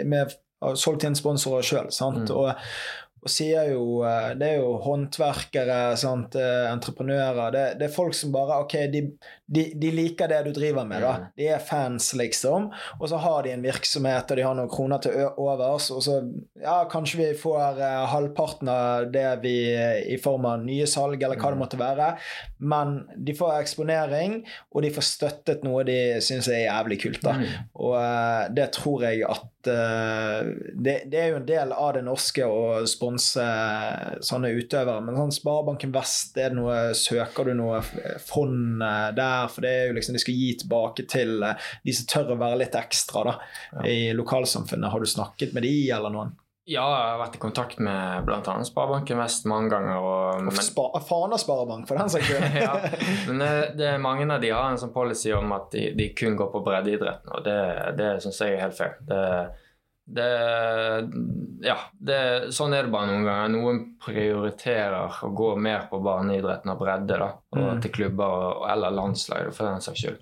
med 0.09 0.33
solgt 0.77 1.05
inn 1.07 1.17
sponsorer 1.17 1.65
sjøl. 1.65 1.89
Mm. 1.89 2.25
Og, 2.35 2.51
og 3.21 3.29
sier 3.29 3.67
jo 3.73 4.01
eh, 4.07 4.31
Det 4.39 4.47
er 4.47 4.55
jo 4.63 4.77
håndverkere, 4.81 5.95
sant? 5.99 6.35
eh, 6.35 6.71
entreprenører. 6.71 7.51
Det, 7.53 7.65
det 7.79 7.85
er 7.89 7.93
folk 7.93 8.15
som 8.17 8.31
bare 8.33 8.57
Ok, 8.63 8.73
de, 8.93 9.01
de, 9.51 9.65
de 9.77 9.91
liker 9.93 10.27
det 10.31 10.39
du 10.47 10.51
driver 10.55 10.87
med, 10.87 11.01
da. 11.03 11.11
Mm. 11.19 11.27
De 11.37 11.47
er 11.53 11.59
fans, 11.61 12.07
liksom. 12.17 12.69
Og 12.99 13.05
så 13.11 13.19
har 13.21 13.43
de 13.45 13.51
en 13.53 13.61
virksomhet, 13.65 14.31
og 14.31 14.37
de 14.39 14.45
har 14.47 14.55
noen 14.57 14.71
kroner 14.71 15.01
til 15.03 15.19
overs, 15.37 15.89
og 15.93 16.01
så 16.05 16.17
ja, 16.63 16.79
kanskje 16.89 17.19
vi 17.21 17.29
får 17.37 17.77
eh, 17.83 17.99
halvparten 18.13 18.71
av 18.71 19.11
det 19.13 19.27
vi 19.43 19.53
i 20.15 20.17
form 20.23 20.47
av 20.49 20.63
nye 20.65 20.87
salg, 20.89 21.21
eller 21.21 21.37
hva 21.37 21.51
det 21.53 21.59
Mm. 21.61 21.63
måtte 21.65 21.77
være. 21.81 22.05
Men 22.63 22.95
de 23.17 23.33
får 23.37 23.57
eksponering, 23.59 24.39
og 24.73 24.81
de 24.85 24.89
får 24.95 25.03
støttet 25.05 25.63
noe 25.67 25.83
de 25.85 25.99
syns 26.23 26.47
er 26.49 26.63
jævlig 26.65 26.97
kult. 27.03 27.21
da. 27.25 27.33
Mm. 27.37 27.69
Og 27.85 27.95
eh, 28.01 28.49
det 28.55 28.69
tror 28.79 29.03
jeg 29.05 29.21
at 29.29 29.69
eh, 29.69 30.51
det, 30.73 30.95
det 31.11 31.19
er 31.21 31.27
jo 31.35 31.41
en 31.41 31.45
del 31.49 31.73
av 31.75 31.93
det 31.99 32.05
norske 32.07 32.47
å 32.47 32.81
sponse 32.87 33.09
sånne 33.19 34.51
utøvere. 34.55 35.01
Men 35.03 35.17
sånn 35.19 35.33
Sparebanken 35.35 35.91
Vest, 35.95 36.37
er 36.37 36.53
det 36.53 36.59
noe, 36.59 36.77
søker 36.97 37.49
du 37.49 37.55
noe 37.57 37.81
fond 38.23 38.83
eh, 38.85 39.09
der? 39.17 39.49
For 39.51 39.65
det 39.65 39.71
er 39.71 39.89
jo 39.89 39.97
liksom 39.97 40.15
de 40.15 40.23
skal 40.23 40.37
gi 40.37 40.51
tilbake 40.63 41.07
til 41.11 41.41
eh, 41.47 41.71
de 41.87 41.95
som 41.97 42.07
tør 42.13 42.35
å 42.35 42.39
være 42.43 42.61
litt 42.63 42.77
ekstra 42.79 43.25
da, 43.27 43.35
Ja. 43.71 43.83
i 43.89 43.99
lokalsamfunnet. 44.17 44.91
Har 44.93 44.99
du 45.03 45.09
snakket 45.09 45.53
med 45.57 45.63
de 45.67 45.75
eller 45.91 46.13
noen? 46.13 46.37
Ja, 46.69 46.83
jeg 46.85 47.07
har 47.09 47.19
vært 47.23 47.35
i 47.35 47.39
kontakt 47.41 47.79
med 47.83 48.25
bl.a. 48.27 48.53
Sparebanken 48.63 49.17
Vest 49.19 49.47
mange 49.49 49.71
ganger. 49.73 49.97
Og, 49.97 50.45
Og 50.51 50.59
spa, 50.63 50.85
Fana 51.03 51.39
Sparebank, 51.41 51.87
for 51.89 51.97
den 51.99 52.11
saks 52.13 52.29
skyld. 52.29 52.53
ja, 52.67 52.75
men 53.27 53.41
det, 53.41 53.49
det 53.79 53.87
er 53.95 54.03
mange 54.03 54.27
av 54.29 54.39
de 54.43 54.51
har 54.53 54.69
en 54.69 54.77
sånn 54.79 54.93
policy 54.93 55.33
om 55.35 55.51
at 55.57 55.71
de, 55.73 55.87
de 55.97 56.11
kun 56.15 56.37
går 56.39 56.51
på 56.53 56.61
breddeidretten, 56.63 57.33
og 57.33 57.43
det, 57.49 57.57
det 57.97 58.11
syns 58.23 58.39
jeg 58.45 58.55
er 58.55 58.63
helt 58.67 58.77
feil. 58.77 58.93
Det, 59.09 59.23
det, 60.05 60.27
ja, 61.61 61.77
det, 61.99 62.19
sånn 62.53 62.73
er 62.75 62.83
det 62.87 62.91
bare 62.93 63.07
noen 63.11 63.25
ganger. 63.27 63.51
Noen 63.53 63.81
prioriterer 64.01 65.17
å 65.23 65.29
gå 65.35 65.53
mer 65.61 65.87
på 65.91 66.01
barneidretten 66.03 66.73
og 66.73 66.79
bredde, 66.81 67.17
da, 67.21 67.31
og 67.55 67.61
Mm. 67.61 67.81
til 67.81 67.91
klubber 67.91 68.25
og, 68.25 68.69
eller 68.69 68.91
landslag, 68.91 69.53
for 69.53 69.69
den 69.69 69.81
saks 69.81 70.01
skyld. 70.03 70.19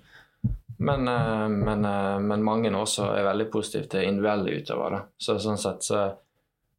Men, 0.78 1.08
eh, 1.08 1.48
men, 1.48 1.84
eh, 1.84 2.18
men 2.18 2.42
mange 2.44 2.70
også 2.72 3.10
er 3.18 3.24
veldig 3.24 3.50
positive 3.52 3.88
til 3.88 4.06
individuelle 4.08 4.60
utøvere. 4.62 5.02
Så 5.18 5.38
sånn 5.38 5.58
sett 5.58 5.82
så 5.82 6.12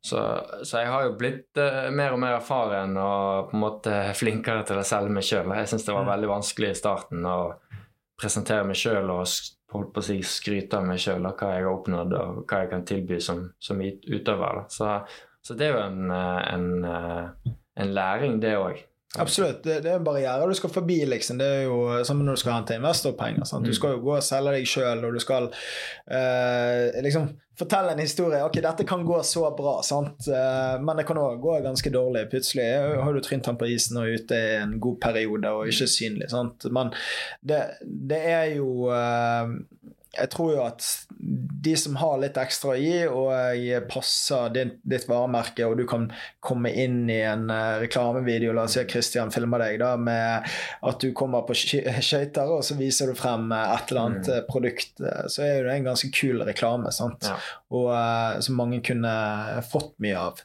så, 0.03 0.17
så 0.65 0.79
jeg 0.79 0.87
har 0.89 1.03
jo 1.03 1.11
blitt 1.13 1.55
eh, 1.61 1.91
mer 1.93 2.13
og 2.13 2.17
mer 2.19 2.39
erfaren 2.39 2.95
og 2.97 3.51
på 3.51 3.53
en 3.53 3.61
måte 3.61 3.91
flinkere 4.17 4.63
til 4.65 4.79
å 4.81 4.83
selge 4.83 5.11
meg 5.13 5.21
sjøl. 5.21 5.45
Jeg 5.53 5.67
syns 5.69 5.85
det 5.85 5.93
var 5.93 6.05
Mm. 6.07 6.09
veldig 6.09 6.29
vanskelig 6.31 6.69
i 6.71 6.79
starten 6.79 7.21
å 7.23 7.53
presentere 8.21 8.67
meg 8.67 8.77
sjøl 8.79 9.09
og 9.09 9.25
holdt 9.71 9.91
på 9.95 10.01
å 10.01 10.05
si 10.05 10.19
skryte 10.25 10.77
av 10.77 10.87
meg 10.87 11.01
sjøl 11.01 11.25
og 11.25 11.39
hva 11.39 11.55
jeg 11.55 11.65
har 11.65 11.71
oppnådd 11.71 12.15
og 12.19 12.43
hva 12.45 12.61
jeg 12.63 12.71
kan 12.73 12.85
tilby 12.87 13.19
som, 13.23 13.43
som 13.61 13.81
utøver. 13.81 14.63
Så, 14.73 14.93
så 15.41 15.57
det 15.57 15.67
er 15.67 15.75
jo 15.75 15.83
en, 15.85 16.13
eh, 16.15 16.39
en, 16.53 16.67
eh, 16.85 17.53
en 17.81 17.93
læring, 17.95 18.39
det 18.43 18.55
òg. 18.59 18.81
Absolutt. 19.19 19.63
Det, 19.63 19.81
det 19.83 19.91
er 19.91 19.99
barriere, 19.99 20.47
du 20.47 20.53
skal 20.55 20.69
forbi, 20.71 21.01
liksom. 21.05 21.37
Det 21.41 21.45
er 21.45 21.63
jo 21.65 22.03
som 22.07 22.21
når 22.23 22.37
du 22.37 22.39
skal 22.39 22.53
hente 22.61 22.77
investorpenger. 22.79 23.43
Sant? 23.45 23.65
Du 23.65 23.71
Mm. 23.73 23.75
skal 23.75 23.91
jo 23.97 24.03
gå 24.05 24.13
og 24.15 24.23
selge 24.23 24.53
deg 24.55 24.67
sjøl, 24.71 25.03
og 25.03 25.13
du 25.13 25.19
skal 25.19 25.49
eh, 26.07 27.01
liksom 27.03 27.27
fortelle 27.59 27.91
en 27.91 27.99
historie. 27.99 28.39
Ok, 28.45 28.55
dette 28.63 28.85
kan 28.87 29.03
gå 29.05 29.19
så 29.27 29.43
bra, 29.57 29.81
sant? 29.85 30.27
Eh, 30.31 30.79
men 30.81 30.97
det 30.97 31.05
kan 31.09 31.19
òg 31.21 31.41
gå 31.43 31.57
ganske 31.61 31.91
dårlig. 31.93 32.29
Plutselig 32.31 32.69
har 33.03 33.13
du 33.13 33.19
trynt 33.21 33.45
han 33.51 33.57
på 33.59 33.67
isen 33.69 33.97
og 34.01 34.07
ute 34.15 34.33
i 34.39 34.55
en 34.61 34.77
god 34.79 34.99
periode 35.03 35.51
og 35.51 35.67
ikke 35.67 35.87
synlig. 35.91 36.29
sant? 36.31 36.65
Men 36.71 36.93
det, 37.43 37.61
det 37.83 38.21
er 38.31 38.55
jo 38.55 38.87
eh, 38.95 39.51
jeg 40.11 40.29
tror 40.33 40.49
jo 40.53 40.61
at 40.65 40.83
de 41.63 41.73
som 41.79 41.95
har 42.01 42.17
litt 42.19 42.35
ekstra 42.41 42.73
å 42.73 42.79
gi, 42.81 43.05
og 43.07 43.85
passer 43.91 44.49
din, 44.55 44.73
ditt 44.83 45.05
varemerke, 45.07 45.63
og 45.69 45.77
du 45.79 45.85
kan 45.87 46.09
komme 46.43 46.71
inn 46.73 47.05
i 47.13 47.19
en 47.23 47.45
uh, 47.51 47.77
reklamevideo, 47.79 48.51
la 48.57 48.65
oss 48.67 48.75
si 48.75 48.81
at 48.83 48.91
Christian 48.91 49.31
filmer 49.31 49.61
deg 49.63 49.77
da, 49.79 49.93
med 50.01 50.49
at 50.89 50.99
du 51.03 51.11
kommer 51.15 51.45
på 51.47 51.55
skøy- 51.55 51.87
skøyter, 52.03 52.51
og 52.57 52.63
så 52.67 52.75
viser 52.79 53.11
du 53.13 53.15
frem 53.19 53.51
eh, 53.55 53.75
et 53.77 53.91
eller 53.93 54.01
annet 54.07 54.27
Mm. 54.27 54.35
eh, 54.35 54.45
produkt, 54.51 54.91
eh, 54.99 55.25
så 55.31 55.43
er 55.45 55.53
jo 55.61 55.67
det 55.69 55.75
en 55.77 55.87
ganske 55.91 56.11
kul 56.13 56.41
reklame, 56.45 56.91
sant? 56.91 57.23
Ja. 57.29 57.37
og 57.71 57.87
eh, 57.95 58.39
som 58.43 58.57
mange 58.59 58.81
kunne 58.83 59.11
fått 59.71 59.93
mye 60.03 60.17
av. 60.19 60.41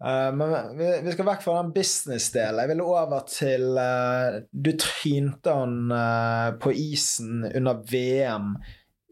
Eh, 0.00 0.28
men 0.38 0.54
vi, 0.78 1.12
skal 1.12 1.26
vekk 1.26 1.42
fra 1.44 1.56
den 1.62 1.72
business-delen. 1.74 2.60
Jeg 2.62 2.70
vil 2.70 2.82
over 2.86 3.24
til 3.28 3.66
eh, 3.82 4.38
Du 4.54 4.70
trynte 4.80 5.56
han 5.58 5.90
eh, 5.92 6.52
på 6.62 6.72
isen 6.72 7.42
under 7.50 7.82
VM 7.90 8.54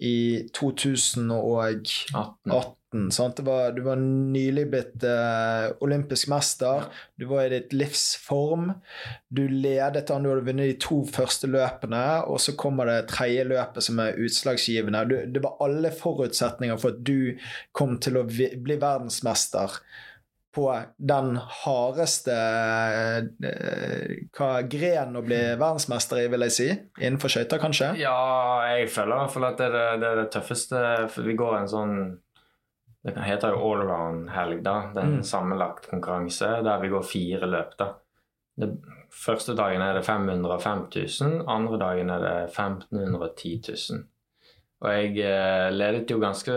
i 0.01 0.49
2018. 0.55 2.15
18. 2.51 3.11
Sant? 3.13 3.37
Det 3.37 3.43
var, 3.43 3.73
du 3.73 3.83
var 3.83 3.97
nylig 4.01 4.65
blitt 4.73 5.05
uh, 5.05 5.75
olympisk 5.85 6.31
mester. 6.33 6.87
Du 7.21 7.27
var 7.29 7.45
i 7.45 7.53
ditt 7.53 7.75
livs 7.77 8.17
form. 8.23 8.71
Du 9.29 9.43
ledet 9.49 10.09
han, 10.09 10.25
du 10.25 10.31
hadde 10.33 10.47
vunnet 10.47 10.71
de 10.73 10.79
to 10.81 11.03
første 11.05 11.51
løpene, 11.51 12.03
og 12.25 12.41
så 12.41 12.57
kommer 12.57 12.89
det 12.89 13.11
tredje 13.13 13.45
løpet 13.51 13.85
som 13.85 14.01
er 14.03 14.17
utslagsgivende. 14.17 15.05
Du, 15.11 15.17
det 15.35 15.45
var 15.45 15.61
alle 15.65 15.93
forutsetninger 15.93 16.81
for 16.81 16.97
at 16.97 17.05
du 17.05 17.37
kom 17.77 17.99
til 18.01 18.21
å 18.21 18.27
bli 18.29 18.79
verdensmester 18.81 19.81
på 20.59 20.67
den 20.99 21.37
hardeste 21.63 22.35
eh, 22.35 24.15
hva 24.35 24.49
gren 24.71 25.15
å 25.19 25.23
bli 25.23 25.39
verdensmester 25.61 26.25
i, 26.25 26.29
vil 26.33 26.45
jeg 26.49 26.55
si. 26.57 26.69
Innenfor 26.99 27.31
skøyter, 27.33 27.61
kanskje? 27.63 27.93
Ja, 28.03 28.15
jeg 28.75 28.89
føler 28.91 29.15
i 29.15 29.21
hvert 29.23 29.35
fall 29.37 29.47
at 29.53 29.61
det 29.63 29.69
er 29.71 29.77
det, 29.79 29.85
det, 30.03 30.09
er 30.11 30.21
det 30.25 30.31
tøffeste. 30.35 30.83
For 31.15 31.29
vi 31.29 31.37
går 31.39 31.61
en 31.61 31.71
sånn 31.71 31.95
Det 33.07 33.13
kan 33.15 33.23
hete 33.29 33.53
jo 33.55 33.61
allround-helg, 33.71 34.59
da. 34.67 34.77
Det 34.93 34.99
er 35.01 35.07
en 35.07 35.19
Mm. 35.21 35.27
sammenlagt 35.31 35.87
konkurranse 35.89 36.49
der 36.67 36.81
vi 36.83 36.89
går 36.91 37.05
fire 37.07 37.47
løp, 37.47 37.77
da. 37.79 37.93
Det, 38.59 38.73
første 39.15 39.55
dagen 39.57 39.81
er 39.87 39.95
det 39.95 40.03
505 40.05 40.83
000, 41.23 41.45
andre 41.49 41.79
dagen 41.79 42.11
er 42.11 42.25
det 42.27 42.35
1510 42.51 43.55
000. 43.95 44.03
Og 44.83 44.91
jeg 44.91 45.15
eh, 45.31 45.69
ledet 45.73 46.11
jo 46.11 46.19
ganske 46.21 46.53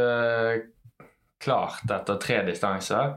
klart 1.41 1.85
etter 1.93 2.19
tre 2.21 2.41
distanser. 2.49 3.15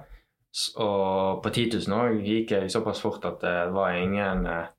Og 0.78 1.42
på 1.42 1.50
10 1.50 1.80
000 1.88 1.96
òg 1.98 2.22
gikk 2.22 2.54
jeg 2.54 2.70
såpass 2.70 3.02
fort 3.02 3.24
at 3.26 3.40
det 3.42 3.58
var 3.74 3.98
ingen 3.98 4.46
eh, 4.46 4.70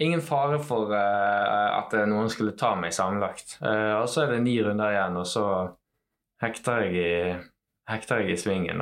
Ingen 0.00 0.22
fare 0.24 0.56
for 0.64 0.94
eh, 0.96 1.66
at 1.76 1.92
eh, 1.96 2.06
noen 2.08 2.30
skulle 2.32 2.54
ta 2.56 2.70
meg 2.78 2.94
sammenlagt. 2.96 3.58
Og 3.60 4.06
så 4.08 4.22
er 4.22 4.30
det 4.32 4.38
ni 4.46 4.54
runder 4.64 4.94
igjen, 4.94 5.18
og 5.20 5.26
så 5.28 5.44
hekter 6.40 6.86
jeg 6.86 6.94
i, 6.96 7.34
hekter 7.90 8.22
jeg 8.22 8.32
i 8.32 8.38
svingen. 8.40 8.80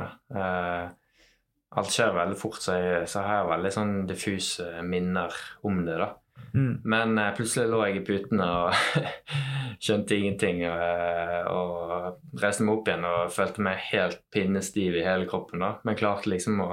Alt 1.69 1.91
skjer 1.91 2.15
veldig 2.15 2.39
fort, 2.39 2.61
så 2.63 2.77
jeg, 2.79 3.09
så 3.11 3.25
har 3.25 3.49
veldig 3.51 3.73
sånn 3.75 3.93
diffuse 4.07 4.69
minner 4.85 5.35
om 5.67 5.81
det. 5.83 5.97
da. 5.99 6.13
Mm. 6.53 6.81
Men 6.83 7.17
uh, 7.17 7.29
plutselig 7.37 7.69
lå 7.69 7.81
jeg 7.85 7.99
i 7.99 8.03
putene 8.07 8.47
og 8.63 9.05
skjønte 9.83 10.17
ingenting. 10.17 10.63
Og, 10.69 11.49
og 11.53 12.41
reiste 12.41 12.65
meg 12.65 12.77
opp 12.77 12.91
igjen 12.91 13.07
og 13.09 13.33
følte 13.33 13.65
meg 13.65 13.81
helt 13.91 14.21
pinnestiv 14.33 14.97
i 14.97 15.05
hele 15.05 15.29
kroppen. 15.29 15.63
da. 15.63 15.75
Men 15.85 15.99
klarte 15.99 16.31
liksom 16.31 16.61
å 16.65 16.71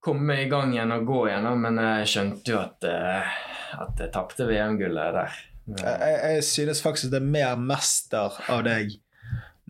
komme 0.00 0.40
i 0.42 0.48
gang 0.48 0.72
igjen 0.74 0.96
og 0.96 1.06
gå 1.08 1.20
igjen. 1.28 1.48
da. 1.48 1.54
Men 1.66 1.84
jeg 1.84 2.10
skjønte 2.14 2.54
jo 2.54 2.62
at, 2.62 2.88
eh, 2.88 3.38
at 3.84 4.02
jeg 4.04 4.14
tapte 4.14 4.48
VM-gullet 4.48 5.16
der. 5.18 5.38
Jeg, 5.70 5.84
jeg, 5.86 6.18
jeg 6.34 6.44
synes 6.48 6.82
faktisk 6.82 7.12
det 7.12 7.20
er 7.20 7.32
mer 7.36 7.60
mester 7.60 8.40
av 8.50 8.64
deg 8.66 8.96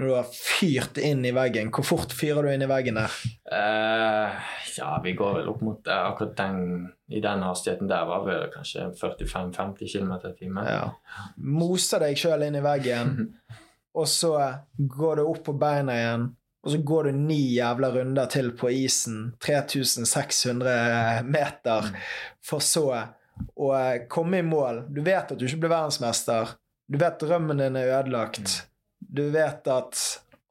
når 0.00 0.08
du 0.08 0.14
har 0.16 0.28
fyrt 0.32 0.96
inn 0.96 1.24
i 1.28 1.32
veggen. 1.36 1.68
Hvor 1.74 1.84
fort 1.84 2.14
fyrer 2.16 2.46
du 2.46 2.50
inn 2.54 2.64
i 2.64 2.68
veggen 2.70 2.96
der? 2.96 3.16
Uh, 3.52 4.38
ja, 4.78 4.94
vi 5.04 5.12
går 5.18 5.34
vel 5.40 5.50
opp 5.52 5.60
mot 5.66 5.90
eh, 5.90 6.04
akkurat 6.08 6.36
den 6.38 6.86
I 7.12 7.20
den 7.20 7.42
hastigheten 7.44 7.90
der 7.90 8.06
var 8.08 8.24
vi 8.24 8.36
kanskje 8.54 8.86
45-50 8.96 9.92
km 9.92 10.14
i 10.30 10.32
timen. 10.38 10.64
Ja. 10.64 10.86
Moser 11.36 12.06
deg 12.06 12.16
sjøl 12.16 12.46
inn 12.46 12.56
i 12.56 12.64
veggen, 12.64 13.16
og 14.00 14.08
så 14.08 14.34
går 14.78 15.20
du 15.20 15.24
opp 15.26 15.42
på 15.50 15.56
beina 15.60 15.98
igjen. 15.98 16.28
Og 16.60 16.74
så 16.74 16.80
går 16.84 17.08
du 17.08 17.20
ni 17.20 17.40
jævla 17.56 17.88
runder 17.92 18.28
til 18.28 18.50
på 18.56 18.68
isen, 18.72 19.30
3600 19.40 21.22
meter, 21.24 21.88
for 22.44 22.64
så 22.64 22.86
å 23.56 23.70
komme 24.12 24.40
i 24.40 24.44
mål. 24.44 24.84
Du 24.92 25.00
vet 25.00 25.32
at 25.32 25.38
du 25.40 25.46
ikke 25.48 25.64
blir 25.64 25.72
verdensmester. 25.72 26.52
Du 26.90 26.98
vet 27.00 27.20
drømmen 27.22 27.62
din 27.64 27.78
er 27.80 27.94
ødelagt. 28.00 28.60
Du 29.12 29.24
vet 29.34 29.66
at 29.68 30.00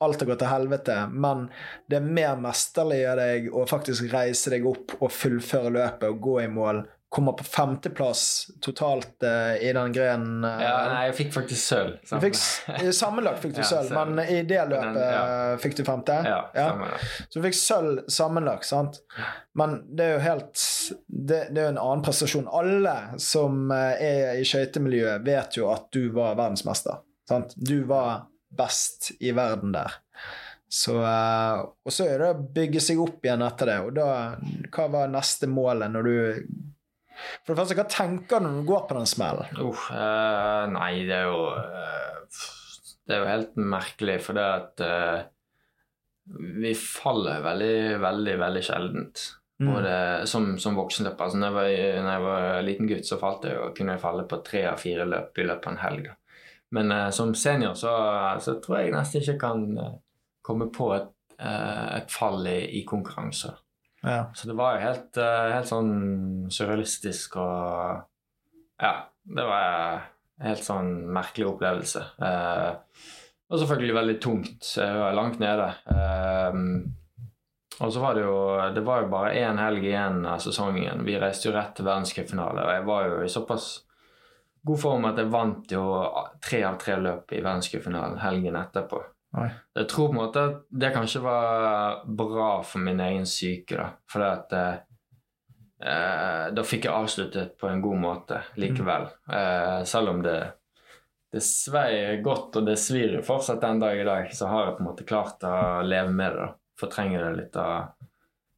alt 0.03 0.22
har 0.24 0.30
gått 0.32 0.39
til 0.43 0.47
helvete, 0.53 0.95
men 1.12 1.49
det 1.91 1.97
er 1.99 2.05
mer 2.07 2.38
mesterlig 2.39 3.01
av 3.12 3.18
deg 3.20 3.49
å 3.51 3.66
faktisk 3.68 4.07
reise 4.14 4.51
deg 4.53 4.64
opp 4.70 4.93
og 5.01 5.12
fullføre 5.12 5.74
løpet 5.76 6.07
og 6.14 6.22
gå 6.24 6.38
i 6.45 6.47
mål. 6.51 6.86
Kommer 7.10 7.34
på 7.34 7.43
femteplass 7.43 8.22
totalt 8.62 9.24
uh, 9.26 9.55
i 9.57 9.72
den 9.74 9.91
grenen. 9.95 10.43
Uh, 10.45 10.60
Ja, 10.62 10.74
nei, 10.91 10.99
jeg 11.07 11.16
fikk 11.18 11.32
faktisk 11.34 11.64
sølv. 11.72 11.95
du 12.05 12.91
sammenlagt 12.99 13.41
fikk 13.41 13.55
du 13.57 13.64
Ja, 13.64 13.66
sølv, 13.72 13.89
men 13.97 14.22
i 14.30 14.43
det 14.45 14.60
løpet 14.70 14.93
Den- 14.93 15.01
ja. 15.01 15.24
eh, 15.49 15.55
fikk 15.64 15.76
du 15.80 15.84
femte? 15.88 16.20
Ja, 16.30 16.38
Ja. 16.53 16.68
Så 17.26 17.39
du 17.39 17.47
fikk 17.47 17.57
sølv 17.57 18.03
sammenlagt, 18.14 18.70
sant? 18.70 19.01
Men 19.57 19.80
det 19.89 20.05
er 20.05 20.14
jo 20.14 20.24
helt 20.28 20.66
Det, 21.10 21.41
det 21.49 21.57
er 21.64 21.66
jo 21.66 21.74
en 21.74 21.82
annen 21.82 22.05
prestasjon. 22.05 22.47
Alle 22.62 22.95
som 23.20 23.72
er 23.74 24.38
i 24.38 24.45
skøytemiljøet, 24.45 25.26
vet 25.26 25.57
jo 25.57 25.68
at 25.74 25.89
du 25.91 26.12
var 26.14 26.38
verdensmester. 26.39 27.01
Sant? 27.28 27.57
Du 27.57 27.80
var 27.89 28.28
best 28.57 29.11
i 29.19 29.33
verden 29.35 29.73
der. 29.75 29.99
Så, 30.69 30.99
eh, 31.01 31.59
og 31.65 31.93
så 31.93 32.05
er 32.05 32.21
det 32.21 32.29
å 32.29 32.49
bygge 32.57 32.81
seg 32.83 32.99
opp 33.01 33.23
igjen 33.25 33.41
etter 33.41 33.71
det. 33.71 33.77
Og 33.87 33.95
da 33.97 34.09
Hva 34.69 34.85
var 34.93 35.09
neste 35.09 35.49
målet 35.49 35.89
når 35.89 36.09
du 36.09 36.13
For 37.41 37.51
det 37.51 37.57
første, 37.57 37.77
hva 37.79 37.87
tenker 37.89 38.39
du 38.39 38.45
når 38.45 38.59
du 38.59 38.69
går 38.69 38.85
på 38.85 38.99
den 38.99 39.09
smellen? 39.09 39.57
Uh, 39.57 40.69
nei, 40.75 40.93
det 41.09 41.17
er 41.17 41.25
jo 41.25 41.41
eh, 41.57 42.37
Det 43.01 43.17
er 43.17 43.23
jo 43.23 43.33
helt 43.33 43.57
merkelig, 43.57 44.19
for 44.27 44.37
det 44.37 44.45
at 44.45 44.85
Vi 46.61 46.75
faller 46.77 47.41
veldig, 47.41 47.75
veldig, 48.05 48.39
veldig 48.45 48.63
sjeldent. 48.63 49.25
Mm. 49.59 49.69
Både 49.73 49.93
som, 50.29 50.51
som 50.61 50.77
voksenløper. 50.77 51.25
Altså, 51.25 51.39
når, 51.41 51.47
jeg 51.49 51.55
var, 51.57 52.03
når 52.05 52.13
jeg 52.13 52.25
var 52.27 52.61
liten 52.67 52.87
gutt, 52.93 53.09
så 53.09 53.17
falt 53.19 53.49
jeg 53.49 53.57
og 53.57 53.73
kunne 53.75 53.97
jeg 53.97 54.03
falle 54.05 54.29
på 54.29 54.37
tre 54.45 54.61
av 54.69 54.77
fire 54.79 55.09
løp 55.09 55.41
i 55.41 55.47
løpet 55.49 55.65
av 55.65 55.73
en 55.73 55.81
helg. 55.81 56.11
Men 56.76 56.91
uh, 56.91 57.09
som 57.15 57.34
senior 57.36 57.74
så, 57.80 57.93
så 58.43 58.59
tror 58.61 58.80
jeg 58.80 58.93
nesten 58.93 59.24
ikke 59.24 59.39
kan 59.41 59.65
eh, 59.82 59.95
komme 60.45 60.70
på 60.74 60.91
et, 60.93 61.09
uh, 61.41 61.97
et 61.97 62.13
fall 62.13 62.45
i, 62.45 62.59
i 62.80 62.84
konkurranser. 62.86 63.57
Ja. 64.03 64.30
Så 64.38 64.47
det 64.47 64.55
var 64.59 64.78
jo 64.78 64.86
helt, 64.86 65.09
uh, 65.17 65.49
helt 65.55 65.72
sånn 65.72 65.91
surrealistisk 66.53 67.39
og 67.41 68.05
Ja, 68.80 68.93
det 69.28 69.43
var 69.43 69.65
en 70.39 70.47
helt 70.47 70.63
sånn 70.63 70.93
merkelig 71.11 71.49
opplevelse. 71.49 72.03
Eh, 72.24 72.70
og 73.49 73.59
selvfølgelig 73.59 73.95
veldig 73.97 74.15
tungt. 74.24 74.70
Jeg 74.78 75.01
var 75.01 75.17
langt 75.17 75.41
nede. 75.41 75.65
Eh, 75.91 76.55
og 77.80 77.91
så 77.93 78.01
var 78.03 78.15
det 78.15 78.24
jo 78.26 78.38
Det 78.76 78.84
var 78.84 79.03
jo 79.03 79.11
bare 79.11 79.36
én 79.39 79.59
helg 79.59 79.84
igjen 79.84 80.26
av 80.28 80.39
sesongen. 80.43 81.05
Vi 81.07 81.20
reiste 81.20 81.49
jo 81.49 81.55
rett 81.55 81.76
til 81.76 81.88
verdenscupfinale, 81.88 82.65
og 82.65 82.74
jeg 82.76 82.88
var 82.88 83.07
jo 83.07 83.22
i 83.24 83.32
såpass 83.32 83.70
god 84.70 84.82
form 84.82 85.07
at 85.09 85.20
jeg 85.22 85.32
vant 85.34 85.72
jo 85.74 85.86
tre 86.43 86.61
av 86.67 86.78
tre 86.82 86.97
løp 87.01 87.34
i 87.34 87.41
verdenscupfinalen 87.41 88.20
helgen 88.22 88.57
etterpå. 88.59 89.01
Oi. 89.38 89.49
Jeg 89.78 89.89
tror 89.89 90.09
på 90.09 90.15
en 90.15 90.20
måte 90.24 90.43
at 90.47 90.61
det 90.82 90.93
kanskje 90.95 91.22
var 91.22 92.05
bra 92.05 92.51
for 92.65 92.82
min 92.82 93.01
egen 93.05 93.28
syke, 93.30 93.78
da. 93.78 93.89
For 94.09 94.26
at 94.26 94.55
eh, 94.57 94.80
eh, 95.86 96.45
da 96.55 96.65
fikk 96.65 96.88
jeg 96.88 96.95
avsluttet 96.95 97.57
på 97.61 97.70
en 97.70 97.84
god 97.84 98.01
måte 98.01 98.41
likevel. 98.61 99.05
Eh, 99.30 99.82
selv 99.89 100.15
om 100.15 100.24
det, 100.26 100.38
det 101.30 101.43
svei 101.45 102.17
godt, 102.26 102.57
og 102.57 102.70
det 102.72 102.80
svir 102.82 103.20
jo 103.20 103.26
fortsatt 103.26 103.61
den 103.61 103.84
dag 103.84 104.01
i 104.01 104.07
dag, 104.07 104.34
så 104.34 104.49
har 104.49 104.65
jeg 104.65 104.80
på 104.80 104.86
en 104.86 104.89
måte 104.89 105.09
klart 105.09 105.45
å 105.45 105.57
leve 105.86 106.09
med 106.09 106.34
det. 106.34 106.47
da. 106.47 106.49
Fortrenge 106.80 107.22
det 107.22 107.36
litt 107.38 107.59
av 107.59 107.93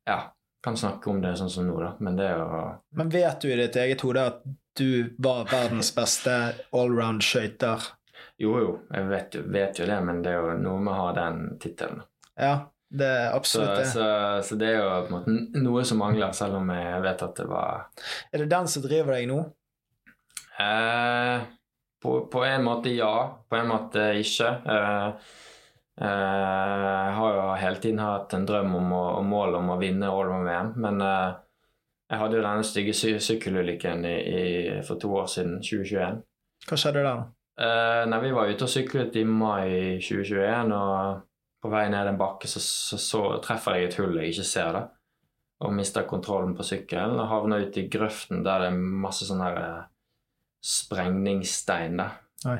Ja, 0.07 0.21
kan 0.63 0.77
snakke 0.77 1.09
om 1.09 1.19
det 1.21 1.35
sånn 1.39 1.51
som 1.51 1.67
nå, 1.67 1.75
da. 1.81 1.95
Men 1.99 2.15
det 2.15 2.31
er 2.31 2.39
jo 2.39 2.63
Men 2.95 3.11
vet 3.11 3.43
du 3.43 3.51
i 3.51 3.59
ditt 3.59 3.75
eget 3.75 4.07
hode 4.07 4.23
at 4.31 4.43
du 4.77 5.15
var 5.19 5.45
verdens 5.51 5.89
beste 5.95 6.35
allround-skøyter? 6.71 7.87
Jo, 8.41 8.53
jo, 8.57 8.69
jeg 8.93 9.07
vet 9.09 9.35
jo, 9.37 9.41
vet 9.53 9.79
jo 9.79 9.85
det, 9.85 9.97
men 10.05 10.21
det 10.25 10.31
er 10.33 10.39
jo 10.41 10.53
noe 10.61 10.79
med 10.81 10.93
å 10.93 10.99
ha 11.05 11.09
den 11.17 11.41
tittelen. 11.61 12.03
Ja. 12.39 12.53
Det 12.91 13.07
er 13.07 13.29
absolutt 13.31 13.69
det. 13.77 13.85
så, 13.87 14.05
så 14.43 14.55
det 14.59 14.67
er 14.67 14.81
jo 14.81 14.87
på 15.07 15.13
en 15.13 15.13
måte 15.15 15.61
noe 15.63 15.83
som 15.87 16.01
mangler, 16.03 16.33
selv 16.35 16.57
om 16.57 16.67
jeg 16.75 16.97
vet 17.05 17.21
at 17.23 17.37
det 17.39 17.45
var 17.47 17.85
Er 18.33 18.41
det 18.43 18.47
den 18.51 18.67
som 18.67 18.83
driver 18.83 19.15
deg 19.15 19.29
nå? 19.29 19.37
eh, 20.59 21.45
på, 22.03 22.27
på 22.33 22.43
en 22.43 22.65
måte 22.67 22.91
ja, 22.91 23.13
på 23.47 23.55
en 23.55 23.69
måte 23.71 24.09
ikke. 24.19 24.49
Eh, 24.75 25.07
eh, 26.01 26.81
jeg 26.81 27.15
har 27.21 27.37
jo 27.37 27.45
hele 27.61 27.79
tiden 27.83 28.03
hatt 28.03 28.35
en 28.35 28.45
drøm 28.49 28.75
om 28.81 28.91
og 28.97 29.23
mål 29.29 29.55
om 29.61 29.71
å 29.71 29.79
vinne 29.79 30.09
Allround-VM, 30.11 30.73
men 30.81 31.01
eh, 31.05 31.31
jeg 32.11 32.19
hadde 32.19 32.35
jo 32.37 32.43
denne 32.43 32.63
stygge 32.67 32.93
sy 32.97 33.13
sykkelulykken 33.23 34.05
i, 34.05 34.15
i, 34.19 34.45
for 34.83 34.99
to 34.99 35.13
år 35.15 35.29
siden, 35.31 35.61
2021. 35.63 36.17
Hva 36.67 36.77
skjedde 36.77 37.03
der, 37.05 37.07
da? 37.07 37.29
Uh, 37.61 38.03
nei, 38.09 38.19
vi 38.25 38.31
var 38.35 38.49
ute 38.51 38.65
og 38.67 38.71
syklet 38.71 39.15
i 39.21 39.23
mai 39.27 39.99
2021, 40.03 40.73
og 40.75 41.21
på 41.61 41.69
vei 41.71 41.85
ned 41.93 42.09
en 42.09 42.17
bakke 42.19 42.49
så, 42.49 42.59
så, 42.63 42.97
så 42.99 43.21
treffer 43.43 43.77
jeg 43.77 43.89
et 43.89 43.97
hull 44.01 44.17
jeg 44.19 44.33
ikke 44.33 44.47
ser, 44.49 44.75
da. 44.75 44.83
Og 45.61 45.73
mister 45.77 46.07
kontrollen 46.09 46.55
på 46.57 46.65
sykkelen 46.65 47.19
og 47.21 47.29
havner 47.29 47.67
ute 47.67 47.83
i 47.83 47.89
grøften 47.93 48.41
der 48.43 48.63
det 48.63 48.71
er 48.71 48.79
masse 49.05 49.27
sånn 49.29 49.43
her 49.45 49.59
uh, 49.61 49.81
sprengningsstein, 50.65 51.99
da. 52.01 52.11
Oi. 52.49 52.59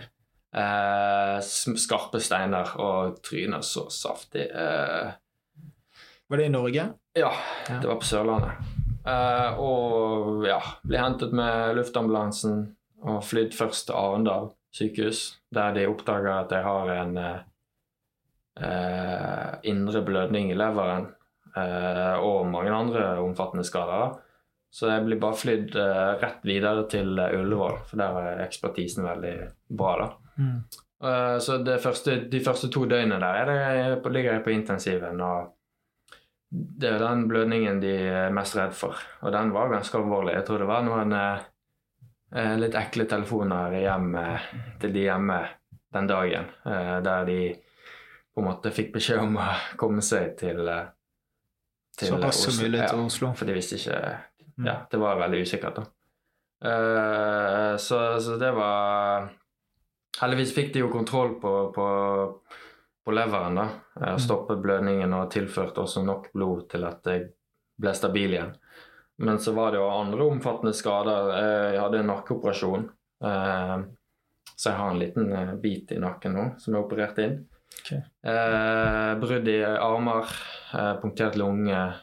Eh, 0.51 1.37
skarpe 1.79 2.19
steiner 2.19 2.73
og 2.83 3.21
tryner 3.23 3.63
så 3.63 3.85
saftig. 3.93 4.49
Uh, 4.51 5.13
Var 6.27 6.41
det 6.41 6.45
i 6.49 6.53
Norge? 6.53 6.87
ja, 7.15 7.31
Ja. 7.69 7.79
det 7.79 7.87
var 7.87 7.95
på 8.01 8.05
Sørlandet. 8.05 8.80
Eh, 9.01 9.59
og 9.59 10.45
ja, 10.45 10.59
ble 10.85 10.99
hentet 11.01 11.31
med 11.33 11.75
luftambulansen 11.79 12.59
og 13.01 13.23
flydd 13.25 13.55
først 13.57 13.87
til 13.89 13.97
Arendal 13.97 14.51
sykehus, 14.71 15.21
der 15.51 15.73
de 15.75 15.87
oppdaga 15.89 16.35
at 16.43 16.51
jeg 16.53 16.63
har 16.63 16.91
en 16.93 17.17
uh, 17.17 17.39
indre 19.67 20.01
blødning 20.05 20.51
i 20.53 20.55
leveren 20.55 21.09
uh, 21.57 22.15
og 22.21 22.45
mange 22.47 22.71
andre 22.71 23.07
omfattende 23.19 23.65
skader. 23.67 24.13
Så 24.71 24.87
jeg 24.87 25.03
blir 25.03 25.19
bare 25.19 25.35
flydd 25.35 25.73
rett 26.21 26.45
videre 26.47 26.85
til 26.87 27.09
Ullevål, 27.19 27.81
for 27.89 27.99
der 27.99 28.19
er 28.21 28.43
ekspertisen 28.45 29.03
veldig 29.03 29.33
bra. 29.67 29.97
da. 29.99 30.05
Mm. 30.39 30.61
Så 31.43 31.57
det 31.65 31.81
første, 31.83 32.15
de 32.31 32.39
første 32.39 32.69
to 32.71 32.85
døgnene 32.87 33.19
der 33.19 33.41
er 33.41 33.49
det, 33.49 33.97
på- 34.03 34.13
ligger 34.15 34.37
jeg 34.37 34.43
på 34.45 34.53
intensiven. 34.55 35.19
og 35.19 35.51
Det 36.51 36.87
er 36.89 36.97
jo 36.97 37.05
den 37.05 37.27
blødningen 37.31 37.79
de 37.79 37.91
er 38.11 38.33
mest 38.35 38.57
redd 38.59 38.73
for. 38.75 38.99
Og 39.23 39.31
den 39.31 39.53
var 39.55 39.71
ganske 39.71 39.97
alvorlig. 39.97 40.33
Jeg 40.35 40.45
tror 40.49 40.59
det 40.59 40.67
var 40.67 40.83
noen 40.83 41.13
eh, 41.15 41.43
eh, 42.35 42.55
litt 42.59 42.75
ekle 42.75 43.05
telefoner 43.07 43.77
hjem 43.79 44.15
eh, 44.19 44.49
til 44.81 44.95
de 44.95 45.05
hjemme 45.05 45.37
den 45.95 46.09
dagen, 46.09 46.49
eh, 46.67 46.97
der 47.05 47.29
de 47.29 47.37
på 48.31 48.43
en 48.43 48.47
måte 48.47 48.71
fikk 48.75 48.91
beskjed 48.95 49.23
om 49.23 49.39
å 49.39 49.47
komme 49.79 50.03
seg 50.03 50.35
til, 50.39 50.59
eh, 50.67 50.91
til 51.99 52.11
Så 52.13 52.19
raskt 52.19 52.45
som 52.45 52.53
Oslo. 52.53 52.67
mulig 52.67 52.83
til 52.83 53.27
Ja, 53.27 53.33
for 53.39 53.47
de 53.51 53.55
visste 53.55 53.79
ikke 53.79 54.01
Mm. 54.61 54.67
Ja, 54.67 54.75
det 54.91 54.97
var 54.97 55.15
veldig 55.17 55.41
usikkert, 55.41 55.75
da. 55.75 55.83
Eh, 56.69 57.77
så, 57.77 58.19
så 58.21 58.35
det 58.37 58.51
var 58.53 59.29
Heldigvis 60.21 60.51
fikk 60.53 60.73
de 60.73 60.81
jo 60.83 60.89
kontroll 60.91 61.37
på, 61.41 61.51
på, 61.73 61.85
på 63.05 63.11
leveren, 63.15 63.55
da. 63.55 63.67
Jeg 63.99 64.13
Mm. 64.15 64.19
Stoppet 64.19 64.61
blødningen 64.61 65.13
og 65.13 65.31
tilførte 65.31 65.81
også 65.81 66.03
nok 66.05 66.31
blod 66.33 66.67
til 66.69 66.83
at 66.85 67.03
jeg 67.05 67.29
ble 67.79 67.93
stabil 67.97 68.33
igjen. 68.35 68.55
Men 69.19 69.37
så 69.39 69.53
var 69.53 69.71
det 69.71 69.79
jo 69.79 69.89
andre 69.89 70.23
omfattende 70.29 70.73
skader. 70.73 71.29
Eh, 71.37 71.71
Jeg 71.73 71.81
hadde 71.81 71.99
en 71.99 72.07
nakkeoperasjon. 72.07 72.89
eh, 73.23 73.83
Så 74.57 74.69
jeg 74.69 74.77
har 74.77 74.91
en 74.91 74.99
liten 74.99 75.33
eh, 75.33 75.55
bit 75.55 75.91
i 75.91 75.97
nakken 75.97 76.33
nå 76.33 76.59
som 76.59 76.75
er 76.75 76.83
operert 76.83 77.17
inn. 77.17 77.47
Ok. 77.81 77.91
Eh, 78.23 79.15
brudd 79.19 79.47
i 79.47 79.63
armer, 79.63 80.25
punktert 81.01 81.35
lunge. 81.35 81.93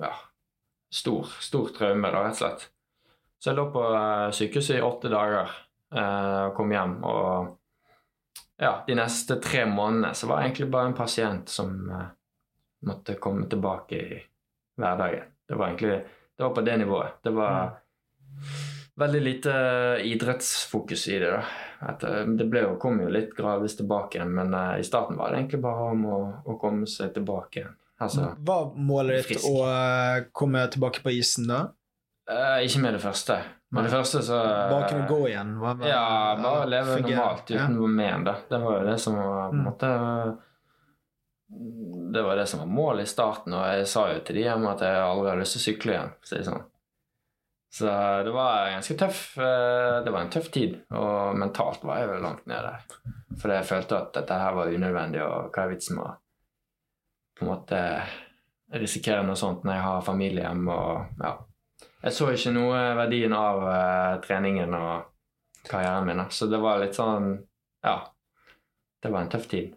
Ja, 0.00 0.10
stor, 0.90 1.24
stor 1.40 1.68
traume, 1.68 2.10
da, 2.10 2.22
rett 2.24 2.32
og 2.32 2.36
slett. 2.36 2.68
Så 3.40 3.50
jeg 3.50 3.56
lå 3.56 3.70
på 3.72 3.84
eh, 3.94 4.30
sykehuset 4.32 4.78
i 4.78 4.82
åtte 4.82 5.08
dager 5.10 5.50
og 5.94 6.54
kom 6.56 6.70
hjem. 6.72 7.04
Og 7.04 7.58
ja, 8.60 8.74
de 8.86 8.96
neste 8.98 9.38
tre 9.42 9.64
månedene 9.66 10.14
så 10.14 10.28
var 10.30 10.40
jeg 10.40 10.50
egentlig 10.50 10.70
bare 10.74 10.90
en 10.90 10.98
pasient 10.98 11.48
som 11.50 11.72
uh, 11.90 12.04
måtte 12.86 13.18
komme 13.22 13.48
tilbake 13.50 14.00
i 14.00 14.20
hverdagen. 14.80 15.32
Det 15.48 15.58
var 15.58 15.72
egentlig 15.72 15.96
det 16.36 16.42
var 16.42 16.54
på 16.54 16.60
det 16.66 16.76
nivået. 16.76 17.18
Det 17.22 17.30
var 17.30 17.70
veldig 18.94 19.20
lite 19.20 19.52
idrettsfokus 20.02 21.08
i 21.08 21.18
det. 21.18 21.30
da. 21.30 21.42
At, 21.78 22.02
eh, 22.04 22.26
det 22.26 22.46
ble 22.50 22.64
jo, 22.64 22.74
kom 22.80 23.00
jo 23.02 23.10
litt 23.12 23.34
gradvis 23.36 23.76
tilbake 23.76 24.18
igjen, 24.18 24.32
men 24.34 24.54
uh, 24.54 24.78
i 24.80 24.84
starten 24.86 25.18
var 25.18 25.30
det 25.30 25.42
egentlig 25.42 25.60
bare 25.62 25.88
om 25.92 26.04
å, 26.06 26.18
å 26.46 26.56
komme 26.60 26.88
seg 26.90 27.12
tilbake 27.14 27.60
igjen. 27.60 27.74
Altså, 28.02 28.32
Var 28.38 28.72
målet 28.74 29.28
ditt 29.28 29.44
å 29.46 29.60
eh, 29.68 30.24
komme 30.34 30.64
tilbake 30.72 31.04
på 31.04 31.12
isen 31.14 31.46
da? 31.50 31.60
Eh, 32.30 32.64
ikke 32.66 32.80
med 32.80 32.94
det 32.94 33.00
første. 33.02 33.36
Med 33.74 33.84
det 33.84 33.90
første 33.90 34.20
så 34.22 34.38
Bare 34.70 34.88
kunne 34.88 35.08
gå 35.08 35.20
igjen? 35.28 35.54
Var, 35.60 35.74
var, 35.80 35.88
Ja, 35.88 36.36
bare 36.38 36.66
leve 36.70 36.96
fungere? 36.98 37.16
normalt 37.16 37.50
uten 37.50 37.74
noe 37.74 37.88
men, 37.90 38.24
da. 38.24 38.34
Det 38.50 38.60
var 38.62 38.76
jo 38.78 38.84
det 38.90 38.98
som 39.02 39.16
var 39.18 39.48
på 39.50 39.54
en 39.54 39.58
Mm. 39.58 39.64
måte 39.66 39.90
Det 42.14 42.22
var 42.22 42.36
det 42.36 42.46
som 42.46 42.60
var 42.60 42.66
målet 42.66 43.02
i 43.02 43.10
starten, 43.10 43.52
og 43.54 43.66
jeg 43.68 43.86
sa 43.86 44.06
jo 44.12 44.20
til 44.24 44.36
de 44.36 44.42
hjemme 44.46 44.70
at 44.72 44.80
jeg 44.80 44.96
aldri 45.02 45.28
har 45.30 45.38
lyst 45.40 45.52
til 45.56 45.60
å 45.60 45.66
sykle 45.66 45.92
igjen. 45.92 46.10
for 46.14 46.24
å 46.24 46.30
si 46.30 46.36
det 46.36 46.46
sånn. 46.48 46.64
Så 47.74 47.86
det 48.24 48.32
var 48.32 48.68
ganske 48.70 48.94
tøff 48.98 49.36
eh, 49.38 49.96
Det 50.04 50.12
var 50.14 50.20
en 50.22 50.30
tøff 50.30 50.50
tid, 50.54 50.76
og 50.94 51.34
mentalt 51.36 51.82
var 51.82 51.98
jeg 51.98 52.08
vel 52.12 52.22
langt 52.22 52.46
nede. 52.46 52.70
For 53.40 53.50
jeg 53.50 53.66
følte 53.66 53.98
at 53.98 54.12
dette 54.14 54.38
her 54.38 54.54
var 54.54 54.70
unødvendig, 54.70 55.22
og 55.26 55.50
hva 55.52 55.64
er 55.64 55.72
vitsen 55.74 55.96
med 55.98 56.04
å 56.06 56.14
på 57.34 57.42
en 57.42 57.50
måte 57.50 57.78
risikere 58.78 59.24
noe 59.26 59.34
sånt 59.36 59.64
når 59.66 59.74
jeg 59.74 59.82
har 59.82 60.02
familie 60.06 60.44
hjemme 60.46 60.70
og 60.70 61.24
ja. 61.24 61.32
Jeg 62.04 62.12
så 62.12 62.26
ikke 62.34 62.52
noe 62.52 62.80
verdien 62.98 63.32
av 63.32 63.62
uh, 63.64 64.20
treningen 64.24 64.74
og 64.76 65.06
karrieren 65.68 66.04
min, 66.06 66.20
så 66.30 66.46
det 66.52 66.60
var 66.60 66.82
litt 66.82 66.94
sånn 66.98 67.38
Ja. 67.84 67.94
Det 69.02 69.10
var 69.12 69.24
en 69.24 69.28
tøff 69.32 69.46
tid. 69.48 69.72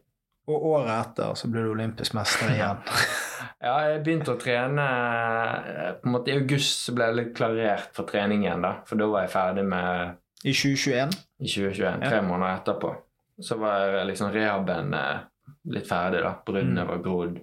Og 0.47 0.63
året 0.69 0.91
etter 0.95 1.34
så 1.36 1.47
ble 1.51 1.63
du 1.65 1.71
olympisk 1.73 2.13
mester 2.17 2.51
igjen. 2.53 2.84
Ja, 3.57 3.73
jeg 3.89 4.03
begynte 4.05 4.36
å 4.36 4.38
trene 4.39 4.84
eh, 4.86 5.93
på 5.97 6.05
en 6.07 6.13
måte 6.13 6.30
I 6.30 6.36
august 6.38 6.84
så 6.86 6.93
ble 6.93 7.07
jeg 7.07 7.15
litt 7.17 7.32
klarert 7.38 7.88
for 7.97 8.05
trening 8.05 8.43
igjen, 8.45 8.61
da. 8.61 8.71
For 8.86 8.99
da 8.99 9.07
var 9.09 9.23
jeg 9.25 9.32
ferdig 9.34 9.63
med 9.65 10.13
I 10.45 10.53
2021. 10.53 11.15
i 11.41 11.49
2021, 11.49 12.03
tre 12.05 12.19
måneder 12.25 12.59
etterpå. 12.59 12.91
Så 13.41 13.57
var 13.57 13.97
liksom 14.05 14.30
rehaben 14.34 14.93
eh, 14.93 15.23
litt 15.73 15.89
ferdig, 15.89 16.21
da. 16.25 16.36
Bruddene 16.45 16.84
Mm. 16.86 16.91
var 16.91 17.01
grodd. 17.07 17.39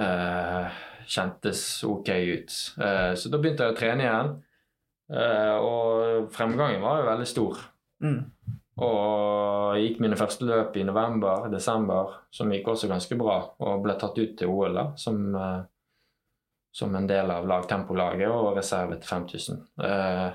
Eh, 0.00 0.80
kjentes 1.08 1.64
ok 1.86 2.08
ut. 2.10 2.54
Eh, 2.80 3.12
så 3.16 3.32
da 3.32 3.40
begynte 3.40 3.66
jeg 3.66 3.74
å 3.74 3.78
trene 3.78 4.06
igjen. 4.06 4.32
Eh, 5.10 5.56
og 5.58 6.30
fremgangen 6.34 6.82
var 6.82 7.00
jo 7.00 7.08
veldig 7.08 7.28
stor. 7.28 7.62
Mm. 8.04 8.20
Og 8.80 9.74
jeg 9.76 9.88
gikk 9.88 9.98
mine 10.04 10.18
første 10.18 10.46
løp 10.48 10.76
i 10.78 10.86
november, 10.86 11.48
desember, 11.52 12.14
som 12.32 12.52
gikk 12.54 12.70
også 12.72 12.88
ganske 12.90 13.18
bra. 13.18 13.40
Og 13.66 13.82
ble 13.84 13.96
tatt 14.00 14.18
ut 14.20 14.36
til 14.38 14.52
OL 14.52 14.78
da, 14.78 14.86
som, 15.00 15.34
eh, 15.34 15.60
som 16.72 16.94
en 16.94 17.10
del 17.10 17.30
av 17.34 17.48
lagtempolaget 17.50 18.30
og 18.30 18.56
reserve 18.56 19.00
til 19.00 19.08
5000. 19.08 19.60
Eh, 19.82 20.30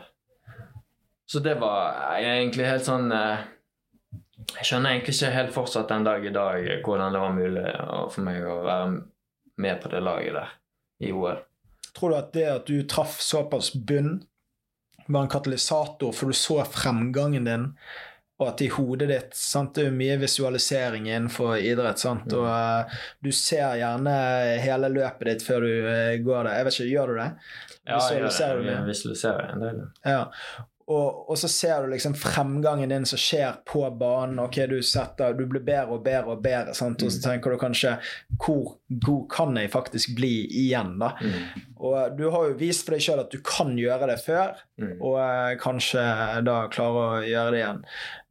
så 1.26 1.42
det 1.42 1.56
var 1.58 2.20
egentlig 2.20 2.68
helt 2.68 2.86
sånn 2.86 3.10
Jeg 3.10 4.66
skjønner 4.68 4.92
egentlig 4.92 5.16
ikke 5.16 5.32
helt 5.34 5.54
fortsatt 5.56 5.90
den 5.90 6.04
dag 6.06 6.26
i 6.26 6.30
dag 6.30 6.68
hvordan 6.86 7.16
det 7.16 7.22
var 7.24 7.32
mulig 7.34 7.64
for 8.14 8.22
meg 8.22 8.44
å 8.46 8.60
være 8.62 9.15
med 9.58 9.82
på 9.82 9.92
det 9.92 10.02
laget 10.04 10.34
der 10.34 10.56
i 11.00 11.12
OL. 11.12 11.38
Tror 11.96 12.12
du 12.12 12.18
at 12.18 12.34
det 12.34 12.48
at 12.52 12.68
du 12.68 12.82
traff 12.88 13.20
såpass 13.24 13.74
bunn, 13.74 14.20
var 15.08 15.22
en 15.22 15.32
katalysator 15.32 16.12
for 16.12 16.34
du 16.34 16.34
så 16.34 16.64
fremgangen 16.66 17.46
din, 17.46 17.70
og 18.36 18.50
at 18.50 18.62
i 18.66 18.68
hodet 18.74 19.08
ditt 19.08 19.36
sant, 19.38 19.76
Det 19.76 19.86
er 19.86 19.92
jo 19.92 19.96
mye 19.96 20.18
visualisering 20.20 21.06
innenfor 21.08 21.56
idrett, 21.56 22.02
sant? 22.02 22.28
Og 22.36 22.44
uh, 22.44 22.98
du 23.24 23.32
ser 23.32 23.78
gjerne 23.80 24.16
hele 24.60 24.90
løpet 24.92 25.30
ditt 25.30 25.46
før 25.46 25.64
du 25.64 25.72
uh, 25.88 26.18
går 26.26 26.50
der. 26.50 26.58
Jeg 26.58 26.68
vet 26.68 26.80
ikke, 26.80 26.90
Gjør 26.92 27.14
du 27.14 27.20
det? 27.22 27.30
Ja, 27.86 28.00
jeg 28.02 28.20
gjør 28.20 28.60
det? 28.60 28.72
Jeg 28.74 28.88
visualiserer 28.90 29.54
en 29.54 29.64
del. 29.64 29.82
Ja. 30.04 30.24
Og, 30.86 31.30
og 31.34 31.38
så 31.42 31.48
ser 31.50 31.82
du 31.82 31.90
liksom 31.96 32.14
fremgangen 32.14 32.92
din 32.92 33.08
som 33.10 33.18
skjer 33.18 33.56
på 33.66 33.80
banen. 33.98 34.38
ok, 34.44 34.60
Du 34.70 34.76
setter, 34.86 35.34
du 35.34 35.48
blir 35.50 35.64
bedre 35.66 35.96
og 35.96 36.04
bedre 36.06 36.36
og 36.36 36.44
bedre, 36.46 36.76
sant? 36.78 37.02
og 37.02 37.10
så 37.10 37.24
tenker 37.24 37.56
du 37.56 37.58
kanskje 37.58 37.96
hvor 38.38 38.76
god 38.90 39.24
kan 39.34 39.58
jeg 39.58 39.72
faktisk 39.74 40.12
bli 40.16 40.44
igjen? 40.46 41.00
da? 41.02 41.16
Mm. 41.18 41.64
Og 41.82 42.18
du 42.20 42.28
har 42.30 42.52
jo 42.52 42.58
vist 42.60 42.86
for 42.86 42.94
deg 42.94 43.02
sjøl 43.02 43.24
at 43.24 43.34
du 43.34 43.40
kan 43.42 43.74
gjøre 43.80 44.12
det 44.14 44.20
før, 44.26 44.62
Mm. 44.78 44.98
og 45.00 45.14
eh, 45.24 45.54
kanskje 45.64 46.02
da 46.44 46.56
klare 46.68 47.04
å 47.08 47.20
gjøre 47.24 47.52
det 47.54 47.60
igjen. 47.62 47.78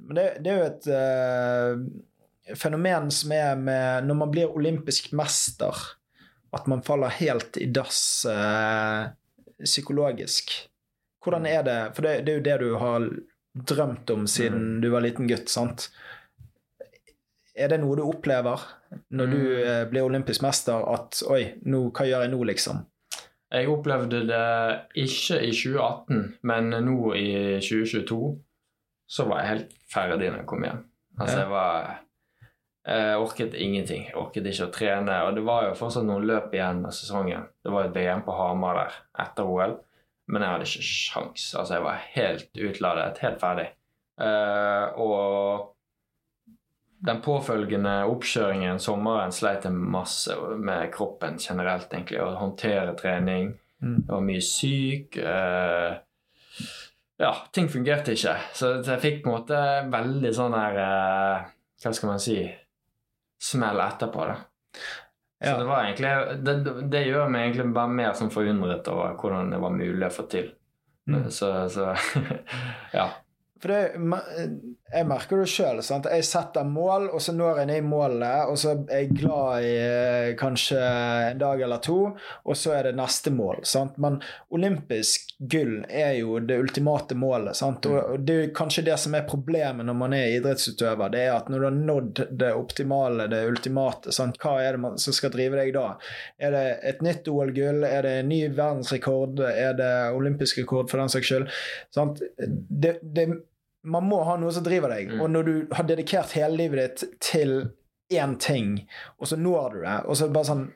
Men 0.05 0.19
det, 0.19 0.25
det 0.45 0.51
er 0.53 0.59
jo 0.59 0.67
et 0.69 0.89
uh, 0.93 2.55
fenomen 2.61 3.07
som 3.11 3.33
er 3.33 3.55
med 3.57 4.05
Når 4.05 4.19
man 4.21 4.31
blir 4.35 4.53
olympisk 4.53 5.09
mester, 5.17 5.73
at 6.53 6.69
man 6.71 6.85
faller 6.85 7.09
helt 7.17 7.57
i 7.57 7.67
dass 7.73 8.27
uh, 8.29 9.09
psykologisk. 9.65 10.53
Hvordan 11.25 11.47
er 11.49 11.63
det? 11.67 11.79
For 11.97 12.03
det, 12.07 12.13
det 12.27 12.33
er 12.35 12.39
jo 12.39 12.45
det 12.51 12.59
du 12.61 12.75
har 12.81 13.09
drømt 13.71 14.11
om 14.11 14.27
siden 14.27 14.81
du 14.83 14.89
var 14.93 15.01
liten 15.05 15.29
gutt, 15.31 15.49
sant? 15.49 15.89
er 17.55 17.69
det 17.71 17.77
noe 17.81 17.95
du 17.97 18.03
opplever 18.03 18.59
når 19.15 19.29
du 19.31 19.37
Mm. 19.39 19.67
eh, 19.67 19.85
blir 19.91 20.03
olympisk 20.09 20.43
mester, 20.43 20.83
at 20.95 21.21
oi, 21.31 21.55
nå, 21.67 21.85
hva 21.95 22.07
gjør 22.07 22.25
jeg 22.25 22.31
nå, 22.33 22.41
liksom? 22.51 22.81
Jeg 23.55 23.69
opplevde 23.71 24.25
det 24.27 24.81
ikke 24.99 25.39
i 25.47 25.53
2018, 25.55 26.39
men 26.43 26.71
nå 26.85 27.15
i 27.15 27.61
2022 27.63 28.41
så 29.07 29.27
var 29.29 29.41
jeg 29.45 29.49
helt 29.53 29.73
ferdig 29.95 30.31
når 30.33 30.39
jeg 30.43 30.47
kom 30.51 30.65
hjem. 30.67 30.81
Altså, 31.21 31.39
jeg 31.45 31.49
var 31.51 32.01
Jeg 32.87 33.17
orket 33.17 33.55
ingenting. 33.55 34.03
Jeg 34.11 34.17
orket 34.17 34.45
ikke 34.51 34.67
å 34.67 34.73
trene. 34.75 35.15
Og 35.25 35.35
det 35.39 35.45
var 35.47 35.63
jo 35.69 35.75
fortsatt 35.79 36.05
noen 36.05 36.27
løp 36.29 36.53
igjen 36.53 36.83
av 36.85 36.91
sesongen. 36.93 37.47
Det 37.65 37.73
var 37.73 37.85
et 37.87 37.95
VM 37.95 38.21
på 38.27 38.35
Hamar 38.37 38.75
der 38.77 38.99
etter 39.25 39.47
OL, 39.49 39.79
men 40.31 40.43
jeg 40.43 40.55
hadde 40.55 40.69
ikke 40.69 40.89
sjans. 40.89 41.47
Altså, 41.59 41.77
jeg 41.77 41.85
var 41.85 42.05
helt 42.15 42.61
utladet, 42.69 43.23
helt 43.25 43.41
ferdig. 43.43 43.67
Uh, 44.21 44.95
og 45.03 45.75
den 47.05 47.21
påfølgende 47.25 47.97
oppkjøringen 48.09 48.79
sommeren 48.81 49.35
sleit 49.35 49.67
jeg 49.67 49.75
masse 49.75 50.37
med 50.57 50.89
kroppen 50.95 51.37
generelt, 51.43 51.91
egentlig. 51.93 52.23
Å 52.23 52.33
håndtere 52.41 52.97
trening. 52.97 53.53
Mm. 53.85 53.99
Jeg 53.99 54.11
var 54.15 54.25
mye 54.31 54.45
syk. 54.49 55.19
Uh, 55.21 55.99
ja, 57.21 57.35
ting 57.55 57.69
fungerte 57.71 58.17
ikke. 58.17 58.39
Så 58.57 58.77
jeg 58.81 59.03
fikk 59.03 59.23
på 59.25 59.31
en 59.31 59.37
måte 59.37 59.61
veldig 59.93 60.33
sånn 60.35 60.57
her 60.57 60.81
uh, 60.81 61.51
Hva 61.83 61.93
skal 61.95 62.15
man 62.15 62.23
si 62.23 62.39
Smell 63.45 63.81
etterpå, 63.85 64.25
da. 64.25 64.39
Så 65.47 65.59
det 65.61 65.67
var 65.69 65.85
egentlig 65.85 66.13
det, 66.47 66.75
det 66.93 67.03
gjør 67.09 67.33
meg 67.33 67.49
egentlig 67.49 67.67
bare 67.77 67.97
mer 68.01 68.15
sånn 68.19 68.33
forundret 68.35 68.89
over 68.93 69.17
hvordan 69.21 69.53
det 69.55 69.61
var 69.63 69.75
mulig 69.77 70.09
å 70.09 70.15
få 70.15 70.27
til. 70.33 70.53
Mm. 71.11 71.29
Så, 71.35 71.51
så 71.73 71.93
ja. 72.99 73.09
For 73.61 73.73
det, 73.73 73.81
jeg 74.95 75.09
merker 75.11 75.43
det 75.43 75.51
sjøl. 75.51 75.83
Jeg 75.83 76.27
setter 76.29 76.69
mål, 76.69 77.11
og 77.15 77.23
så 77.23 77.35
når 77.35 77.61
jeg 77.61 77.71
ned 77.73 77.83
i 77.83 77.87
målet, 77.87 78.51
og 78.51 78.59
så 78.61 78.77
er 78.87 79.05
jeg 79.05 79.19
glad 79.19 79.67
i 79.67 79.75
eh, 79.83 80.31
kanskje 80.39 80.81
en 81.33 81.43
dag 81.43 81.65
eller 81.67 81.83
to, 81.85 81.99
og 82.45 82.59
så 82.59 82.77
er 82.79 82.89
det 82.89 82.97
neste 82.99 83.33
mål. 83.35 83.65
Sant? 83.69 83.99
Men 84.03 84.21
olympisk 84.55 85.35
gull 85.39 85.81
er 85.91 86.15
jo 86.21 86.39
det 86.39 86.61
ultimate 86.63 87.19
målet. 87.19 87.59
Sant? 87.59 87.87
Og 87.91 88.15
og 88.15 88.21
det 88.27 88.35
er 88.35 88.53
kanskje 88.55 88.85
det 88.87 88.97
som 89.01 89.15
er 89.17 89.27
problemet 89.29 89.87
når 89.87 89.97
man 89.99 90.15
er 90.17 90.37
idrettsutøver, 90.37 91.13
det 91.13 91.23
er 91.25 91.33
at 91.37 91.49
når 91.51 91.63
du 91.63 91.67
har 91.67 91.79
nådd 91.79 92.23
det 92.43 92.51
optimale, 92.55 93.29
det 93.33 93.45
ultimate, 93.49 94.13
sant? 94.15 94.39
hva 94.43 94.57
er 94.63 94.77
det 94.77 94.83
man, 94.85 94.99
som 95.01 95.17
skal 95.17 95.33
drive 95.35 95.59
deg 95.59 95.73
da? 95.77 95.87
Er 96.39 96.55
det 96.55 96.65
et 96.91 97.03
nytt 97.05 97.29
OL-gull? 97.31 97.85
Er 97.89 98.07
det 98.07 98.15
en 98.21 98.31
ny 98.31 98.43
verdensrekord? 98.55 99.43
Er 99.51 99.75
det 99.79 99.93
olympisk 100.15 100.63
rekord, 100.63 100.91
for 100.93 101.03
den 101.03 101.13
saks 101.13 101.31
skyld? 101.31 101.51
Sant? 101.95 102.23
Det, 102.39 102.99
det, 103.03 103.29
man 103.85 104.07
må 104.09 104.23
ha 104.25 104.37
noe 104.41 104.53
som 104.55 104.65
driver 104.65 104.95
deg. 104.95 105.13
Mm. 105.13 105.21
Og 105.21 105.31
når 105.31 105.49
du 105.49 105.55
har 105.77 105.89
dedikert 105.89 106.35
hele 106.39 106.57
livet 106.57 107.03
ditt 107.03 107.21
til 107.25 107.55
én 108.13 108.37
ting, 108.41 108.79
og 109.19 109.29
så 109.29 109.39
når 109.41 109.77
du 109.77 109.85
det, 109.85 110.01
og 110.05 110.19
så 110.19 110.33
bare 110.33 110.51
sånn 110.53 110.67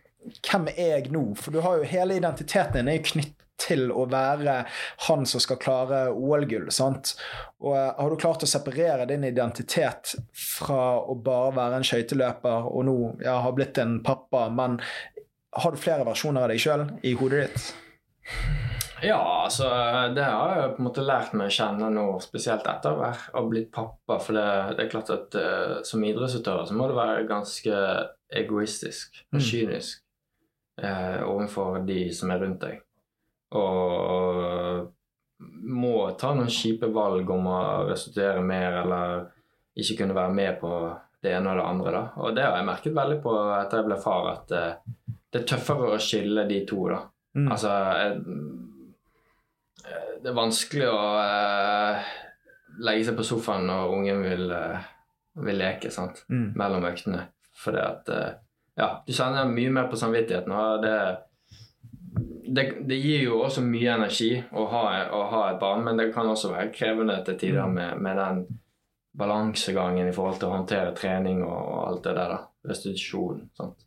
Hvem 0.45 0.67
er 0.75 0.89
jeg 0.91 1.13
nå? 1.15 1.21
For 1.39 1.55
du 1.55 1.63
har 1.65 1.79
jo 1.79 1.87
hele 1.89 2.17
identiteten 2.19 2.75
din 2.75 2.89
er 2.91 2.97
jo 2.99 3.05
knyttet 3.07 3.47
til 3.59 3.89
å 3.91 4.05
være 4.11 4.59
han 5.09 5.27
som 5.27 5.43
skal 5.43 5.61
klare 5.63 6.01
OL-gull. 6.13 6.69
sant? 6.75 7.15
Og 7.63 7.75
eh, 7.79 7.91
Har 7.97 8.11
du 8.11 8.21
klart 8.21 8.45
å 8.45 8.51
separere 8.51 9.07
din 9.09 9.25
identitet 9.25 10.15
fra 10.37 10.99
å 11.01 11.17
bare 11.17 11.57
være 11.59 11.81
en 11.81 11.89
skøyteløper 11.91 12.71
og 12.71 12.87
nå 12.91 12.97
ja, 13.25 13.39
har 13.45 13.57
blitt 13.57 13.81
en 13.83 13.99
pappa, 14.05 14.47
men 14.53 14.79
har 15.59 15.75
du 15.75 15.81
flere 15.81 16.07
versjoner 16.07 16.45
av 16.45 16.53
deg 16.53 16.63
sjøl 16.63 16.89
i 17.03 17.17
hodet 17.19 17.47
ditt? 17.47 18.68
Ja, 19.03 19.19
altså 19.45 19.69
det 20.17 20.25
har 20.25 20.57
jeg 20.57 20.73
på 20.75 20.83
en 20.83 20.87
måte 20.89 21.05
lært 21.07 21.35
meg 21.39 21.51
å 21.51 21.55
kjenne 21.55 21.89
nå, 21.95 22.05
spesielt 22.25 22.67
etter 22.67 22.97
å 22.99 23.11
ha 23.13 23.43
blitt 23.47 23.71
pappa. 23.75 24.19
For 24.19 24.35
det, 24.35 24.47
det 24.79 24.85
er 24.87 24.91
klart 24.93 25.13
at 25.15 25.39
uh, 25.39 25.79
som 25.87 26.03
idrettsutøver 26.05 26.67
så 26.67 26.75
må 26.79 26.89
du 26.91 26.97
være 26.99 27.27
ganske 27.31 27.79
egoistisk 28.43 29.23
og 29.33 29.39
Mm. 29.39 29.45
kynisk 29.45 30.03
eh, 30.83 31.23
overfor 31.25 31.79
de 31.87 32.13
som 32.13 32.31
er 32.31 32.43
rundt 32.43 32.61
deg. 32.61 32.83
Og 33.57 34.89
må 35.79 35.95
ta 36.19 36.35
noen 36.35 36.51
kjipe 36.53 36.91
valg 36.93 37.31
om 37.31 37.47
å 37.49 37.59
resultere 37.89 38.43
mer 38.45 38.81
eller 38.83 39.29
ikke 39.79 40.01
kunne 40.03 40.17
være 40.19 40.35
med 40.35 40.59
på 40.61 40.73
det 41.23 41.33
ene 41.39 41.51
og 41.53 41.59
det 41.61 41.67
andre. 41.67 41.93
da. 41.93 42.03
Og 42.23 42.35
det 42.37 42.45
har 42.45 42.57
jeg 42.59 42.67
merket 42.69 42.95
veldig 42.99 43.21
på 43.23 43.35
etter 43.57 43.81
jeg 43.81 43.89
ble 43.89 43.99
far, 44.03 44.29
at 44.35 44.55
uh, 44.55 45.15
det 45.33 45.43
er 45.43 45.47
tøffere 45.55 45.93
å 45.95 46.01
skille 46.03 46.45
de 46.51 46.61
to. 46.67 46.83
da. 46.93 47.01
Mm. 47.39 47.49
Altså 47.55 47.73
jeg, 47.75 48.21
Det 50.23 50.29
er 50.31 50.35
vanskelig 50.37 50.89
å 50.91 51.03
eh, 51.23 52.09
legge 52.83 53.05
seg 53.09 53.17
på 53.19 53.25
sofaen 53.27 53.67
når 53.71 53.93
ungen 53.95 54.23
vil, 54.25 54.51
eh, 54.53 54.89
vil 55.47 55.59
leke 55.61 55.91
sant? 55.95 56.25
Mm. 56.29 56.53
mellom 56.59 56.85
øktene. 56.91 57.27
Fordi 57.59 57.79
at 57.85 58.09
eh, 58.15 58.29
Ja, 58.79 59.03
du 59.07 59.13
kjenner 59.13 59.49
mye 59.51 59.71
mer 59.75 59.89
på 59.91 59.97
samvittigheten. 59.99 60.53
og 60.53 60.83
det, 60.83 60.93
det, 62.55 62.65
det 62.89 62.99
gir 63.03 63.25
jo 63.25 63.41
også 63.43 63.61
mye 63.67 63.95
energi 63.97 64.29
å 64.53 64.67
ha, 64.71 64.83
å 65.11 65.23
ha 65.33 65.41
et 65.53 65.59
barn, 65.61 65.83
men 65.85 65.99
det 65.99 66.13
kan 66.15 66.27
også 66.31 66.53
være 66.53 66.71
krevende 66.75 67.17
til 67.27 67.39
tider 67.39 67.67
Mm. 67.67 67.75
med, 67.75 68.01
med 68.01 68.17
den 68.17 68.45
balansegangen 69.19 70.09
i 70.09 70.13
forhold 70.15 70.39
til 70.39 70.49
å 70.49 70.57
håndtere 70.57 70.95
trening 70.95 71.43
og, 71.43 71.59
og 71.59 71.81
alt 71.89 72.05
det 72.05 72.15
der. 72.15 72.29
da. 72.37 72.39
Restitusjon. 72.71 73.43
sant? 73.59 73.85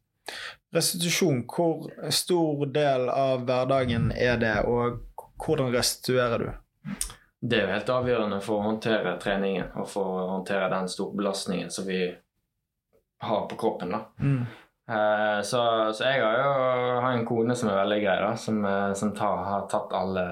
Restitusjon, 0.76 1.44
hvor 1.48 1.88
stor 2.12 2.66
del 2.72 3.10
av 3.10 3.46
hverdagen 3.48 4.12
er 4.16 4.38
det, 4.40 4.54
og 4.68 5.00
hvordan 5.46 5.72
restituerer 5.74 6.40
du? 6.46 6.50
Det 7.42 7.58
er 7.58 7.64
jo 7.66 7.74
helt 7.74 7.90
avgjørende 7.90 8.42
for 8.46 8.60
å 8.62 8.66
håndtere 8.70 9.16
treningen 9.22 9.72
og 9.82 9.88
for 9.90 10.06
å 10.22 10.26
håndtere 10.36 10.68
den 10.70 10.90
store 10.92 11.16
belastningen 11.18 11.72
som 11.74 11.88
vi 11.88 12.04
har 13.22 13.48
på 13.50 13.56
kroppen. 13.58 13.96
da. 13.96 14.04
Mm. 14.22 14.44
Eh, 14.92 15.40
så, 15.48 15.62
så 15.94 16.04
jeg 16.06 16.22
har 16.22 16.38
jo 16.38 16.52
har 17.02 17.12
en 17.16 17.26
kone 17.26 17.56
som 17.58 17.70
er 17.72 17.80
veldig 17.82 18.00
grei, 18.04 18.16
da, 18.22 18.32
som, 18.38 18.62
eh, 18.66 18.94
som 18.98 19.14
tar, 19.18 19.42
har 19.48 19.66
tatt 19.72 19.94
alle 19.98 20.26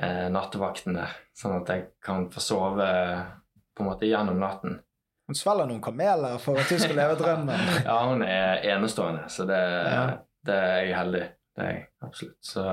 eh, 0.00 0.26
nattevaktene, 0.32 1.06
sånn 1.36 1.58
at 1.60 1.72
jeg 1.74 1.86
kan 2.04 2.28
få 2.32 2.40
sove 2.44 2.88
på 3.76 3.84
en 3.84 3.90
måte 3.90 4.08
gjennom 4.08 4.40
natten. 4.40 4.78
Hun 5.26 5.34
svelger 5.36 5.66
noen 5.68 5.82
kameler 5.82 6.36
for 6.40 6.60
at 6.62 6.68
du 6.70 6.78
skal 6.78 6.96
leve 6.96 7.16
drømmen. 7.20 7.64
Ja, 7.88 7.96
hun 8.08 8.22
er 8.24 8.62
enestående, 8.76 9.26
så 9.32 9.44
det, 9.48 9.60
Ja. 9.92 10.04
det 10.46 10.60
er 10.62 10.76
jeg 10.86 10.96
heldig. 11.00 11.24
Det 11.56 11.64
er 11.64 11.72
jeg 11.74 11.82
absolutt. 12.06 12.38
Så, 12.46 12.66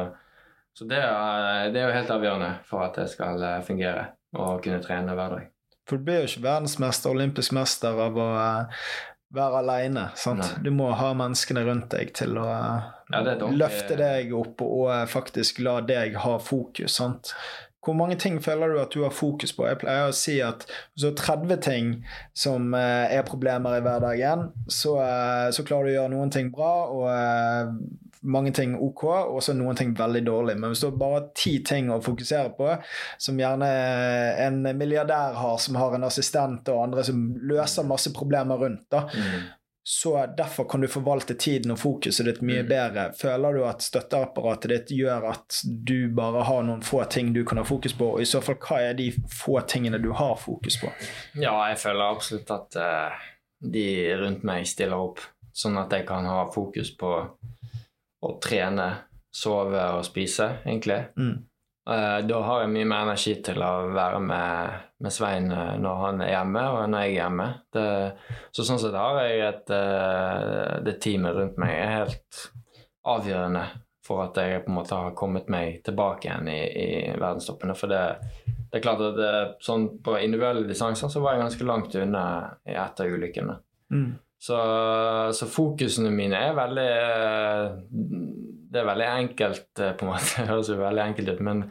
så 0.73 0.85
det, 0.89 0.97
er, 0.97 1.69
det 1.73 1.81
er 1.81 1.89
jo 1.89 1.95
helt 1.99 2.11
avgjørende 2.15 2.51
for 2.65 2.85
at 2.87 2.97
det 2.97 3.09
skal 3.11 3.41
eh, 3.45 3.63
fungere 3.65 4.07
og 4.33 4.63
kunne 4.65 4.81
trene 4.81 5.13
hver 5.13 5.35
dag. 5.35 5.49
For 5.89 5.99
du 5.99 6.07
blir 6.07 6.23
jo 6.23 6.29
ikke 6.31 6.45
verdensmester, 6.47 7.13
olympisk 7.13 7.53
mester 7.53 7.99
av 8.07 8.17
å 8.17 8.29
eh, 8.41 8.85
være 9.37 9.59
aleine. 9.61 10.07
Du 10.65 10.71
må 10.73 10.89
ha 10.97 11.11
menneskene 11.17 11.65
rundt 11.67 11.91
deg 11.93 12.15
til 12.17 12.39
å 12.41 12.47
Ja, 12.47 13.21
det 13.21 13.35
er 13.35 13.53
løfte 13.53 13.99
deg 13.99 14.33
opp 14.37 14.63
og 14.65 14.89
eh, 14.95 15.05
faktisk 15.11 15.61
la 15.61 15.77
deg 15.85 16.17
ha 16.23 16.39
fokus. 16.41 16.97
sant? 16.97 17.35
Hvor 17.83 17.93
mange 17.99 18.15
ting 18.17 18.39
føler 18.41 18.73
du 18.73 18.79
at 18.81 18.95
du 18.95 19.03
har 19.03 19.13
fokus 19.13 19.53
på? 19.53 19.67
Jeg 19.67 19.81
pleier 19.81 20.07
å 20.07 20.15
si 20.15 20.39
at 20.41 20.63
har 20.97 21.11
30 21.19 21.59
ting 21.61 21.89
som 22.31 22.71
er 22.73 23.25
problemer 23.27 23.75
i 23.75 23.81
hverdagen, 23.83 24.45
så, 24.71 24.93
så 25.51 25.65
klarer 25.67 25.89
du 25.89 25.91
å 25.91 25.97
gjøre 25.97 26.13
noen 26.15 26.31
ting 26.31 26.47
bra 26.55 26.71
og 26.95 27.09
mange 28.23 28.51
ting 28.55 28.75
ok, 28.79 29.03
og 29.35 29.41
så 29.43 29.53
noen 29.55 29.75
ting 29.75 29.93
veldig 29.97 30.21
dårlig. 30.25 30.55
Men 30.59 30.71
hvis 30.71 30.79
du 30.83 30.87
har 30.89 30.97
bare 30.97 31.25
ti 31.35 31.57
ting 31.63 31.89
å 31.91 32.01
fokusere 32.03 32.53
på, 32.57 32.69
som 33.19 33.37
gjerne 33.41 33.67
en 34.45 34.61
milliardær 34.79 35.33
har, 35.35 35.57
som 35.59 35.75
har 35.75 35.95
en 35.97 36.03
assistent 36.07 36.69
og 36.71 36.83
andre 36.85 37.03
som 37.03 37.25
løser 37.43 37.83
masse 37.89 38.13
problemer 38.15 38.57
rundt, 38.63 38.85
da, 38.91 39.07
Mm. 39.13 39.43
så 39.85 40.13
derfor 40.37 40.63
kan 40.71 40.79
du 40.81 40.87
forvalte 40.87 41.35
tiden 41.35 41.71
og 41.71 41.77
fokuset 41.81 42.25
ditt 42.25 42.41
mye 42.41 42.63
Mm. 42.63 42.69
bedre. 42.69 43.11
Føler 43.19 43.53
du 43.53 43.63
at 43.67 43.81
støtteapparatet 43.83 44.69
ditt 44.69 44.87
gjør 44.97 45.29
at 45.33 45.59
du 45.83 46.07
bare 46.15 46.43
har 46.47 46.63
noen 46.63 46.81
få 46.81 47.03
ting 47.09 47.33
du 47.33 47.43
kan 47.43 47.57
ha 47.57 47.63
fokus 47.67 47.91
på, 47.93 48.13
og 48.13 48.21
i 48.21 48.23
så 48.25 48.41
fall 48.41 48.55
hva 48.55 48.79
er 48.89 48.93
de 48.93 49.11
få 49.11 49.59
tingene 49.67 50.01
du 50.01 50.13
har 50.13 50.35
fokus 50.37 50.77
på? 50.79 50.87
Ja, 51.35 51.67
jeg 51.67 51.77
føler 51.83 52.15
absolutt 52.15 52.49
at 52.51 52.75
uh, 52.79 53.11
de 53.59 54.15
rundt 54.15 54.43
meg 54.43 54.65
stiller 54.67 54.95
opp, 54.95 55.19
sånn 55.53 55.77
at 55.77 55.91
jeg 55.91 56.07
kan 56.07 56.25
ha 56.25 56.45
fokus 56.51 56.89
på 56.95 57.11
å 58.23 58.37
trene, 58.43 58.87
sove 59.33 59.81
og 59.97 60.05
spise, 60.05 60.49
egentlig. 60.65 60.99
Mm. 61.17 61.35
Eh, 61.89 62.19
da 62.27 62.39
har 62.47 62.61
jeg 62.63 62.71
mye 62.71 62.87
mer 62.87 63.05
energi 63.09 63.33
til 63.43 63.59
å 63.59 63.71
være 63.91 64.19
med, 64.23 64.83
med 65.03 65.11
Svein 65.11 65.49
eh, 65.51 65.73
når 65.83 66.03
han 66.05 66.21
er 66.23 66.31
hjemme, 66.31 66.61
og 66.71 66.83
når 66.93 67.03
jeg 67.03 67.11
er 67.11 67.17
hjemme. 67.17 67.47
Det, 67.75 67.87
så 68.55 68.67
sånn 68.67 68.79
sett 68.79 68.95
har 68.95 69.19
jeg 69.25 69.41
et 69.49 69.73
eh, 69.75 70.75
Det 70.85 70.93
teamet 71.03 71.35
rundt 71.35 71.59
meg 71.59 71.73
er 71.75 71.97
helt 71.97 72.45
avgjørende 73.03 73.65
for 74.03 74.23
at 74.25 74.39
jeg 74.39 74.63
på 74.63 74.71
en 74.71 74.77
måte 74.77 74.99
har 74.99 75.15
kommet 75.15 75.51
meg 75.51 75.81
tilbake 75.83 76.27
igjen 76.27 76.47
i, 76.51 76.59
i 76.59 76.87
verdenstoppene. 77.19 77.75
For 77.75 77.91
det, 77.91 78.01
det 78.47 78.79
er 78.79 78.83
klart 78.83 79.03
at 79.03 79.19
det, 79.19 79.33
sånn 79.63 79.89
på 80.03 80.17
individuelle 80.19 80.67
distanser 80.67 81.11
så 81.11 81.23
var 81.23 81.35
jeg 81.35 81.45
ganske 81.45 81.67
langt 81.67 81.95
unna 81.99 82.23
i 82.67 82.75
etter 82.79 83.11
ulykkene. 83.11 83.57
Mm. 83.95 84.09
Så, 84.43 84.57
så 85.37 85.47
fokusene 85.47 86.09
mine 86.11 86.35
er 86.35 86.57
veldig 86.57 86.89
Det 88.73 88.81
er 88.81 88.87
veldig 88.89 89.07
enkelt, 89.07 89.69
eh, 89.79 89.93
på 89.95 90.05
en 90.05 90.11
måte. 90.11 90.33
Det 90.41 90.49
høres 90.49 90.71
jo 90.73 90.79
veldig 90.81 91.03
enkelt 91.03 91.33
ut, 91.33 91.41
men 91.47 91.63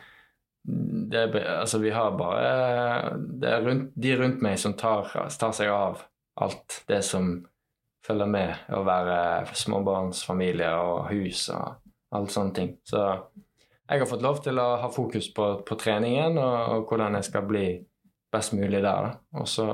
det, 1.13 1.23
altså, 1.43 1.81
vi 1.83 1.91
har 1.91 2.15
bare 2.15 3.17
Det 3.19 3.49
er 3.51 3.65
rundt, 3.67 3.93
de 3.95 4.17
rundt 4.17 4.45
meg 4.45 4.61
som 4.63 4.77
tar, 4.79 5.11
tar 5.39 5.57
seg 5.57 5.73
av 5.75 6.05
alt 6.41 6.83
det 6.89 7.03
som 7.05 7.35
følger 8.07 8.31
med 8.31 8.71
å 8.75 8.83
være 8.87 9.17
småbarnsfamilie 9.59 10.71
og 10.81 11.11
hus 11.11 11.49
og 11.53 11.91
alle 12.15 12.33
sånne 12.33 12.55
ting. 12.57 12.71
Så 12.89 13.03
jeg 13.03 14.01
har 14.01 14.09
fått 14.09 14.25
lov 14.25 14.41
til 14.45 14.59
å 14.59 14.69
ha 14.81 14.89
fokus 14.93 15.29
på, 15.35 15.49
på 15.67 15.79
treningen 15.79 16.39
og, 16.41 16.57
og, 16.77 16.87
hvordan 16.89 17.19
jeg 17.19 17.29
skal 17.29 17.47
bli 17.47 17.67
best 18.33 18.57
mulig 18.57 18.81
der. 18.81 19.11
Da. 19.11 19.41
Og 19.43 19.51
så 19.51 19.67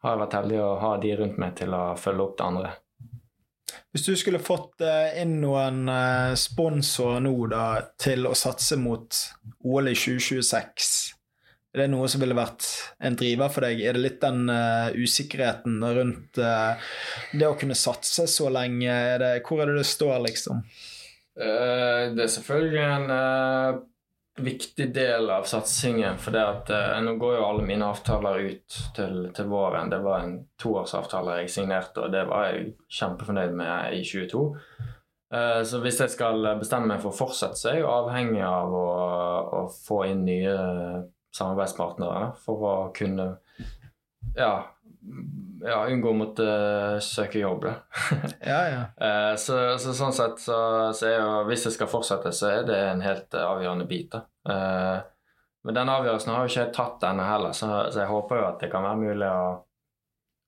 har 0.00 0.14
jeg 0.14 0.22
vært 0.22 0.38
heldig 0.38 0.60
å 0.64 0.70
ha 0.80 0.94
de 1.00 1.16
rundt 1.18 1.40
meg 1.40 1.56
til 1.60 1.76
å 1.76 1.82
følge 2.00 2.26
opp 2.26 2.38
det 2.38 2.46
andre. 2.46 2.72
Hvis 3.90 4.06
du 4.06 4.12
skulle 4.18 4.42
fått 4.42 4.82
eh, 4.86 5.20
inn 5.22 5.40
noen 5.42 5.84
eh, 5.90 6.34
sponsorer 6.38 7.22
nå 7.24 7.34
da, 7.50 7.64
til 8.00 8.28
å 8.30 8.36
satse 8.38 8.78
mot 8.78 9.16
OL 9.66 9.90
i 9.90 9.96
2026, 9.98 10.92
er 11.70 11.84
det 11.84 11.90
noe 11.92 12.08
som 12.10 12.22
ville 12.22 12.34
vært 12.34 12.66
en 13.06 13.16
driver 13.18 13.50
for 13.52 13.66
deg? 13.66 13.82
Er 13.86 13.94
det 13.94 14.02
litt 14.02 14.16
den 14.24 14.48
uh, 14.50 14.90
usikkerheten 14.90 15.76
rundt 15.94 16.40
uh, 16.42 16.74
det 17.30 17.46
å 17.46 17.54
kunne 17.58 17.76
satse 17.78 18.24
så 18.26 18.48
lenge? 18.50 18.90
Er 18.90 19.22
det, 19.22 19.28
hvor 19.46 19.62
er 19.62 19.70
det 19.70 19.76
det 19.78 19.86
står, 19.86 20.16
liksom? 20.24 20.64
Uh, 21.38 22.10
det 22.16 22.24
er 22.24 22.32
selvfølgelig 22.34 22.82
en 22.88 23.14
viktig 24.38 24.86
del 24.94 25.30
av 25.30 25.48
satsingen. 25.48 26.18
For 26.22 26.34
det 26.34 26.44
at 26.44 26.70
nå 27.04 27.16
går 27.20 27.36
jo 27.38 27.46
alle 27.48 27.66
mine 27.66 27.88
avtaler 27.90 28.46
ut 28.50 28.78
til, 28.96 29.26
til 29.36 29.50
våren. 29.50 29.90
Det 29.92 30.00
var 30.04 30.24
en 30.24 30.36
toårsavtale 30.60 31.40
jeg 31.42 31.52
signerte, 31.56 32.04
og 32.04 32.14
det 32.14 32.24
var 32.30 32.50
jeg 32.50 32.72
kjempefornøyd 33.00 33.56
med 33.58 33.96
i 33.98 34.04
22. 34.06 34.44
Så 35.70 35.78
hvis 35.84 36.00
jeg 36.02 36.10
skal 36.10 36.42
bestemme 36.58 36.90
meg 36.90 37.02
for 37.02 37.12
å 37.12 37.18
fortsette, 37.20 37.58
så 37.58 37.70
er 37.70 37.76
jeg 37.78 37.86
avhengig 37.86 38.42
av 38.42 38.72
å, 38.74 38.86
å 39.60 39.60
få 39.70 40.02
inn 40.10 40.24
nye 40.26 40.56
samarbeidspartnere 41.36 42.32
for 42.42 42.66
å 42.66 42.74
kunne 42.96 43.28
ja, 44.36 44.54
ja 45.64 45.78
unngå 45.92 46.10
å 46.12 46.16
måtte 46.16 46.46
søke 47.04 47.40
jobb. 47.42 47.66
ja, 48.52 48.60
ja. 48.68 48.82
Eh, 48.96 49.32
så, 49.40 49.58
så, 49.82 49.94
sånn 49.96 50.14
sett 50.16 50.42
så, 50.42 50.58
så, 50.96 51.08
er 51.08 51.16
jo 51.18 51.32
Hvis 51.50 51.66
jeg 51.68 51.76
skal 51.76 51.90
fortsette, 51.90 52.32
så 52.36 52.52
er 52.52 52.68
det 52.68 52.78
en 52.90 53.02
helt 53.04 53.34
avgjørende 53.36 53.88
bit. 53.90 54.14
da. 54.14 54.22
Eh, 54.52 55.00
men 55.64 55.76
den 55.76 55.92
avgjørelsen 55.92 56.32
har 56.32 56.44
jo 56.44 56.52
ikke 56.52 56.62
jeg 56.62 56.72
tatt 56.76 57.04
ennå 57.10 57.26
heller, 57.28 57.52
så, 57.56 57.68
så, 57.90 58.00
jeg 58.00 58.08
håper 58.08 58.40
jo 58.40 58.46
at 58.46 58.62
det 58.62 58.70
kan 58.72 58.86
være 58.86 59.02
mulig 59.02 59.28
å, 59.28 59.50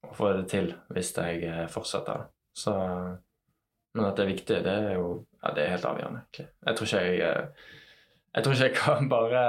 å 0.08 0.14
få 0.16 0.32
det 0.38 0.46
til 0.54 0.72
hvis 0.94 1.12
jeg 1.18 1.44
eh, 1.50 1.66
fortsetter. 1.72 2.24
Så, 2.56 2.72
men 3.92 4.08
at 4.08 4.16
det 4.16 4.24
er 4.24 4.32
viktig, 4.32 4.64
det 4.64 4.72
er 4.88 4.96
jo 4.96 5.14
ja, 5.42 5.52
det 5.52 5.66
er 5.66 5.74
helt 5.74 5.88
avgjørende. 5.88 6.24
egentlig. 6.24 6.48
Jeg 6.64 6.78
tror 6.78 6.92
ikke 6.92 7.06
jeg 7.20 7.46
jeg 8.32 8.44
tror 8.44 8.54
ikke 8.54 8.68
jeg 8.68 8.76
kan 8.78 9.08
bare 9.12 9.40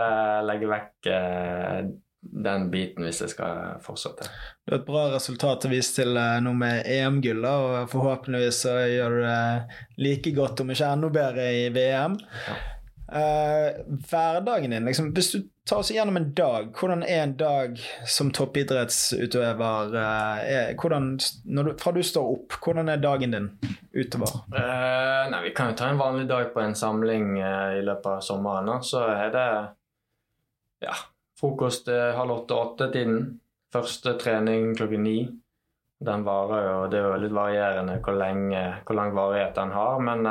legge 0.43 0.67
vekk 0.67 1.07
eh, 1.07 1.77
den 2.23 2.69
biten 2.71 3.05
hvis 3.05 3.21
jeg 3.23 3.33
skal 3.33 3.79
fortsette. 3.83 4.27
Du 4.63 4.73
har 4.73 4.81
et 4.81 4.87
bra 4.87 5.07
resultat 5.13 5.67
å 5.67 5.71
vise 5.71 5.97
til 5.99 6.17
eh, 6.19 6.37
nå 6.43 6.53
med 6.57 6.87
EM-gull, 6.89 7.43
og 7.45 7.89
forhåpentligvis 7.91 8.61
så 8.65 8.77
gjør 8.87 9.17
du 9.17 9.23
det 9.25 10.05
like 10.05 10.35
godt, 10.35 10.63
om 10.63 10.71
ikke 10.73 10.93
enda 10.95 11.11
bedre, 11.13 11.49
i 11.63 11.65
VM. 11.75 12.19
Ja. 12.47 12.61
Uh, 13.13 13.83
hverdagen 14.09 14.71
din, 14.71 14.85
liksom, 14.87 15.11
Hvis 15.13 15.31
du 15.31 15.43
tar 15.69 15.83
oss 15.83 15.91
gjennom 15.91 16.17
en 16.17 16.31
dag, 16.33 16.71
hvordan 16.73 17.03
er 17.03 17.19
en 17.23 17.35
dag 17.37 17.77
som 18.09 18.31
toppidrettsutøver? 18.33 19.93
Uh, 19.93 20.39
er, 20.41 20.71
hvordan, 20.79 21.11
du, 21.43 21.73
fra 21.77 21.93
du 21.93 22.01
står 22.01 22.31
opp, 22.31 22.57
hvordan 22.63 22.89
er 22.89 23.03
dagen 23.03 23.35
din 23.35 23.51
utover? 23.93 24.39
Uh, 24.55 25.29
nei, 25.29 25.43
Vi 25.43 25.53
kan 25.53 25.69
jo 25.69 25.77
ta 25.77 25.91
en 25.91 26.01
vanlig 26.01 26.25
dag 26.31 26.49
på 26.55 26.63
en 26.63 26.73
samling 26.75 27.37
i 27.37 27.83
løpet 27.85 28.09
av 28.15 28.25
sommeren. 28.25 28.81
Så 28.81 29.03
er 29.11 29.35
det 29.35 29.47
ja, 30.87 30.95
frokost 31.43 31.91
halv 31.91 32.39
åtte-åtte-tiden. 32.39 33.39
Første 33.73 34.15
trening 34.21 34.71
klokken 34.77 35.03
ni. 35.03 35.17
Den 36.03 36.23
varer 36.23 36.65
jo 36.67 36.77
Det 36.91 36.99
er 36.99 37.05
jo 37.07 37.21
litt 37.21 37.35
varierende 37.35 37.99
hvor, 38.03 38.15
lenge, 38.19 38.63
hvor 38.87 38.97
lang 38.97 39.13
varighet 39.15 39.55
den 39.55 39.71
har, 39.75 39.99
men 40.03 40.27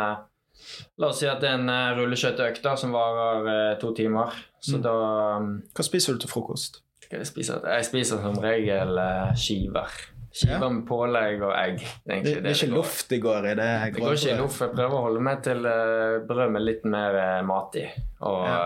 La 1.01 1.09
oss 1.09 1.21
si 1.23 1.29
at 1.29 1.43
det 1.43 1.51
er 1.51 1.59
en 1.59 1.71
eh, 1.73 1.93
rulleskøyteøkt 1.99 2.67
som 2.79 2.95
varer 2.95 3.53
eh, 3.53 3.75
to 3.81 3.93
timer. 3.97 4.35
Så 4.63 4.79
mm. 4.79 4.83
da 4.85 4.97
um, 5.41 5.53
Hva 5.75 5.87
spiser 5.87 6.17
du 6.17 6.23
til 6.23 6.33
frokost? 6.33 6.83
Jeg 7.13 7.29
spiser, 7.29 7.61
jeg 7.69 7.85
spiser 7.89 8.23
som 8.25 8.39
regel 8.41 8.99
eh, 9.01 9.33
skiver. 9.37 9.97
Skiver 10.33 10.65
ja. 10.65 10.71
med 10.73 10.85
pålegg 10.89 11.43
og 11.45 11.53
egg. 11.57 11.83
Det, 12.07 12.21
det, 12.25 12.37
det 12.45 12.53
er 12.53 12.57
ikke 12.57 12.73
loff 12.73 13.03
det 13.11 13.19
går 13.21 13.51
i? 13.51 13.55
Det, 13.59 13.71
det 13.85 13.97
går 13.99 14.17
ikke 14.17 14.33
i 14.33 14.39
loff. 14.39 14.61
Jeg 14.65 14.73
prøver 14.77 14.97
å 14.97 15.03
holde 15.09 15.25
meg 15.29 15.43
til 15.45 15.67
uh, 15.67 16.21
brød 16.29 16.55
med 16.55 16.65
litt 16.65 16.87
mer 16.89 17.19
mat 17.49 17.81
i. 17.81 17.89
Og 18.29 18.47
ja. 18.49 18.61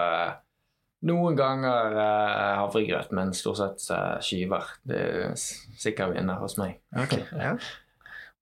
Noen 1.06 1.38
ganger 1.38 1.96
havregrøt, 2.60 3.14
men 3.16 3.32
stort 3.36 3.62
sett 3.62 4.22
skiver. 4.24 4.68
Det 4.86 5.00
er 5.00 5.34
sikker 5.38 6.14
vinner 6.14 6.40
hos 6.42 6.58
meg. 6.60 6.80
Okay. 7.06 7.24
Ja. 7.32 7.56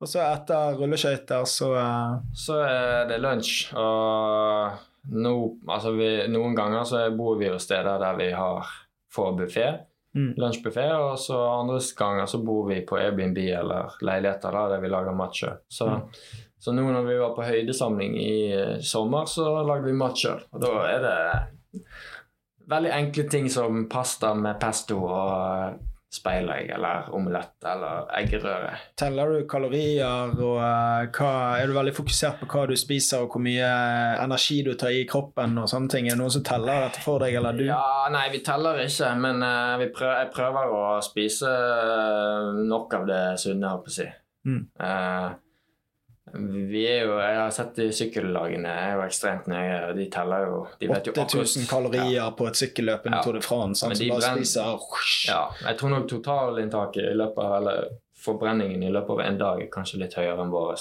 Og 0.03 0.11
så 0.11 0.21
etter 0.25 0.75
rulleskøyter, 0.77 1.47
så 1.49 1.71
uh... 1.79 2.17
Så 2.37 2.59
er 2.65 3.07
det 3.09 3.21
lunsj. 3.23 3.71
Og 3.79 5.15
no, 5.17 5.35
altså 5.71 5.95
vi, 5.97 6.09
noen 6.33 6.57
ganger 6.59 6.85
så 6.89 7.07
bor 7.17 7.39
vi 7.41 7.49
jo 7.49 7.61
steder 7.63 8.01
der 8.03 8.19
vi 8.19 8.31
har 8.35 8.71
får 9.15 9.37
buffé. 9.39 9.69
Mm. 10.15 10.35
Lunsjbuffé. 10.39 10.87
Og 10.99 11.19
så 11.19 11.39
andre 11.39 11.81
ganger 11.99 12.27
så 12.31 12.43
bor 12.45 12.69
vi 12.69 12.83
på 12.87 12.99
Airbnb 13.01 13.39
eller 13.45 13.97
leiligheter 14.05 14.59
da, 14.59 14.67
der 14.75 14.83
vi 14.83 14.93
lager 14.93 15.17
mat 15.17 15.39
sjøl. 15.39 15.61
Så, 15.69 15.89
mm. 15.89 16.51
så 16.67 16.75
nå 16.75 16.87
når 16.91 17.09
vi 17.09 17.21
var 17.23 17.37
på 17.39 17.47
høydesamling 17.47 18.19
i 18.21 18.35
uh, 18.53 18.77
sommer, 18.83 19.31
så 19.31 19.47
lagde 19.63 19.89
vi 19.89 19.99
mat 20.05 20.19
sjøl. 20.21 20.43
Og 20.53 20.67
da 20.67 20.75
er 20.91 21.07
det 21.07 21.17
veldig 22.71 22.93
enkle 22.95 23.27
ting 23.31 23.51
som 23.53 23.85
pasta 23.91 24.35
med 24.39 24.61
pesto 24.61 25.01
og 25.05 25.83
speilegg 26.15 26.69
eller 26.71 27.09
omelett 27.15 27.65
eller 27.67 28.07
eggerøre. 28.21 28.71
Teller 28.99 29.33
du 29.35 29.47
kalorier, 29.51 30.35
og 30.39 30.61
uh, 30.61 31.09
hva, 31.11 31.31
er 31.59 31.67
du 31.67 31.75
veldig 31.75 31.95
fokusert 31.97 32.39
på 32.43 32.49
hva 32.53 32.67
du 32.71 32.77
spiser, 32.79 33.25
og 33.25 33.35
hvor 33.35 33.43
mye 33.43 33.71
energi 34.23 34.61
du 34.67 34.75
tar 34.79 34.95
i 34.95 35.05
kroppen 35.11 35.59
og 35.59 35.69
sånne 35.71 35.91
ting? 35.91 36.09
Er 36.09 36.15
det 36.15 36.23
noen 36.23 36.37
som 36.37 36.45
teller 36.47 36.87
dette 36.87 37.03
for 37.05 37.25
deg, 37.25 37.35
eller 37.41 37.59
du? 37.59 37.67
Ja, 37.67 37.83
Nei, 38.15 38.29
vi 38.35 38.45
teller 38.47 38.79
ikke, 38.85 39.11
men 39.21 39.43
uh, 39.43 39.87
prøver, 39.97 40.21
jeg 40.23 40.35
prøver 40.37 40.77
å 40.79 40.85
spise 41.05 41.55
nok 42.63 43.01
av 43.01 43.09
det 43.11 43.23
sunne, 43.43 43.73
holdt 43.73 43.89
på 43.89 43.95
å 43.95 43.99
si. 43.99 44.11
Mm. 44.45 44.63
Uh, 44.79 45.33
vi 46.33 46.83
er 46.89 47.05
jo, 47.05 47.19
Jeg 47.21 47.37
har 47.37 47.51
sett 47.53 47.79
sykkellagene 47.95 48.69
er 48.69 48.95
jo 48.97 49.03
ekstremt 49.05 49.49
nøye. 49.51 49.75
og 49.91 49.99
De 49.99 50.07
teller 50.11 50.47
jo 50.49 50.63
de 50.81 50.89
8000 50.89 51.69
kalorier 51.71 52.11
ja. 52.17 52.31
på 52.37 52.49
et 52.49 52.59
sykkelløp 52.59 53.07
under 53.07 53.19
ja. 53.19 53.25
Tour 53.27 53.39
de 53.39 53.43
France. 53.45 53.91
De 53.93 54.09
brenner, 54.09 54.79
ja, 55.29 55.43
jeg 55.69 55.79
tror 55.79 55.95
nok 55.95 56.09
totalinntaket 56.11 57.11
i 57.13 57.19
løpet 57.19 57.45
av, 57.45 57.57
eller 57.61 57.93
forbrenningen 58.25 58.83
i 58.83 58.93
løpet 58.93 59.19
av 59.19 59.25
en 59.27 59.43
dag 59.43 59.63
er 59.67 59.71
kanskje 59.73 60.01
litt 60.01 60.17
høyere 60.19 60.41
enn 60.47 60.55
vår. 60.55 60.75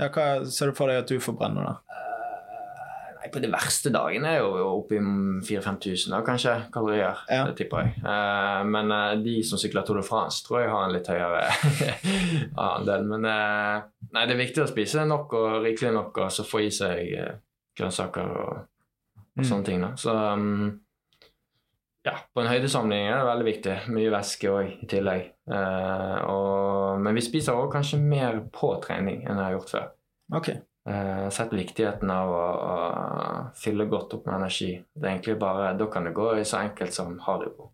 Ja, 0.00 0.08
hva 0.12 0.26
ser 0.48 0.72
du 0.72 0.78
for 0.78 0.90
deg 0.90 1.04
at 1.04 1.12
du 1.12 1.20
forbrenner, 1.22 1.68
da? 1.68 2.02
På 3.32 3.40
de 3.42 3.48
verste 3.50 3.90
dagene 3.94 4.30
er 4.34 4.42
jo 4.42 4.68
oppi 4.80 4.98
4000-5000 4.98 6.14
kanskje, 6.26 6.54
kalorier. 6.74 7.18
Ja. 7.30 7.44
Det 7.48 7.56
tipper 7.60 7.84
jeg. 7.84 7.94
Uh, 8.04 8.62
men 8.68 8.92
uh, 8.92 9.14
de 9.22 9.36
som 9.46 9.60
sykler 9.60 9.86
Tour 9.86 10.00
de 10.00 10.04
France, 10.06 10.42
tror 10.46 10.62
jeg 10.62 10.72
har 10.72 10.86
en 10.86 10.94
litt 10.94 11.10
høyere 11.10 11.44
andel. 12.68 13.06
Men 13.10 13.28
uh, 13.28 14.08
nei, 14.12 14.24
det 14.24 14.36
er 14.36 14.42
viktig 14.42 14.64
å 14.64 14.70
spise 14.70 15.06
nok 15.08 15.36
og 15.38 15.58
rikelig 15.66 15.94
nok, 15.96 16.22
og 16.24 16.34
så 16.34 16.46
få 16.46 16.64
i 16.66 16.72
seg 16.74 17.14
grønnsaker 17.76 18.34
og, 18.42 18.60
og 19.22 19.42
mm. 19.42 19.48
sånne 19.48 19.68
ting. 19.70 19.86
Da. 19.86 19.92
Så 20.00 20.14
um, 20.14 20.68
ja, 22.06 22.14
på 22.32 22.42
en 22.42 22.52
høydesamling 22.52 23.08
er 23.08 23.18
det 23.18 23.30
veldig 23.32 23.50
viktig. 23.50 23.80
Mye 23.96 24.14
væske 24.14 24.52
òg 24.52 24.70
i 24.84 24.88
tillegg. 24.90 25.32
Og, 25.50 27.02
men 27.02 27.18
vi 27.18 27.24
spiser 27.24 27.58
òg 27.58 27.72
kanskje 27.74 27.98
mer 27.98 28.44
på 28.54 28.76
trening 28.84 29.24
enn 29.24 29.34
jeg 29.34 29.42
har 29.42 29.56
gjort 29.58 29.72
før. 29.74 29.92
Okay 30.38 30.62
uh, 30.88 31.28
sett 31.30 31.52
viktigheten 31.52 32.10
av 32.10 32.32
å, 32.32 32.42
å, 32.42 32.76
fylle 33.58 33.88
godt 33.90 34.18
opp 34.18 34.28
med 34.28 34.40
energi. 34.40 34.72
Det 34.94 35.06
er 35.06 35.16
egentlig 35.16 35.38
bare, 35.40 35.74
Da 35.78 35.88
kan 35.92 36.06
det 36.06 36.14
gå 36.16 36.32
i 36.38 36.44
så 36.44 36.62
enkelt 36.64 36.94
som 36.94 37.18
Haribo. 37.26 37.70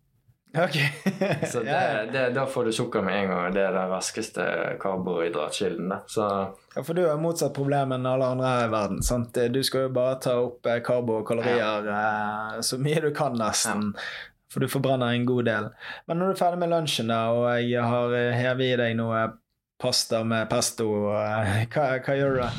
Okay. 0.57 0.89
så 1.51 1.59
det, 1.63 2.09
det, 2.11 2.29
Da 2.29 2.45
får 2.45 2.65
du 2.65 2.71
sukker 2.73 3.01
med 3.01 3.23
en 3.23 3.29
gang. 3.29 3.53
Det 3.53 3.61
er 3.61 3.73
den 3.73 3.89
raskeste 3.89 4.43
karbohydratkilden. 4.81 5.93
Så, 6.07 6.27
ja, 6.75 6.83
For 6.83 6.93
du 6.93 7.07
har 7.07 7.21
motsatt 7.21 7.55
problem 7.55 7.95
enn 7.95 8.05
alle 8.05 8.29
andre 8.35 8.53
i 8.65 8.69
verden. 8.73 9.01
sant? 9.03 9.37
Du 9.49 9.63
skal 9.63 9.87
jo 9.87 9.95
bare 9.95 10.19
ta 10.21 10.37
opp 10.43 10.69
eh, 10.69 10.81
karbo 10.85 11.21
og 11.21 11.27
kalorier 11.27 11.89
ja. 11.89 11.97
uh, 12.53 12.61
så 12.61 12.77
mye 12.77 13.01
du 13.01 13.09
kan, 13.15 13.37
nesten. 13.39 13.91
Ja. 13.97 14.29
For 14.53 14.61
du 14.61 14.69
forbrenner 14.69 15.15
en 15.15 15.25
god 15.25 15.47
del. 15.49 15.71
Men 16.05 16.19
når 16.21 16.27
du 16.27 16.35
er 16.35 16.43
ferdig 16.43 16.61
med 16.61 16.69
lunsjen, 16.69 17.09
da, 17.09 17.23
og 17.33 17.47
jeg 17.65 17.81
har 17.81 18.13
hevet 18.37 18.67
i 18.67 18.75
deg 18.83 18.97
noe 18.99 19.23
pasta 19.81 20.21
med 20.23 20.45
pesto, 20.51 20.85
hva, 21.09 21.87
hva 22.05 22.17
gjør 22.19 22.37
du 22.37 22.43
da? 22.43 22.51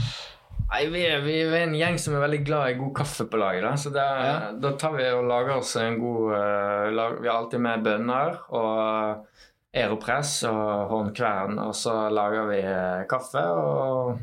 Nei, 0.71 0.87
vi 0.91 1.03
er, 1.07 1.21
vi 1.23 1.35
er, 1.43 1.55
en 1.61 1.75
gjeng 1.77 1.99
som 2.01 2.17
er 2.17 2.25
veldig 2.25 2.41
glad 2.47 2.73
i 2.73 2.77
god 2.79 2.93
kaffe 2.97 3.27
på 3.31 3.39
laget. 3.39 3.63
Da. 3.67 3.73
Så 3.79 3.93
det, 3.95 4.05
ja. 4.05 4.37
da 4.59 4.73
tar 4.81 4.95
vi 4.97 5.07
og 5.13 5.27
lager 5.29 5.59
oss 5.61 5.75
en 5.81 5.99
god 6.01 6.35
uh, 6.35 6.93
lag, 6.95 7.19
Vi 7.21 7.31
har 7.31 7.39
alltid 7.39 7.63
med 7.63 7.85
bønner 7.85 8.39
og 8.57 9.27
Aeropress 9.75 10.37
og 10.51 10.89
håndkvern. 10.93 11.59
Og 11.67 11.75
så 11.79 11.97
lager 12.15 12.49
vi 12.51 12.61
uh, 12.65 13.05
kaffe 13.11 13.45
og 13.55 14.23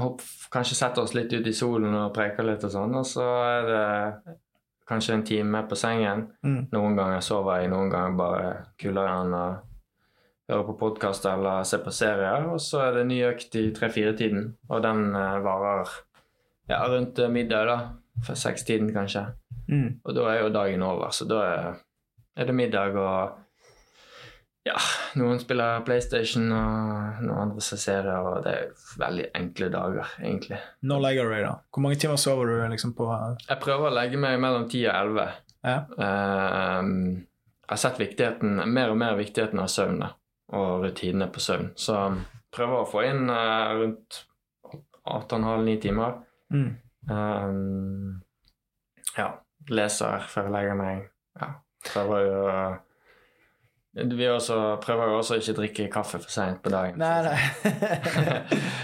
hopp, 0.00 0.22
kanskje 0.52 0.78
setter 0.78 1.04
oss 1.04 1.14
litt 1.14 1.32
ut 1.32 1.46
i 1.46 1.54
solen 1.54 1.94
og 1.94 2.14
preker 2.14 2.46
litt 2.46 2.64
og 2.66 2.74
sånn. 2.74 2.94
Og 3.00 3.06
så 3.06 3.26
er 3.46 3.68
det 3.68 4.36
kanskje 4.90 5.18
en 5.18 5.26
time 5.26 5.64
på 5.70 5.78
sengen. 5.78 6.28
Mm. 6.46 6.62
Noen 6.74 6.96
ganger 6.98 7.22
sover 7.24 7.62
jeg, 7.62 7.74
noen 7.74 7.92
ganger 7.92 8.16
bare 8.18 8.54
kuler 8.80 9.06
jeg 9.06 9.26
an. 9.26 9.36
og 9.40 9.69
høre 10.50 10.66
på 10.70 10.76
podkast 10.80 11.26
eller 11.30 11.64
se 11.68 11.80
på 11.82 11.92
serier. 11.94 12.48
Og 12.50 12.60
så 12.62 12.84
er 12.86 12.98
det 12.98 13.08
ny 13.10 13.20
økt 13.30 13.56
i 13.58 13.68
tre-fire-tiden, 13.76 14.54
og 14.70 14.82
den 14.84 15.10
eh, 15.14 15.36
varer 15.44 15.92
ja, 16.70 16.82
rundt 16.90 17.18
eh, 17.18 17.32
middag, 17.32 17.70
da. 17.70 17.78
For 18.26 18.36
seks-tiden, 18.36 18.90
kanskje. 18.92 19.30
Mm. 19.70 20.00
Og 20.04 20.16
da 20.16 20.26
er 20.32 20.42
jo 20.42 20.50
dagen 20.52 20.82
over, 20.84 21.12
så 21.14 21.24
da 21.30 21.44
er, 21.46 21.78
det 22.40 22.54
middag 22.56 22.96
og 22.98 23.38
ja, 24.66 24.76
noen 25.16 25.40
spiller 25.40 25.80
PlayStation, 25.86 26.50
og 26.52 27.22
noen 27.24 27.38
andre 27.46 27.64
ser 27.64 27.80
serier, 27.80 28.26
og 28.28 28.42
det 28.44 28.52
er 28.52 28.90
veldig 29.00 29.30
enkle 29.40 29.70
dager, 29.72 30.12
egentlig. 30.20 30.60
Når 30.84 31.04
legger 31.06 31.30
du 31.30 31.34
deg, 31.34 31.46
da? 31.46 31.54
Hvor 31.72 31.86
mange 31.86 32.00
timer 32.02 32.20
sover 32.20 32.50
du 32.50 32.74
liksom 32.74 32.92
på 32.98 33.08
Jeg 33.46 33.62
prøver 33.62 33.88
å 33.88 33.96
legge 33.96 34.20
meg 34.20 34.36
mellom 34.42 34.68
10 34.68 34.84
og 34.84 34.94
11. 34.98 35.26
Ja. 35.64 35.78
Uh, 35.96 37.20
jeg 37.70 37.76
har 37.76 37.80
sett 37.86 38.00
viktigheten, 38.02 38.60
mer 38.66 38.92
og 38.92 39.00
mer 39.00 39.16
viktigheten 39.16 39.60
av 39.62 39.68
søvn 39.70 40.00
da, 40.02 40.12
og 40.56 40.84
rutinene 40.84 41.30
på 41.32 41.42
søvn. 41.42 41.70
Så 41.78 41.96
prøver 42.54 42.82
å 42.82 42.88
få 42.88 43.04
inn 43.06 43.30
uh, 43.30 43.70
rundt 43.78 44.24
8,5-9 45.10 45.76
timer. 45.86 46.20
Mm. 46.50 46.70
Um, 47.10 48.20
ja, 49.16 49.32
leser 49.70 50.26
før 50.30 50.48
jeg 50.48 50.54
legger 50.56 50.78
meg. 50.78 51.08
Ja, 51.40 51.52
prøver 51.86 52.24
jo 52.26 52.40
Vi 54.10 54.26
også, 54.28 54.76
prøver 54.82 55.08
jo 55.10 55.16
også 55.18 55.38
ikke 55.40 55.56
drikke 55.56 55.88
kaffe 55.90 56.20
for 56.22 56.30
seint 56.30 56.60
på 56.62 56.70
dagen. 56.70 57.00
Nei, 57.00 57.22
nei. 57.26 57.38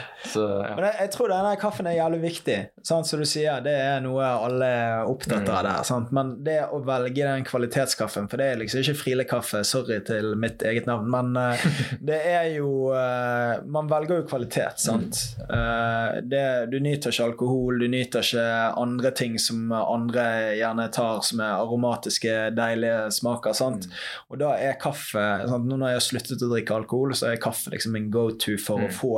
Så 0.33 0.43
ja. 0.47 0.75
Men 0.77 0.85
jeg, 0.89 0.97
jeg 1.01 1.11
tror 1.15 1.29
denne 1.33 1.53
kaffen 1.61 1.87
er 1.91 1.97
jævlig 1.99 2.21
viktig. 2.23 2.57
Sant? 2.87 3.07
Som 3.07 3.21
du 3.23 3.27
sier, 3.29 3.61
det 3.65 3.75
er 3.75 4.01
noe 4.05 4.23
alle 4.25 4.67
er 4.67 5.11
opptatt 5.11 5.49
av 5.49 5.63
Mm. 5.63 5.69
der. 5.69 5.83
Sant? 5.87 6.13
Men 6.13 6.35
det 6.45 6.59
å 6.73 6.81
velge 6.85 7.25
den 7.27 7.45
kvalitetskaffen, 7.47 8.29
for 8.31 8.37
det 8.41 8.47
er 8.53 8.61
liksom 8.61 8.81
ikke 8.83 8.97
Friele-kaffe, 9.01 9.63
sorry 9.65 10.01
til 10.07 10.35
mitt 10.37 10.63
eget 10.67 10.87
navn, 10.87 11.09
men 11.11 11.37
eh, 11.37 11.65
det 12.01 12.19
er 12.33 12.49
jo 12.57 12.91
eh, 12.95 13.63
Man 13.67 13.89
velger 13.91 14.21
jo 14.23 14.27
kvalitet, 14.29 14.79
sant. 14.83 15.21
Eh, 15.51 16.21
det, 16.23 16.45
du 16.71 16.79
nyter 16.83 17.11
ikke 17.13 17.25
alkohol, 17.31 17.79
du 17.81 17.89
nyter 17.93 18.25
ikke 18.27 18.47
andre 18.83 19.11
ting 19.17 19.39
som 19.43 19.71
andre 19.73 20.25
gjerne 20.59 20.89
tar 20.95 21.23
som 21.27 21.41
er 21.45 21.57
aromatiske, 21.63 22.35
deilige 22.57 23.11
smaker, 23.15 23.55
sant. 23.57 23.87
Og 24.31 24.39
da 24.43 24.55
er 24.59 24.79
kaffe 24.81 25.23
sant? 25.49 25.67
Nå 25.67 25.79
når 25.81 25.95
jeg 25.95 26.01
har 26.01 26.07
sluttet 26.07 26.43
å 26.47 26.51
drikke 26.53 26.77
alkohol, 26.77 27.15
så 27.17 27.31
er 27.33 27.41
kaffe 27.43 27.73
liksom 27.75 27.93
min 27.97 28.11
go 28.15 28.29
to 28.31 28.57
for 28.59 28.81
å 28.81 28.87
Mm. 28.87 28.93
få 28.95 29.13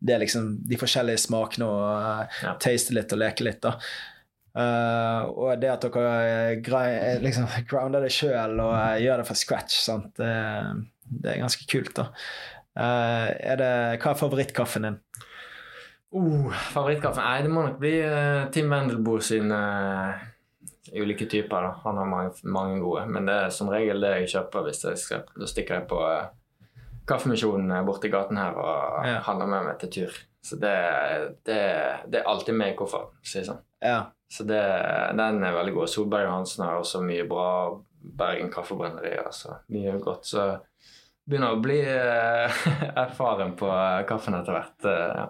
det 0.00 0.16
liksom, 0.22 0.49
de 0.70 0.78
forskjellige 0.80 1.22
smakene 1.26 1.66
og 1.66 1.84
eh, 1.90 2.38
Ja. 2.46 2.54
taste 2.62 2.94
litt 2.96 3.12
og 3.12 3.20
leke 3.22 3.44
litt. 3.46 3.60
da. 3.62 3.76
Uh, 4.50 5.28
og 5.30 5.60
det 5.62 5.68
at 5.70 5.84
dere 5.86 6.86
eh, 6.90 7.20
liksom 7.22 7.46
grounder 7.70 8.02
det 8.02 8.10
sjøl 8.10 8.56
og 8.58 8.72
uh, 8.74 8.96
gjør 8.98 9.20
det 9.22 9.26
fra 9.28 9.36
scratch, 9.38 9.76
sant? 9.84 10.08
Det, 10.18 10.32
det 11.06 11.30
er 11.36 11.42
ganske 11.44 11.68
kult. 11.70 11.92
da. 12.00 12.08
Uh, 12.74 13.28
er 13.52 13.60
det, 13.60 13.70
hva 14.02 14.10
er 14.10 14.18
favorittkaffen 14.18 14.88
din? 14.88 14.98
Uh, 16.10 16.50
favorittkaffen? 16.72 17.22
Nei, 17.22 17.44
det 17.46 17.52
må 17.54 17.62
nok 17.68 17.78
bli 17.78 17.94
Tim 18.50 18.72
Wendelboe 18.74 19.22
sine 19.22 19.60
ulike 20.98 21.28
typer. 21.30 21.62
da. 21.68 21.70
Han 21.84 22.00
har 22.02 22.10
mange, 22.10 22.34
mange 22.42 22.80
gode, 22.82 23.06
men 23.06 23.30
det 23.30 23.36
er 23.44 23.54
som 23.54 23.70
regel 23.70 24.02
det 24.02 24.10
jeg 24.24 24.32
kjøper 24.34 24.66
hvis 24.66 24.82
jeg 24.88 24.98
skal 24.98 25.22
Da 25.38 25.46
stikker 25.46 25.78
jeg 25.78 25.86
på 25.92 26.00
Kaffemisjonen 27.10 27.70
borti 27.86 28.10
gaten 28.10 28.38
her 28.38 28.58
og 28.58 29.06
Ja. 29.06 29.20
handler 29.26 29.46
med 29.46 29.64
meg 29.70 29.78
til 29.82 29.90
tur. 30.00 30.18
Så 30.42 30.56
det, 30.56 30.72
det, 31.44 31.60
det 32.08 32.20
er 32.20 32.28
alltid 32.30 32.56
med 32.56 32.72
i 32.72 32.76
kofferten, 32.78 33.18
si 33.22 33.40
det 33.42 33.48
sånn. 33.50 33.60
Ja. 33.84 33.98
Så 34.30 34.46
det, 34.48 34.60
den 35.18 35.42
er 35.44 35.56
veldig 35.56 35.74
god. 35.76 35.90
Solberg 35.90 36.28
Johansen 36.28 36.64
har 36.64 36.78
også 36.80 37.02
mye 37.04 37.26
bra. 37.28 37.48
Bergen 38.00 38.48
Kaffebrenneri. 38.52 39.12
Altså. 39.20 39.58
Mye 39.74 39.98
godt. 40.00 40.24
Så 40.30 40.46
begynner 41.28 41.56
å 41.56 41.60
bli 41.60 41.80
eh, 41.84 42.62
erfaren 43.04 43.52
på 43.58 43.68
kaffen 44.08 44.38
etter 44.38 44.56
hvert. 44.56 44.88
eh, 44.88 45.12
ja. 45.20 45.26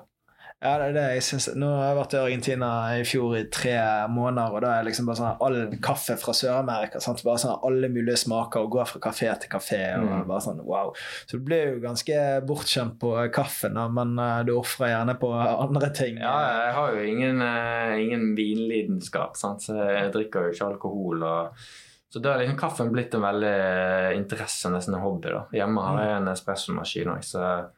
Ja, 0.60 0.74
det 0.76 0.86
er 0.90 0.92
det 0.92 1.02
jeg 1.14 1.22
synes. 1.24 1.46
Nå 1.56 1.68
har 1.72 1.86
jeg 1.88 1.96
vært 1.96 2.14
i 2.14 2.18
Argentina 2.20 2.66
i 2.98 3.04
fjor 3.08 3.32
i 3.38 3.46
tre 3.48 3.72
måneder, 4.12 4.52
og 4.52 4.60
da 4.60 4.74
er 4.76 4.84
liksom 4.84 5.06
bare 5.08 5.16
sånn 5.16 5.38
all 5.46 5.56
kaffe 5.80 6.18
fra 6.20 6.34
Sør-Amerika. 6.36 7.00
Bare 7.24 7.40
sånn 7.40 7.62
Alle 7.64 7.88
mulige 7.88 8.18
smaker, 8.20 8.66
og 8.66 8.74
går 8.74 8.90
fra 8.90 9.00
kafé 9.06 9.30
til 9.40 9.48
kafé. 9.54 9.80
og 9.96 10.04
Mm. 10.04 10.26
bare 10.28 10.40
sånn, 10.44 10.60
wow. 10.68 10.92
Så 11.26 11.38
du 11.38 11.44
blir 11.48 11.64
jo 11.72 11.80
ganske 11.80 12.44
bortskjemt 12.44 12.98
på 13.00 13.14
kaffen, 13.32 13.72
men 13.94 14.18
eh, 14.18 14.42
du 14.44 14.52
ofrer 14.52 14.88
gjerne 14.92 15.16
på 15.18 15.32
andre 15.32 15.90
ting. 15.96 16.18
Ja, 16.18 16.36
jeg 16.66 16.74
har 16.74 16.92
jo 16.92 17.02
ingen, 17.08 17.40
eh, 17.40 17.96
ingen 18.04 18.36
vinlidenskap, 18.36 19.36
sant? 19.40 19.62
så 19.62 19.72
jeg 19.80 20.12
drikker 20.12 20.44
jo 20.44 20.52
ikke 20.52 20.68
alkohol. 20.74 21.22
Og, 21.22 21.56
så 22.12 22.20
da 22.20 22.34
er 22.34 22.44
liksom 22.44 22.58
kaffen 22.60 22.92
blitt 22.92 23.14
en 23.14 23.22
veldig 23.22 23.56
eh, 24.12 24.16
interesse, 24.18 24.68
nesten 24.68 24.94
en 24.94 25.00
hobby. 25.00 25.30
da. 25.32 25.46
Hjemme 25.56 25.80
har 25.80 26.04
jeg 26.04 26.16
en 26.20 26.28
espressomaskin 26.36 27.16
òg, 27.16 27.24
så 27.24 27.70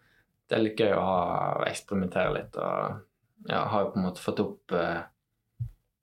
det 0.52 0.58
er 0.58 0.66
litt 0.66 0.80
gøy 0.84 0.90
å 0.92 1.04
ha, 1.06 1.20
eksperimentere 1.64 2.34
litt. 2.34 2.58
Og 2.60 3.48
ja, 3.48 3.62
har 3.72 3.86
jo 3.86 3.94
på 3.94 4.02
en 4.02 4.04
måte 4.04 4.20
fått 4.20 4.42
opp 4.44 4.74
eh, 4.76 5.00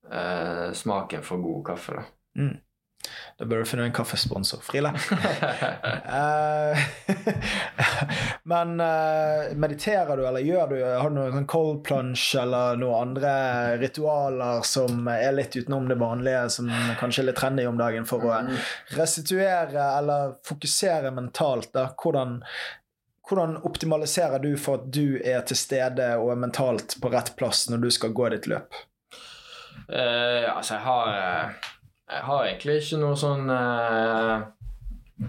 eh, 0.09 0.65
smaken 0.73 1.21
for 1.25 1.43
god 1.43 1.67
kaffe, 1.69 1.99
da. 1.99 2.07
Mm. 2.39 2.57
Da 3.39 3.45
bør 3.47 3.61
du 3.61 3.69
finne 3.69 3.85
en 3.87 3.95
kaffesponsor. 3.95 4.63
Frile. 4.65 4.93
Eh, 6.09 6.79
men 8.49 8.79
eh, 8.81 9.51
mediterer 9.55 10.17
du, 10.17 10.23
eller 10.25 10.43
gjør 10.43 10.71
du 10.71 10.75
Har 10.81 11.11
du 11.11 11.15
noen 11.15 11.35
sånn 11.35 11.47
cold 11.49 11.83
plunge 11.85 12.41
eller 12.41 12.79
noen 12.81 13.11
andre 13.11 13.33
ritualer 13.79 14.65
som 14.65 15.05
er 15.13 15.35
litt 15.37 15.55
utenom 15.55 15.87
det 15.89 15.99
vanlige, 16.01 16.41
som 16.57 16.71
kanskje 16.99 17.23
er 17.23 17.29
litt 17.29 17.39
trendy 17.39 17.67
om 17.69 17.77
dagen, 17.79 18.09
for 18.09 18.25
å 18.25 18.41
restituere 18.97 19.85
eller 19.99 20.35
fokusere 20.49 21.13
mentalt? 21.15 21.69
da? 21.77 21.91
Hvordan, 21.93 22.39
hvordan 23.29 23.57
optimaliserer 23.57 24.39
du 24.39 24.57
for 24.57 24.79
at 24.79 24.93
du 24.93 25.19
er 25.21 25.41
til 25.45 25.57
stede 25.57 26.11
og 26.17 26.31
er 26.33 26.45
mentalt 26.45 26.97
på 27.01 27.11
rett 27.13 27.35
plass 27.37 27.67
når 27.69 27.83
du 27.85 27.89
skal 27.93 28.13
gå 28.15 28.29
ditt 28.33 28.47
løp? 28.49 28.77
Uh, 29.89 30.49
altså, 30.55 30.75
jeg 30.75 30.83
har 30.85 31.11
eh, 31.13 31.67
Jeg 32.09 32.23
har 32.25 32.45
egentlig 32.45 32.75
ikke 32.81 32.97
noe 33.01 33.17
sånn 33.17 33.49
uh, 33.49 34.41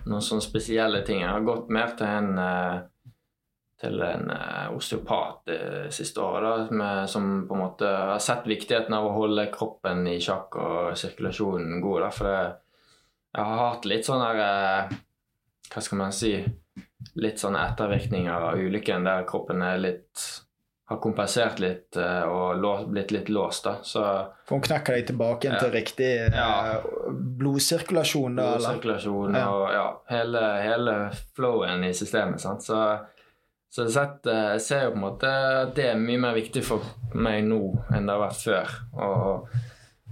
Noen 0.05 0.25
sånne 0.25 0.45
spesielle 0.45 1.01
ting. 1.05 1.21
Jeg 1.23 1.33
har 1.33 1.45
gått 1.45 1.71
mer 1.73 1.93
til 1.99 2.09
en 2.09 2.39
uh, 2.39 2.81
til 3.81 4.03
en 4.05 4.27
osteopat 4.77 5.47
det 5.49 5.93
siste 5.97 6.21
året, 6.21 6.69
da, 6.69 6.89
som 7.09 7.47
på 7.49 7.55
en 7.57 7.63
måte 7.63 7.89
har 7.89 8.19
sett 8.21 8.45
viktigheten 8.45 8.93
av 8.93 9.07
å 9.09 9.15
holde 9.15 9.47
kroppen 9.55 10.03
i 10.05 10.19
sjakk 10.21 10.59
og 10.61 10.99
sirkulasjonen 11.01 11.81
god. 11.81 12.03
Da, 12.05 12.11
for 12.13 12.29
det, 12.29 12.43
jeg 13.39 13.47
har 13.49 13.63
hatt 13.63 13.89
litt 13.89 14.05
sånn 14.05 14.21
der 14.21 14.93
Hva 15.73 15.85
skal 15.87 16.03
man 16.03 16.13
si 16.13 16.35
Litt 17.17 17.39
sånne 17.43 17.65
ettervirkninger 17.73 18.31
av 18.51 18.59
ulykken 18.61 19.05
der 19.05 19.25
kroppen 19.27 19.63
er 19.67 19.79
litt 19.79 20.29
har 20.91 20.99
kompensert 20.99 21.61
litt 21.63 21.95
eh, 21.97 22.23
og 22.27 22.89
blitt 22.91 23.13
litt 23.15 23.29
låst. 23.31 23.63
da, 23.65 23.77
så 23.87 24.01
For 24.49 24.57
hun 24.57 24.63
knekker 24.63 24.97
deg 24.97 25.07
tilbake 25.07 25.45
Ja. 25.53 25.59
til 25.63 25.71
riktig 25.71 26.09
eh, 26.27 26.35
Ja. 26.35 26.81
blodsirkulasjon, 27.39 28.35
da? 28.37 28.57
blodsirkulasjon 28.57 29.35
Ja. 29.39 29.45
og 29.55 29.71
ja, 29.73 29.87
hele, 30.11 30.43
hele 30.63 31.11
flowen 31.37 31.85
i 31.85 31.93
systemet. 31.95 32.41
sant? 32.41 32.63
Så, 32.63 32.99
så 33.71 33.83
jeg, 33.87 33.93
sett, 33.95 34.27
eh, 34.27 34.51
jeg 34.57 34.61
ser 34.67 34.83
jo 34.85 34.91
på 34.91 34.99
en 34.99 35.05
måte 35.07 35.31
at 35.63 35.75
det 35.77 35.87
er 35.93 35.95
mye 36.03 36.19
mer 36.19 36.35
viktig 36.35 36.65
for 36.65 36.83
meg 37.15 37.45
nå 37.47 37.61
enn 37.95 38.07
det 38.07 38.17
har 38.17 38.27
vært 38.27 38.43
før. 38.43 38.75
Å 38.99 39.47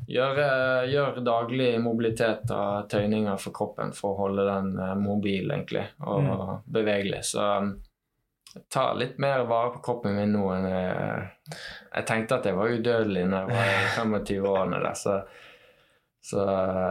gjøre, 0.09 0.47
gjøre 0.89 1.23
daglig 1.27 1.69
mobilitet 1.85 2.51
og 2.55 2.89
tøyninger 2.93 3.37
for 3.41 3.55
kroppen 3.57 3.93
for 3.97 4.15
å 4.15 4.21
holde 4.25 4.47
den 4.49 4.71
eh, 4.81 4.95
mobil, 5.01 5.51
egentlig, 5.51 5.85
og 6.01 6.23
Mm. 6.25 6.57
bevegelig. 6.79 7.21
Så 7.35 7.45
ta 7.45 7.61
jeg 8.55 8.65
tar 8.73 8.95
litt 8.97 9.19
mer 9.21 9.45
vare 9.47 9.75
på 9.75 9.83
kroppen 9.85 10.17
min 10.17 10.33
nå 10.33 10.47
enn 10.55 10.65
jeg, 10.71 11.29
jeg 11.95 12.07
tenkte 12.09 12.39
at 12.39 12.47
jeg 12.49 12.57
var 12.57 12.73
udødelig 12.73 13.27
når 13.29 13.39
jeg 13.45 13.59
var 13.59 13.69
i 13.69 13.91
25-årene. 14.01 14.81
der, 14.83 14.95
så 14.95 15.19
så 16.29 16.43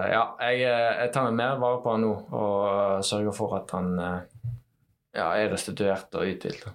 ja, 0.10 0.22
jeg, 0.40 0.62
jeg 0.62 1.10
tar 1.14 1.26
meg 1.28 1.36
mer 1.38 1.58
vare 1.62 1.82
på 1.84 1.92
han 1.92 2.02
nå 2.06 2.14
og 2.32 3.04
sørger 3.06 3.36
for 3.36 3.58
at 3.58 3.74
han 3.76 3.90
eh, 4.00 4.54
ja, 5.18 5.28
er 5.34 5.50
restituert 5.52 6.14
og 6.18 6.30
uthvilt. 6.30 6.66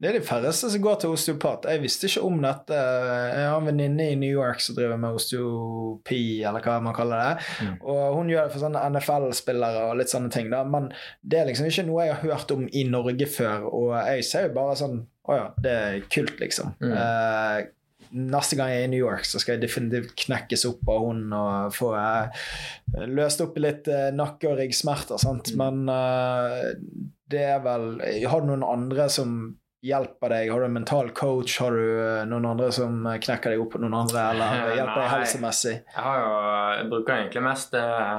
Det 0.00 0.10
er 0.10 0.16
de 0.18 0.24
færreste 0.26 0.70
som 0.72 0.82
går 0.82 1.00
til 1.02 1.14
osteopat. 1.14 1.68
Jeg 1.70 1.82
visste 1.84 2.08
ikke 2.10 2.24
om 2.26 2.40
dette. 2.42 2.78
Jeg 2.78 3.48
har 3.48 3.58
en 3.60 3.68
venninne 3.70 4.08
i 4.10 4.16
New 4.18 4.32
York 4.32 4.62
som 4.64 4.76
driver 4.78 4.98
med 5.00 5.18
osteopi, 5.18 6.22
eller 6.42 6.64
hva 6.64 6.78
man 6.84 6.96
kaller 6.96 7.22
det. 7.22 7.50
Mm. 7.62 7.76
Og 7.94 8.16
hun 8.18 8.32
gjør 8.32 8.48
det 8.48 8.54
for 8.56 8.64
sånne 8.66 8.82
NFL-spillere 8.96 9.84
og 9.90 10.00
litt 10.00 10.12
sånne 10.12 10.32
ting. 10.34 10.50
da. 10.52 10.64
Men 10.66 10.90
det 11.22 11.40
er 11.40 11.50
liksom 11.50 11.70
ikke 11.70 11.86
noe 11.88 12.08
jeg 12.08 12.16
har 12.16 12.26
hørt 12.32 12.56
om 12.56 12.66
i 12.66 12.82
Norge 12.90 13.30
før. 13.30 13.68
Og 13.70 13.94
jeg 14.00 14.26
ser 14.28 14.48
jo 14.48 14.56
bare 14.58 14.78
sånn 14.82 15.00
Å 15.30 15.34
ja, 15.38 15.42
det 15.62 15.72
er 15.78 16.00
kult, 16.10 16.40
liksom. 16.42 16.72
Mm. 16.82 16.96
Eh, 16.98 17.70
Neste 18.12 18.58
gang 18.58 18.68
jeg 18.68 18.82
er 18.82 18.84
i 18.84 18.90
New 18.92 19.00
York, 19.00 19.24
så 19.24 19.38
skal 19.40 19.54
jeg 19.54 19.62
definitivt 19.62 20.10
knekkes 20.26 20.66
opp 20.68 20.90
av 20.92 21.04
hun 21.06 21.22
og 21.32 21.72
få 21.72 21.94
eh, 21.96 22.42
løst 23.08 23.40
opp 23.40 23.56
litt 23.62 23.88
eh, 23.88 24.10
nakke- 24.12 24.50
og 24.50 24.58
ryggsmerter. 24.58 25.22
Mm. 25.24 25.40
Men 25.56 25.94
eh, 25.94 26.66
det 27.32 27.42
er 27.54 27.60
vel 27.64 27.86
Har 28.28 28.42
du 28.44 28.50
noen 28.52 28.64
andre 28.66 29.08
som 29.12 29.32
hjelper 29.82 30.30
deg? 30.30 30.50
Har 30.52 30.62
du 30.62 30.66
en 30.68 30.76
mental 30.76 31.08
coach? 31.16 31.56
Har 31.58 31.74
du 31.74 31.82
eh, 31.82 32.20
noen 32.30 32.44
andre 32.52 32.68
som 32.74 33.00
knekker 33.02 33.50
deg 33.56 33.62
opp 33.64 33.72
på 33.74 33.80
noen 33.82 33.96
andre, 34.04 34.28
eller 34.34 34.76
hjelper 34.78 35.00
deg 35.02 35.10
helsemessig? 35.16 35.74
Jeg 35.88 36.04
har 36.06 36.20
jo 36.22 36.36
Jeg 36.78 36.86
bruker 36.92 37.16
egentlig 37.16 37.42
mest 37.48 37.74
eh, 37.80 38.14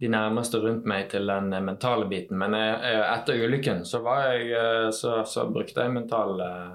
de 0.00 0.10
nærmeste 0.12 0.58
rundt 0.60 0.88
meg 0.88 1.06
til 1.12 1.28
den 1.28 1.52
eh, 1.56 1.62
mentale 1.64 2.08
biten. 2.08 2.38
Men 2.40 2.56
jeg, 2.56 2.96
etter 3.12 3.44
ulykken 3.44 3.84
så, 3.88 4.00
var 4.04 4.26
jeg, 4.30 4.50
eh, 4.56 4.88
så, 4.96 5.18
så 5.28 5.44
brukte 5.52 5.84
jeg 5.84 5.94
mental 5.98 6.40
eh, 6.46 6.74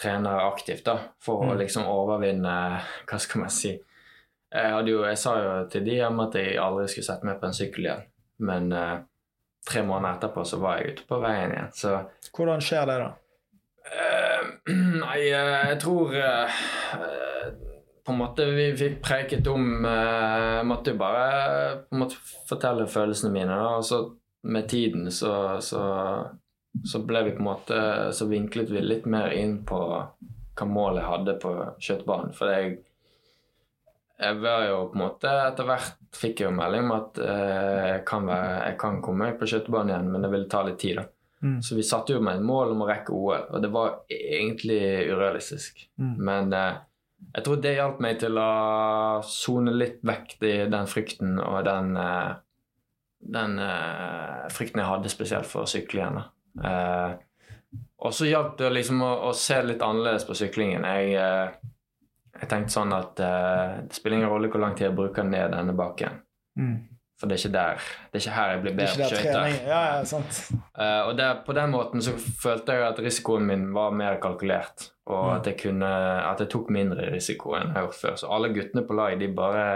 trener 0.00 0.40
aktivt 0.48 0.84
da, 0.88 0.96
for 1.22 1.44
å 1.44 1.52
Mm. 1.52 1.58
liksom 1.60 1.84
overvinne 1.86 2.54
Hva 3.06 3.18
skal 3.22 3.44
man 3.44 3.52
si? 3.52 3.74
Jeg, 4.54 4.86
jo, 4.88 5.02
jeg 5.04 5.18
sa 5.18 5.32
jo 5.42 5.52
til 5.70 5.84
de 5.86 5.98
hjemme 6.00 6.28
at 6.28 6.34
jeg 6.38 6.56
aldri 6.62 6.88
skulle 6.88 7.06
sette 7.12 7.26
meg 7.28 7.40
på 7.40 7.46
en 7.48 7.56
sykkel 7.60 7.86
igjen. 7.88 8.02
Men 8.48 8.72
eh, 8.72 8.96
tre 9.68 9.82
måneder 9.82 10.18
etterpå 10.18 10.44
så 10.44 10.58
var 10.62 10.78
jeg 10.78 10.94
ute 10.94 11.06
på 11.08 11.18
veien 11.22 11.52
igjen. 11.54 11.70
Så 11.74 11.96
Hvordan 12.34 12.64
skjer 12.64 12.88
det, 12.90 12.96
da? 13.02 13.12
Uh, 13.84 14.48
nei, 15.04 15.18
uh, 15.28 15.68
jeg 15.68 15.76
tror 15.82 16.14
eh, 16.16 16.60
På 18.00 18.14
en 18.14 18.20
måte 18.22 18.46
vi 18.56 18.70
fikk 18.78 18.94
preiket 19.04 19.48
om 19.52 19.84
uh, 19.84 20.62
måtte 20.64 20.94
jo 20.94 21.00
bare 21.02 21.26
på 21.84 21.96
en 21.96 22.02
måte 22.04 22.20
fortelle 22.48 22.88
følelsene 22.88 23.32
mine. 23.32 23.52
Da. 23.52 23.76
Og 23.80 23.84
så 23.84 24.00
med 24.44 24.68
tiden 24.68 25.10
så, 25.12 25.60
så, 25.64 25.82
så 26.84 27.00
ble 27.04 27.22
vi 27.24 27.36
på 27.36 27.40
en 27.40 27.48
måte 27.48 27.78
Så 28.12 28.28
vinklet 28.28 28.72
vi 28.72 28.82
litt 28.84 29.06
mer 29.08 29.32
inn 29.32 29.62
på 29.64 29.80
hva 30.54 30.66
målet 30.68 31.00
jeg 31.00 31.10
hadde 31.10 31.38
på 31.42 31.54
skøytebanen. 31.82 32.34
For 32.36 32.52
jeg 32.52 32.76
jeg 34.18 34.38
var 34.38 34.68
jo 34.68 34.78
på 34.92 34.98
en 34.98 35.02
måte 35.02 35.30
Etter 35.48 35.66
hvert 35.66 35.96
fikk 36.14 36.40
jeg 36.40 36.46
jo 36.46 36.54
melding 36.54 36.86
om 36.86 36.94
at 36.94 37.18
eh, 37.18 37.82
jeg, 37.88 38.02
kan 38.06 38.28
være, 38.28 38.54
jeg 38.68 38.78
kan 38.78 39.00
komme 39.02 39.26
meg 39.26 39.38
på 39.40 39.48
skøytebanen 39.50 39.90
igjen, 39.90 40.10
men 40.14 40.22
det 40.22 40.30
ville 40.30 40.50
ta 40.50 40.62
litt 40.66 40.78
tid. 40.78 41.00
da. 41.00 41.08
Mm. 41.44 41.58
Så 41.66 41.76
vi 41.76 41.84
satte 41.84 42.14
jo 42.14 42.22
med 42.24 42.38
et 42.38 42.46
mål 42.46 42.72
om 42.72 42.84
å 42.84 42.88
rekke 42.88 43.12
OL, 43.12 43.48
og 43.50 43.64
det 43.64 43.70
var 43.74 43.96
egentlig 44.08 44.80
urealistisk. 45.10 45.82
Mm. 46.00 46.14
Men 46.30 46.54
eh, 46.56 46.78
jeg 47.32 47.46
tror 47.46 47.60
det 47.64 47.74
hjalp 47.74 48.00
meg 48.04 48.22
til 48.22 48.38
å 48.40 48.48
sone 49.26 49.74
litt 49.74 50.00
vekk 50.06 50.38
i 50.46 50.54
den 50.70 50.88
frykten 50.90 51.36
og 51.42 51.58
den, 51.66 51.92
eh, 51.98 52.32
den 53.34 53.58
eh, 53.66 54.46
frykten 54.54 54.84
jeg 54.84 54.92
hadde 54.92 55.12
spesielt 55.12 55.50
for 55.50 55.66
å 55.66 55.70
sykle 55.70 56.04
igjen. 56.04 56.22
Eh, 56.62 57.20
og 58.04 58.12
så 58.14 58.28
hjalp 58.28 58.58
det 58.60 58.70
liksom 58.70 59.02
å, 59.02 59.12
å 59.28 59.36
se 59.36 59.58
litt 59.64 59.82
annerledes 59.82 60.26
på 60.28 60.36
syklingen. 60.38 60.86
Jeg, 60.86 61.16
eh, 61.18 61.73
jeg 62.40 62.48
tenkte 62.50 62.74
sånn 62.74 62.92
at 62.96 63.20
uh, 63.22 63.78
det 63.86 63.94
spiller 63.96 64.18
ingen 64.18 64.32
rolle 64.32 64.48
hvor 64.52 64.60
lang 64.62 64.74
tid 64.76 64.88
jeg 64.88 64.96
bruker 64.98 65.24
ned 65.28 65.54
denne 65.54 65.74
bakken. 65.78 66.20
Mm. 66.58 66.74
For 67.20 67.30
det 67.30 67.36
er 67.36 67.42
ikke 67.44 67.54
der. 67.54 67.84
Det 68.10 68.18
er 68.18 68.22
ikke 68.24 68.34
her 68.34 68.48
jeg 68.50 68.62
blir 68.64 68.72
bedre 68.78 69.04
på 69.04 69.08
skøyter. 69.12 69.52
Ja, 69.68 69.82
ja, 69.86 69.98
sant. 70.10 70.38
Eh, 70.74 71.02
og 71.06 71.12
der, 71.16 71.36
på 71.46 71.54
den 71.54 71.70
måten 71.70 72.02
så 72.02 72.10
følte 72.18 72.74
jeg 72.74 72.84
at 72.88 72.98
risikoen 73.04 73.46
min 73.46 73.68
var 73.76 73.94
mer 73.94 74.16
kalkulert. 74.22 74.88
Og 75.06 75.20
Mm. 75.28 75.36
at 75.36 75.46
jeg, 75.46 75.56
kunne, 75.62 75.90
at 76.32 76.42
jeg 76.42 76.50
tok 76.50 76.72
mindre 76.74 77.06
risiko 77.14 77.54
enn 77.54 77.68
jeg 77.70 77.76
har 77.76 77.86
gjort 77.86 78.00
før. 78.00 78.16
Så 78.18 78.32
alle 78.34 78.50
guttene 78.56 78.82
på 78.88 78.96
lag 78.98 79.14
de 79.20 79.28
bare 79.30 79.66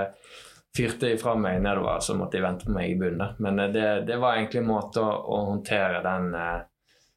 fyrte 0.77 1.13
ifra 1.15 1.37
meg 1.39 1.63
nedover, 1.63 2.01
så 2.03 2.17
måtte 2.19 2.37
de 2.39 2.43
vente 2.43 2.67
på 2.67 2.75
meg 2.75 2.91
i 2.91 2.99
bunnen. 2.99 3.39
Men 3.39 3.63
uh, 3.63 3.69
det, 3.73 3.87
det 4.11 4.19
var 4.19 4.35
egentlig 4.37 4.65
en 4.65 4.73
måte 4.73 5.01
å, 5.01 5.15
å 5.31 5.39
håndtere 5.53 6.03
den 6.05 6.35
eh, 6.35 6.59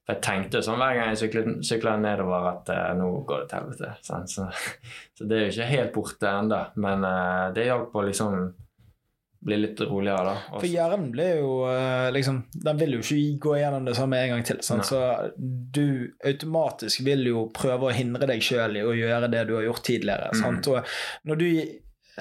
For 0.01 0.17
jeg 0.17 0.23
tenkte 0.25 0.63
sånn 0.65 0.81
hver 0.81 0.95
gang 0.97 1.11
jeg 1.11 1.21
syklet, 1.21 1.61
syklet 1.67 2.01
nedover, 2.01 2.47
at 2.55 2.71
uh, 2.73 2.87
nå 2.97 3.11
går 3.29 3.43
det 3.43 3.51
til 3.51 3.59
helvete. 3.59 3.91
Så, 4.01 4.47
så 5.17 5.29
det 5.29 5.37
er 5.37 5.45
jo 5.45 5.53
ikke 5.53 5.71
helt 5.75 5.93
borte 5.95 6.33
ennå. 6.41 6.61
Men 6.81 7.05
uh, 7.05 7.47
det 7.55 7.67
hjalp 7.69 7.93
å 7.95 8.05
liksom 8.07 8.51
bli 9.41 9.57
litt 9.57 9.79
roligere, 9.81 10.25
da. 10.25 10.33
Også. 10.51 10.59
For 10.59 10.69
hjernen 10.69 11.07
blir 11.13 11.39
jo 11.39 11.53
uh, 11.65 12.09
liksom 12.13 12.43
Den 12.53 12.77
vil 12.77 12.97
jo 12.97 12.99
ikke 13.01 13.37
gå 13.41 13.55
gjennom 13.57 13.87
det 13.89 13.95
samme 13.97 14.19
en 14.21 14.35
gang 14.35 14.43
til. 14.45 14.59
Sant? 14.65 14.85
Så 14.89 14.99
du 15.37 16.11
automatisk 16.29 17.05
vil 17.05 17.25
jo 17.31 17.47
prøve 17.53 17.89
å 17.89 17.95
hindre 17.95 18.29
deg 18.29 18.43
sjøl 18.45 18.77
i 18.77 18.85
å 18.85 18.93
gjøre 18.97 19.31
det 19.33 19.47
du 19.49 19.55
har 19.57 19.65
gjort 19.65 19.85
tidligere. 19.87 20.29
Mm. 20.37 20.59
Og 20.61 20.93
når 21.29 21.41
du 21.41 21.47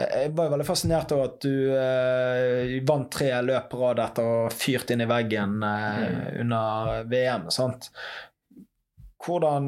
jeg 0.00 0.32
var 0.36 0.46
jo 0.48 0.52
veldig 0.54 0.66
fascinert 0.68 1.12
over 1.16 1.28
at 1.30 1.38
du 1.44 1.54
eh, 1.76 2.74
vant 2.88 3.08
tre 3.12 3.30
løp 3.46 3.68
på 3.72 3.80
rad 3.82 4.02
etter 4.04 4.26
å 4.26 4.36
ha 4.46 4.52
fyrt 4.54 4.90
inn 4.94 5.04
i 5.04 5.08
veggen 5.10 5.58
eh, 5.62 6.04
Mm. 6.10 6.20
under 6.44 7.04
VM. 7.10 7.48
Sant? 7.54 7.90
Hvordan 9.20 9.66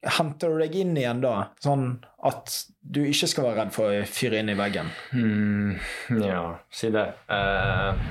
henter 0.00 0.54
du 0.54 0.60
deg 0.62 0.76
inn 0.80 0.94
igjen 0.96 1.18
da, 1.20 1.32
sånn 1.60 1.88
at 2.24 2.54
du 2.80 3.02
ikke 3.04 3.28
skal 3.28 3.44
være 3.50 3.58
redd 3.64 3.72
for 3.74 3.92
å 3.92 4.04
fyre 4.08 4.38
inn 4.40 4.48
i 4.52 4.56
veggen? 4.56 4.88
Mm, 5.12 5.74
ja, 6.24 6.44
si 6.72 6.88
det. 6.94 7.06
Eh, 7.28 8.06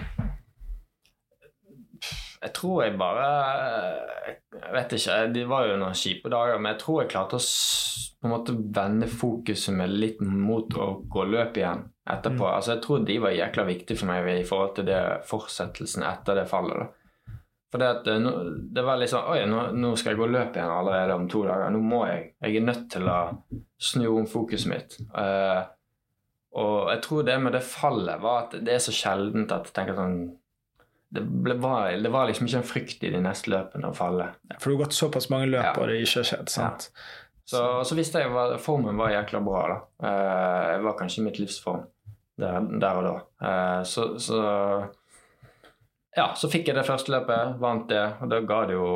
jeg 2.40 2.54
tror 2.56 2.84
jeg 2.86 2.96
bare 3.00 3.26
Jeg 4.54 4.74
vet 4.74 4.94
ikke. 4.96 5.16
Det 5.34 5.46
var 5.50 5.68
jo 5.68 5.80
noen 5.80 5.98
kjipe 5.98 6.32
dager, 6.32 6.60
men 6.60 6.74
jeg 6.74 6.82
tror 6.84 7.02
jeg 7.02 7.12
klarte 7.14 7.40
å 7.40 7.48
på 8.20 8.28
en 8.28 8.34
måte 8.34 8.54
vende 8.76 9.08
fokuset 9.08 9.76
med 9.76 9.94
litt 9.96 10.18
mot 10.20 10.74
å 10.76 10.90
gå 11.08 11.24
løp 11.24 11.56
igjen 11.56 11.86
etterpå. 12.04 12.44
Mm. 12.44 12.52
Altså, 12.52 12.74
jeg 12.74 12.82
tror 12.84 13.06
de 13.08 13.16
var 13.24 13.36
jækla 13.36 13.64
viktige 13.70 14.00
for 14.02 14.12
meg 14.12 14.28
i 14.34 14.48
forhold 14.48 14.74
til 14.76 14.90
det 14.90 15.04
fortsettelsen 15.30 16.04
etter 16.04 16.42
det 16.42 16.50
fallet. 16.52 16.82
da. 16.82 17.38
For 17.72 17.80
det, 17.80 17.90
at, 17.94 18.08
eh, 18.12 18.28
det 18.76 18.84
var 18.84 19.00
litt 19.00 19.12
sånn 19.14 19.28
Oi, 19.30 19.44
nå, 19.48 19.70
nå 19.78 19.94
skal 19.96 20.16
jeg 20.16 20.20
gå 20.20 20.28
løp 20.34 20.58
igjen 20.58 20.74
allerede 20.74 21.16
om 21.16 21.28
to 21.32 21.46
dager. 21.48 21.72
Nå 21.72 21.80
må 21.86 22.02
jeg. 22.10 22.34
Jeg 22.44 22.60
er 22.60 22.68
nødt 22.68 22.88
til 22.92 23.08
å 23.08 23.20
snu 23.90 24.08
om 24.18 24.28
fokuset 24.28 24.72
mitt. 24.72 25.00
Uh, 25.14 25.64
og 26.60 26.90
jeg 26.90 27.02
tror 27.06 27.28
det 27.28 27.40
med 27.40 27.54
det 27.56 27.64
fallet 27.64 28.24
var 28.24 28.48
at 28.48 28.58
det 28.66 28.74
er 28.74 28.84
så 28.84 28.96
sjeldent 28.96 29.54
at 29.54 29.70
jeg 29.70 29.76
tenker 29.78 30.00
sånn 30.00 30.18
det, 31.12 31.24
ble, 31.26 31.56
var, 31.62 31.92
det 32.04 32.12
var 32.14 32.28
liksom 32.30 32.46
ikke 32.50 32.60
en 32.62 32.68
frykt 32.70 33.04
i 33.04 33.10
de 33.16 33.22
neste 33.24 33.50
løpene 33.50 33.90
å 33.90 33.96
falle. 33.98 34.28
For 34.60 34.70
du 34.70 34.76
har 34.78 34.84
gått 34.86 34.94
såpass 34.98 35.30
mange 35.34 35.48
løp, 35.50 35.64
Ja. 35.66 35.74
og 35.82 35.88
det 35.90 36.02
ikke 36.04 36.20
har 36.22 36.28
skjedd. 36.30 36.50
sant? 36.54 36.90
Så, 37.50 37.64
så 37.90 37.96
visste 37.98 38.22
jeg 38.22 38.30
at 38.38 38.60
formen 38.62 38.98
var 39.00 39.10
jækla 39.16 39.40
bra. 39.42 39.62
da. 39.72 39.78
Eh, 40.06 40.66
jeg 40.76 40.84
var 40.86 40.98
kanskje 41.00 41.22
i 41.22 41.26
mitt 41.26 41.40
livsform 41.42 41.88
der, 42.38 42.60
der 42.84 43.00
og 43.00 43.08
da. 43.08 43.16
Eh, 43.50 43.84
så, 43.90 44.06
så 44.22 44.42
Ja, 46.18 46.34
så 46.36 46.50
fikk 46.52 46.68
jeg 46.70 46.76
det 46.78 46.86
første 46.88 47.12
løpet, 47.14 47.58
vant 47.62 47.88
det, 47.90 48.04
og 48.22 48.30
da 48.32 48.40
ga 48.46 48.60
det 48.70 48.76
jo 48.78 48.90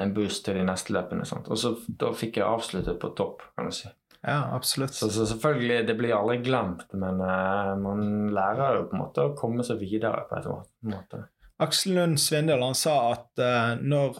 en 0.00 0.12
boost 0.16 0.44
til 0.46 0.56
de 0.56 0.64
neste 0.64 0.94
løpene. 0.94 1.26
Sant? 1.28 1.48
Og 1.52 1.58
så 1.60 1.74
da 1.86 2.10
fikk 2.16 2.38
jeg 2.40 2.46
avsluttet 2.48 2.98
på 3.02 3.10
topp, 3.18 3.42
kan 3.56 3.68
du 3.68 3.74
si. 3.74 3.90
Ja, 4.26 4.48
absolutt. 4.56 4.94
Så, 4.94 5.08
så 5.10 5.26
selvfølgelig, 5.26 5.86
det 5.86 5.94
blir 5.94 6.16
aldri 6.16 6.40
glemt, 6.42 6.88
men 6.98 7.20
uh, 7.22 7.76
man 7.78 8.32
lærer 8.34 8.80
jo 8.80 8.88
på 8.90 8.96
en 8.96 9.02
måte 9.04 9.22
å 9.22 9.36
komme 9.38 9.62
seg 9.66 9.78
videre 9.78 10.24
på 10.26 10.40
en 10.42 10.90
måte. 10.90 11.20
Aksel 11.62 11.94
Lund 11.94 12.18
Svindal 12.20 12.64
han 12.66 12.74
sa 12.74 12.96
at 13.12 13.38
uh, 13.38 13.76
når, 13.78 14.18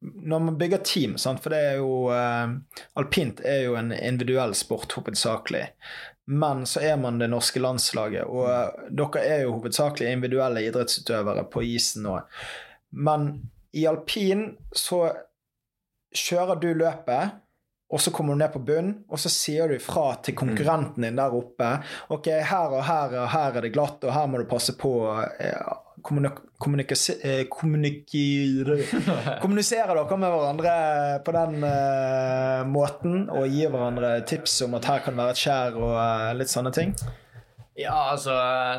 når 0.00 0.44
man 0.46 0.60
bygger 0.60 0.84
team 0.86 1.18
sant? 1.18 1.42
For 1.42 1.50
det 1.50 1.64
er 1.72 1.80
jo 1.80 2.12
uh, 2.14 2.54
Alpint 3.02 3.42
er 3.42 3.64
jo 3.66 3.74
en 3.80 3.90
individuell 3.96 4.54
sport 4.54 4.94
hovedsakelig. 4.94 5.66
Men 6.30 6.62
så 6.70 6.84
er 6.86 7.02
man 7.02 7.18
det 7.18 7.32
norske 7.32 7.58
landslaget, 7.58 8.30
og 8.30 8.46
uh, 8.46 8.86
dere 8.86 9.26
er 9.26 9.44
jo 9.48 9.56
hovedsakelig 9.56 10.14
individuelle 10.14 10.62
idrettsutøvere 10.68 11.48
på 11.50 11.66
isen 11.74 12.06
nå. 12.06 12.20
Men 12.94 13.32
i 13.74 13.82
alpin 13.90 14.52
så 14.70 15.08
kjører 16.14 16.62
du 16.62 16.70
løpet, 16.74 17.40
og 17.90 18.00
så 18.00 18.12
kommer 18.14 18.34
du 18.34 18.38
ned 18.38 18.52
på 18.54 18.62
bunn, 18.62 18.90
og 19.10 19.18
så 19.18 19.30
sier 19.32 19.70
du 19.70 19.78
fra 19.82 20.12
til 20.22 20.36
konkurrenten 20.38 21.02
din 21.02 21.18
der 21.18 21.34
oppe 21.34 21.70
Ok, 22.14 22.28
her 22.30 22.74
og 22.76 22.84
her 22.86 23.16
og 23.24 23.30
her 23.32 23.58
er 23.58 23.66
det 23.66 23.72
glatt, 23.74 24.04
og 24.06 24.14
her 24.14 24.28
må 24.30 24.38
du 24.38 24.46
passe 24.50 24.76
på 24.78 24.92
Ja, 25.42 25.74
kommunik 26.02 26.38
kommunikase- 26.60 27.18
eh, 27.26 27.46
dere 29.90 30.16
med 30.16 30.30
hverandre 30.30 30.74
på 31.24 31.32
den 31.34 31.64
uh, 31.64 32.62
måten 32.68 33.28
og 33.28 33.48
gi 33.48 33.66
hverandre 33.66 34.20
tips 34.24 34.62
om 34.62 34.74
at 34.78 34.84
her 34.84 35.02
kan 35.04 35.16
være 35.16 35.34
et 35.34 35.42
skjær 35.42 35.76
og 35.80 35.94
uh, 35.96 36.32
litt 36.38 36.52
sånne 36.52 36.72
ting? 36.72 36.94
Ja, 37.76 38.12
altså 38.12 38.34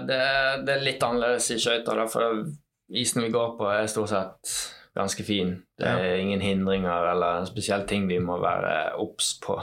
Det, 0.08 0.20
det 0.66 0.76
er 0.76 0.86
litt 0.86 1.04
annerledes 1.04 1.52
i 1.52 1.60
skøyter, 1.60 2.06
for 2.08 2.46
isen 2.92 3.24
vi 3.26 3.34
går 3.34 3.58
på, 3.58 3.68
er 3.72 3.90
stort 3.92 4.14
sett 4.14 4.81
ganske 4.98 5.24
fin. 5.24 5.56
Det 5.80 5.88
er 5.88 6.18
ingen 6.20 6.42
hindringer 6.44 7.12
eller 7.14 7.46
spesielle 7.50 7.88
ting 7.88 8.08
vi 8.10 8.20
må 8.20 8.40
være 8.42 8.96
obs 9.02 9.36
på. 9.44 9.58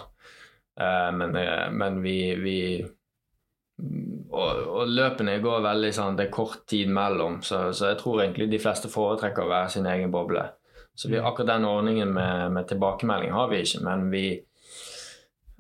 Uh, 0.79 1.11
men, 1.17 1.35
uh, 1.37 1.67
men 1.75 2.03
vi, 2.05 2.19
vi 2.39 2.59
og, 3.79 4.63
og 4.67 4.91
løpene 4.91 5.37
går 5.43 5.61
veldig 5.63 5.91
sånn 5.95 6.17
Det 6.19 6.27
er 6.27 6.35
kort 6.35 6.65
tid 6.71 6.91
mellom, 6.91 7.41
så, 7.47 7.69
så 7.75 7.93
jeg 7.93 8.01
tror 8.01 8.23
egentlig 8.23 8.49
de 8.51 8.61
fleste 8.63 8.91
foretrekker 8.91 9.45
å 9.45 9.53
være 9.53 9.73
sin 9.77 9.87
egen 9.91 10.11
boble. 10.15 10.45
Så 10.99 11.11
vi, 11.11 11.19
akkurat 11.19 11.53
den 11.53 11.67
ordningen 11.69 12.11
med, 12.11 12.53
med 12.57 12.67
tilbakemelding 12.71 13.31
har 13.31 13.51
vi 13.53 13.61
ikke, 13.63 13.83
men 13.87 14.09
vi, 14.11 14.25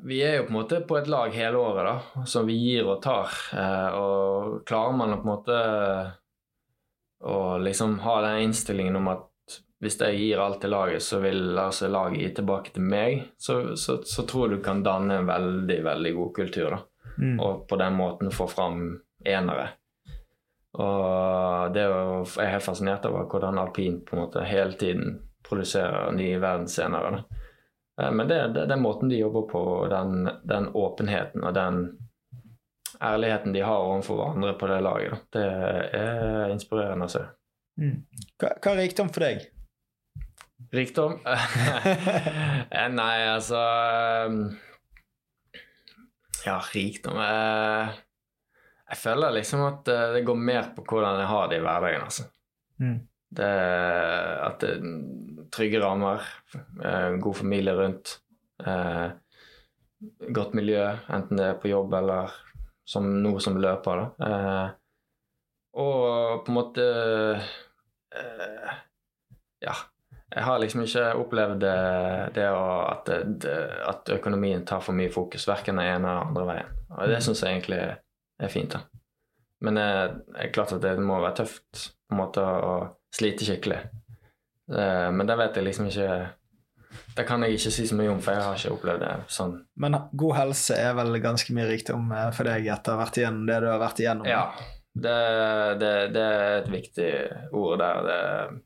vi 0.08 0.18
er 0.26 0.40
jo 0.40 0.48
på 0.48 0.50
en 0.50 0.56
måte 0.56 0.80
på 0.86 0.98
et 0.98 1.10
lag 1.10 1.34
hele 1.34 1.60
året, 1.62 1.86
da, 1.86 2.24
som 2.26 2.48
vi 2.48 2.56
gir 2.58 2.88
og 2.90 2.98
tar. 3.04 3.36
Eh, 3.54 3.98
og 3.98 4.64
klarer 4.66 4.98
man 4.98 5.14
å 5.14 5.20
på 5.20 5.28
en 5.28 5.30
måte 5.30 5.60
å 7.28 7.38
liksom 7.62 8.00
ha 8.02 8.16
den 8.26 8.48
innstillingen 8.48 8.98
om 8.98 9.12
at 9.14 9.27
hvis 9.80 10.00
jeg 10.00 10.18
gir 10.18 10.40
alt 10.42 10.60
til 10.60 10.72
laget, 10.74 11.02
så 11.02 11.20
vil 11.22 11.58
altså 11.58 11.88
laget 11.88 12.18
gi 12.18 12.30
tilbake 12.34 12.72
til 12.74 12.82
meg, 12.82 13.20
så, 13.38 13.76
så, 13.78 14.00
så 14.02 14.24
tror 14.26 14.48
jeg 14.48 14.58
du 14.58 14.64
kan 14.64 14.82
danne 14.82 15.20
en 15.20 15.28
veldig, 15.28 15.82
veldig 15.84 16.14
god 16.16 16.32
kultur. 16.34 16.70
da. 16.74 17.12
Mm. 17.18 17.36
Og 17.40 17.68
på 17.68 17.76
den 17.78 17.94
måten 17.98 18.34
få 18.34 18.46
fram 18.50 18.80
enere. 19.24 19.68
Og 20.78 21.72
det 21.74 21.82
er 21.82 21.88
jo, 21.90 22.24
jeg 22.36 22.44
er 22.44 22.52
helt 22.56 22.66
fascinert 22.66 23.06
over 23.08 23.26
hvordan 23.30 23.58
alpin 23.58 24.00
på 24.06 24.16
en 24.16 24.22
måte 24.22 24.44
hele 24.46 24.76
tiden 24.78 25.16
produserer 25.46 26.12
nye 26.14 26.38
verdensscenere. 26.42 27.22
Eh, 28.00 28.10
Men 28.12 28.28
det, 28.28 28.36
er 28.36 28.66
den 28.66 28.82
måten 28.82 29.08
de 29.08 29.18
jobber 29.18 29.46
på, 29.50 29.62
den, 29.90 30.28
den 30.42 30.68
åpenheten 30.74 31.44
og 31.44 31.54
den 31.54 31.80
ærligheten 33.02 33.54
de 33.54 33.62
har 33.62 33.78
overfor 33.78 34.18
hverandre 34.18 34.54
på 34.58 34.66
det 34.70 34.80
laget. 34.82 35.10
Da. 35.10 35.18
Det 35.38 35.46
er 36.02 36.54
inspirerende 36.54 37.06
å 37.06 37.14
se. 37.14 37.24
Mm. 37.78 38.02
Hva, 38.38 38.52
hva 38.58 38.74
er 38.74 38.82
rikdom 38.82 39.10
for 39.14 39.26
deg? 39.26 39.46
Rikdom? 40.74 41.18
Eh, 42.68 42.88
Nei, 42.92 43.16
altså 43.32 43.58
um, 44.28 44.40
Ja, 46.44 46.58
rikdom 46.74 47.16
eh, 47.22 47.94
Jeg 48.90 48.98
føler 49.00 49.32
liksom 49.38 49.62
at 49.64 49.88
eh, 49.92 50.08
det 50.18 50.24
går 50.28 50.36
mer 50.50 50.68
på 50.76 50.84
hvordan 50.84 51.22
jeg 51.22 51.30
har 51.30 51.48
det 51.48 51.60
i 51.60 51.64
hverdagen, 51.64 52.04
altså. 52.04 52.26
Mm. 52.78 52.98
Det, 53.38 53.48
at 54.44 54.62
det 54.62 54.70
er 54.76 54.84
trygge 55.52 55.80
rammer, 55.82 56.24
eh, 56.54 57.16
god 57.20 57.36
familie 57.36 57.74
rundt, 57.76 58.14
eh, 58.64 59.08
godt 60.32 60.54
miljø, 60.56 60.84
enten 61.12 61.40
det 61.40 61.50
er 61.50 61.58
på 61.60 61.68
jobb 61.72 61.96
eller 61.98 62.32
som 62.88 63.08
noe 63.24 63.40
som 63.44 63.58
løper, 63.60 64.00
da. 64.00 64.28
Eh, 64.28 64.68
og 65.84 66.44
på 66.44 66.52
en 66.52 66.56
måte 66.56 66.88
eh, 68.16 68.74
Ja. 69.64 69.74
Jeg 70.38 70.46
har 70.46 70.60
liksom 70.62 70.84
ikke 70.84 71.04
opplevd 71.18 71.60
det, 71.64 71.76
det 72.36 72.44
å, 72.54 72.66
at, 72.92 73.08
det, 73.42 73.54
at 73.90 74.10
økonomien 74.14 74.62
tar 74.68 74.82
for 74.84 74.94
mye 74.94 75.10
fokus, 75.10 75.48
verken 75.50 75.80
den 75.80 75.88
ene 75.96 76.06
eller 76.12 76.28
andre 76.28 76.44
veien. 76.52 76.76
Og 76.94 77.10
det 77.10 77.18
syns 77.26 77.42
jeg 77.42 77.56
egentlig 77.56 77.80
er 77.82 78.52
fint. 78.52 78.76
da. 78.76 78.84
Men 79.66 79.74
det 79.80 79.86
er 80.38 80.52
klart 80.54 80.76
at 80.76 80.84
det 80.84 80.94
må 81.02 81.18
være 81.18 81.40
tøft 81.40 81.88
på 82.06 82.14
en 82.14 82.20
måte 82.22 82.44
å 82.44 82.74
slite 83.14 83.48
skikkelig. 83.48 83.80
Eh, 84.70 85.08
Men 85.16 85.26
det 85.26 85.36
vet 85.40 85.56
jeg 85.58 85.64
liksom 85.64 85.86
ikke 85.88 86.08
Det 87.16 87.24
kan 87.26 87.42
jeg 87.42 87.56
ikke 87.56 87.70
si 87.72 87.86
så 87.88 87.96
mye 87.98 88.10
om, 88.12 88.20
for 88.22 88.36
jeg 88.36 88.44
har 88.46 88.56
ikke 88.60 88.74
opplevd 88.76 89.02
det 89.02 89.12
sånn. 89.34 89.54
Men 89.80 89.96
god 90.22 90.36
helse 90.38 90.76
er 90.78 90.94
vel 90.96 91.18
ganske 91.24 91.52
mye 91.56 91.66
rikdom 91.72 92.12
eh, 92.14 92.30
for 92.36 92.48
deg 92.48 92.68
etter 92.70 92.94
å 92.94 92.96
ha 92.98 93.02
vært 93.02 93.18
igjennom 93.20 93.48
det 93.48 93.58
du 93.64 93.68
har 93.72 93.82
vært 93.82 94.02
igjennom? 94.04 94.28
Ja. 94.30 94.44
Det, 94.98 95.18
det, 95.82 95.92
det 96.14 96.22
er 96.24 96.54
et 96.60 96.70
viktig 96.72 97.10
ord 97.58 97.82
der. 97.82 98.00
Det, 98.06 98.62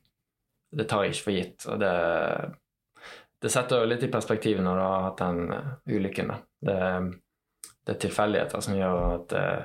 det 0.77 0.87
tar 0.89 1.05
jeg 1.05 1.13
ikke 1.13 1.25
for 1.27 1.37
gitt. 1.37 1.65
Og 1.69 1.79
det, 1.81 1.93
det 3.43 3.51
setter 3.53 3.83
jo 3.83 3.89
litt 3.91 4.05
i 4.05 4.11
perspektiv 4.11 4.61
når 4.63 4.79
du 4.79 4.83
har 4.85 5.05
hatt 5.07 5.21
den 5.21 5.53
eh, 5.53 5.69
ulykken. 5.97 6.33
Det, 6.63 6.79
det 7.83 7.95
er 7.95 8.01
tilfeldigheter 8.05 8.65
som 8.65 8.77
gjør 8.77 8.99
at 9.19 9.37
eh, 9.39 9.63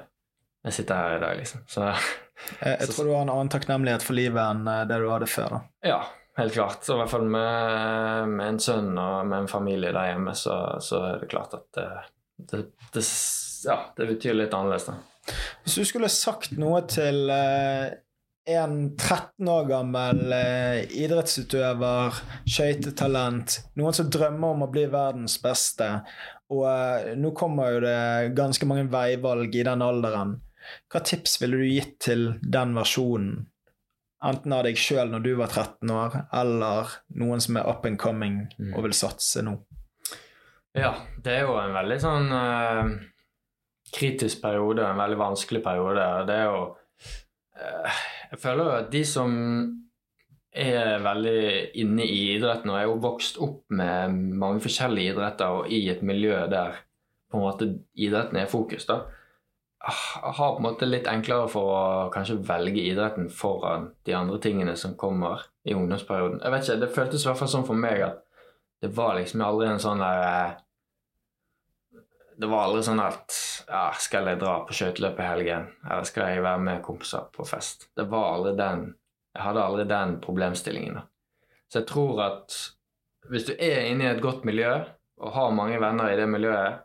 jeg 0.69 0.81
sitter 0.81 1.03
her 1.03 1.17
i 1.17 1.23
dag, 1.23 1.43
liksom. 1.43 1.67
Så 1.71 1.91
Jeg, 2.63 2.77
jeg 2.85 2.93
tror 2.93 3.09
du 3.09 3.13
har 3.17 3.25
en 3.25 3.33
annen 3.35 3.49
takknemlighet 3.51 4.05
for 4.07 4.15
livet 4.19 4.39
enn 4.45 4.69
eh, 4.71 4.85
det 4.91 5.01
du 5.03 5.09
hadde 5.11 5.31
før. 5.31 5.57
da. 5.57 5.61
ja, 5.91 6.01
helt 6.39 6.55
klart. 6.55 6.85
Så 6.87 6.95
I 6.95 7.01
hvert 7.03 7.15
fall 7.15 7.27
med, 7.27 8.35
med 8.35 8.55
en 8.55 8.61
sønn 8.63 8.93
og 8.95 9.27
med 9.27 9.45
en 9.45 9.51
familie 9.51 9.95
der 9.95 10.13
hjemme, 10.13 10.35
så, 10.39 10.59
så 10.85 11.03
er 11.09 11.23
det 11.23 11.31
klart 11.33 11.57
at 11.59 11.67
det, 11.79 12.63
det, 12.95 13.07
ja, 13.67 13.81
det 13.97 14.11
betyr 14.13 14.39
litt 14.39 14.55
annerledes. 14.55 14.91
da. 14.91 15.35
Hvis 15.65 15.81
du 15.81 15.89
skulle 15.89 16.09
sagt 16.13 16.55
noe 16.57 16.85
til 16.89 17.27
en 18.49 18.97
13 18.97 19.49
år 19.53 19.67
gammel 19.69 20.33
eh, 20.33 20.87
idrettsutøver, 21.03 22.17
skøytetalent, 22.49 23.59
noen 23.77 23.97
som 23.97 24.09
drømmer 24.13 24.55
om 24.55 24.65
å 24.65 24.71
bli 24.73 24.87
verdens 24.93 25.37
beste, 25.43 25.91
og 26.55 26.65
eh, 26.71 27.13
nå 27.21 27.35
kommer 27.37 27.75
jo 27.77 27.83
det 27.85 28.33
ganske 28.39 28.69
mange 28.69 28.89
veivalg 28.93 29.53
i 29.53 29.67
den 29.69 29.85
alderen, 29.85 30.39
hva 30.93 31.01
tips 31.05 31.39
ville 31.43 31.61
du 31.61 31.69
gitt 31.69 31.99
til 32.09 32.27
den 32.43 32.75
versjonen? 32.77 33.47
Enten 34.25 34.51
av 34.57 34.65
deg 34.67 34.75
sjøl 34.81 35.13
når 35.13 35.23
du 35.23 35.31
var 35.39 35.53
13 35.53 35.93
år, 35.95 36.17
eller 36.35 36.97
noen 37.21 37.41
som 37.45 37.61
er 37.61 37.69
up 37.71 37.85
and 37.87 38.01
coming 38.01 38.41
Mm. 38.59 38.73
og 38.75 38.83
vil 38.89 38.97
satse 38.97 39.45
nå. 39.47 39.53
Ja, 40.75 40.91
det 41.23 41.37
er 41.37 41.47
jo 41.47 41.55
en 41.61 41.77
veldig 41.77 41.99
sånn 42.03 42.27
eh, 42.35 42.91
kritisk 43.95 44.43
periode, 44.43 44.85
en 44.85 44.99
veldig 44.99 45.19
vanskelig 45.21 45.63
periode. 45.65 46.05
Det 46.29 46.35
er 46.35 46.51
jo 46.51 46.59
Jeg 47.59 48.41
føler 48.43 48.65
jo 48.65 48.79
at 48.79 48.91
de 48.93 49.05
som 49.09 49.35
er 50.59 50.99
veldig 51.05 51.41
inne 51.79 52.07
i 52.07 52.21
idretten 52.37 52.73
og 52.73 52.79
er 52.79 52.87
jo 52.89 52.99
vokst 53.03 53.39
opp 53.45 53.63
med 53.75 54.15
mange 54.41 54.63
forskjellige 54.65 55.15
idretter 55.15 55.61
og 55.61 55.73
i 55.73 55.85
et 55.93 56.03
miljø 56.07 56.39
der 56.51 56.81
på 57.29 57.39
en 57.39 57.45
måte 57.45 57.69
idretten 57.95 58.39
er 58.41 58.49
fokus, 58.49 58.87
da, 58.89 59.03
har 59.79 60.55
på 60.55 60.57
en 60.59 60.65
måte 60.65 60.89
litt 60.89 61.07
enklere 61.11 61.49
for 61.53 61.75
å 61.75 61.83
kanskje 62.15 62.41
velge 62.49 62.83
idretten 62.83 63.29
foran 63.31 63.91
de 64.09 64.17
andre 64.17 64.41
tingene 64.43 64.75
som 64.77 64.97
kommer 64.99 65.45
i 65.69 65.77
ungdomsperioden. 65.77 66.41
Jeg 66.43 66.55
vet 66.55 66.65
ikke, 66.65 66.81
Det 66.81 66.95
føltes 66.95 67.25
i 67.25 67.29
hvert 67.29 67.43
fall 67.43 67.53
sånn 67.53 67.69
for 67.69 67.79
meg 67.79 68.03
at 68.07 68.25
det 68.83 68.91
var 68.97 69.19
liksom 69.19 69.43
aldri 69.43 69.69
en 69.69 69.83
sånn 69.83 70.03
der 70.03 70.25
eh, 70.25 70.57
Det 72.39 72.47
var 72.47 72.69
aldri 72.69 72.85
sånn 72.87 73.03
at 73.03 73.35
ja, 73.67 73.89
Skal 73.99 74.29
jeg 74.31 74.39
dra 74.39 74.61
på 74.67 74.77
skøyteløp 74.77 75.19
i 75.19 75.27
helgen? 75.27 75.69
Eller 75.85 76.07
skal 76.07 76.31
jeg 76.31 76.45
være 76.45 76.63
med 76.63 76.83
kompiser 76.87 77.27
på 77.35 77.47
fest? 77.49 77.89
Det 77.99 78.07
var 78.11 78.37
aldri 78.37 78.55
den 78.59 78.85
Jeg 79.35 79.45
hadde 79.45 79.65
aldri 79.65 79.87
den 79.91 80.19
problemstillingen. 80.23 81.01
da. 81.01 81.03
Så 81.69 81.83
jeg 81.83 81.89
tror 81.91 82.23
at 82.25 82.55
hvis 83.29 83.45
du 83.49 83.53
er 83.53 83.89
inne 83.91 84.07
i 84.07 84.11
et 84.13 84.23
godt 84.25 84.47
miljø 84.49 84.71
og 85.19 85.35
har 85.35 85.51
mange 85.55 85.81
venner 85.83 86.13
i 86.13 86.17
det 86.17 86.29
miljøet, 86.31 86.81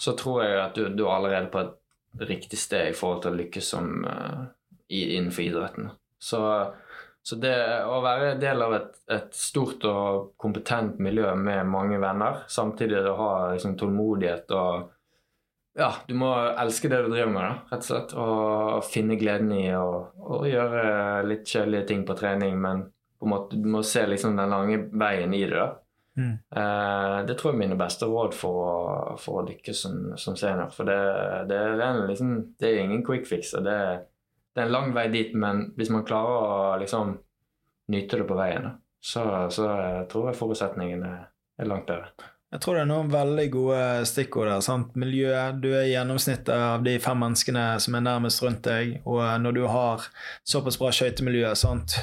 så 0.00 0.16
tror 0.18 0.42
jeg 0.42 0.58
at 0.58 0.74
du, 0.74 0.88
du 0.96 1.04
er 1.04 1.12
allerede 1.14 1.50
på 1.52 1.60
et 1.62 2.24
riktig 2.26 2.58
sted 2.58 2.90
i 2.90 2.96
forhold 2.96 3.22
til 3.22 3.34
å 3.34 3.38
lykkes 3.38 3.68
som, 3.74 3.90
uh, 4.02 4.48
i, 4.88 5.16
innenfor 5.16 5.44
idretten. 5.44 5.90
Så, 6.18 6.40
så 7.22 7.36
det 7.36 7.56
å 7.84 7.98
være 8.00 8.36
del 8.40 8.62
av 8.64 8.74
et, 8.78 8.94
et 9.12 9.34
stort 9.36 9.84
og 9.88 10.30
kompetent 10.40 11.00
miljø 11.04 11.34
med 11.36 11.68
mange 11.68 11.98
venner, 12.00 12.44
samtidig 12.48 13.02
å 13.10 13.18
ha 13.18 13.34
liksom, 13.52 13.76
tålmodighet 13.80 14.56
og 14.56 14.96
Ja, 15.78 15.92
du 16.08 16.16
må 16.18 16.32
elske 16.58 16.88
det 16.90 16.98
du 17.04 17.12
driver 17.12 17.30
med, 17.30 17.44
da, 17.44 17.52
rett 17.70 17.84
og 17.84 17.86
slett. 17.86 18.14
Og 18.18 18.88
finne 18.90 19.14
gleden 19.20 19.52
i 19.54 19.68
å 19.76 20.40
gjøre 20.48 21.22
litt 21.28 21.46
kjedelige 21.46 21.86
ting 21.92 22.02
på 22.08 22.16
trening, 22.18 22.56
men 22.60 22.82
på 23.20 23.28
en 23.28 23.32
måte, 23.34 23.56
du 23.56 23.68
må 23.70 23.84
se 23.86 24.02
liksom 24.08 24.34
den 24.36 24.50
lange 24.50 24.80
veien 24.90 25.34
i 25.36 25.44
det. 25.44 25.60
da. 25.60 25.68
Mm. 26.18 26.32
Eh, 26.56 27.16
det 27.28 27.36
tror 27.38 27.52
jeg 27.52 27.56
er 27.56 27.62
mine 27.62 27.78
beste 27.78 28.08
råd 28.10 28.34
for 28.36 28.60
å, 28.64 28.72
for 29.20 29.40
å 29.40 29.46
lykkes 29.46 29.82
som, 29.86 29.98
som 30.20 30.36
senior. 30.40 30.72
For 30.74 30.88
det, 30.88 30.98
det, 31.52 31.60
det, 31.78 31.86
er 31.86 32.08
liksom, 32.08 32.32
det 32.60 32.70
er 32.70 32.82
ingen 32.82 33.04
quick 33.06 33.28
fix. 33.28 33.54
og 33.54 33.68
det, 33.68 33.78
det 34.54 34.62
er 34.62 34.66
en 34.66 34.74
lang 34.74 34.94
vei 34.94 35.06
dit, 35.12 35.34
men 35.38 35.68
hvis 35.78 35.92
man 35.94 36.06
klarer 36.06 36.46
å 36.46 36.78
liksom 36.82 37.14
nyte 37.90 38.20
det 38.20 38.26
på 38.28 38.38
veien, 38.38 38.70
så, 39.00 39.24
så 39.52 39.68
jeg 39.70 40.06
tror 40.10 40.30
jeg 40.30 40.38
forutsetningene 40.38 41.12
er 41.60 41.68
langt 41.68 41.88
bedre. 41.88 42.12
Jeg 42.50 42.64
tror 42.64 42.74
det 42.74 42.80
er 42.82 42.88
noen 42.90 43.10
veldig 43.12 43.44
gode 43.54 43.82
stikkord 44.10 44.48
der. 44.50 44.62
sant? 44.66 44.96
Miljø. 44.98 45.30
Du 45.62 45.68
er 45.70 45.86
gjennomsnittet 45.86 46.50
av 46.50 46.82
de 46.82 46.96
fem 46.98 47.20
menneskene 47.22 47.66
som 47.78 47.94
er 47.94 48.02
nærmest 48.02 48.42
rundt 48.42 48.64
deg. 48.66 48.96
Og 49.06 49.22
når 49.38 49.54
du 49.54 49.60
har 49.70 50.08
såpass 50.42 50.80
bra 50.80 50.90
skøytemiljø? 50.90 51.52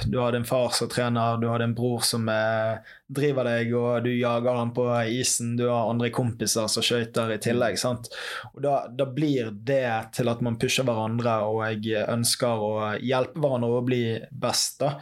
Du 0.07 0.15
har 0.21 0.31
din 0.31 0.47
far 0.47 0.71
som 0.71 0.87
trener, 0.87 1.35
du 1.43 1.49
har 1.51 1.59
din 1.59 1.75
bror 1.75 2.07
som 2.07 2.31
eh, 2.31 2.79
driver 3.11 3.51
deg, 3.51 3.75
og 3.75 4.07
du 4.07 4.13
jager 4.13 4.61
han 4.61 4.71
på 4.71 4.87
isen, 5.19 5.57
du 5.59 5.67
har 5.67 5.91
andre 5.91 6.13
kompiser 6.15 6.71
som 6.71 6.85
skøyter 6.85 7.35
i 7.35 7.41
tillegg. 7.43 7.75
sant? 7.75 8.07
Og 8.53 8.63
da, 8.63 8.79
da 8.87 9.11
blir 9.11 9.51
det 9.51 10.15
til 10.15 10.31
at 10.31 10.39
man 10.39 10.55
pusher 10.55 10.87
hverandre, 10.87 11.41
og 11.43 11.65
jeg 11.67 12.07
ønsker 12.07 12.67
å 12.71 12.75
hjelpe 13.03 13.43
hverandre 13.43 13.81
å 13.81 13.83
bli 13.83 14.03
best. 14.31 14.79
da. 14.79 14.95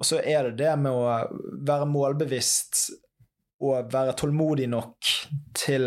Og 0.00 0.08
så 0.08 0.24
er 0.24 0.48
det 0.48 0.62
det 0.64 0.78
med 0.80 0.96
å 0.96 1.18
være 1.68 1.84
målbevisst 1.84 2.86
og 3.60 3.90
være 3.92 4.12
tålmodig 4.18 4.68
nok 4.68 4.96
til 5.56 5.86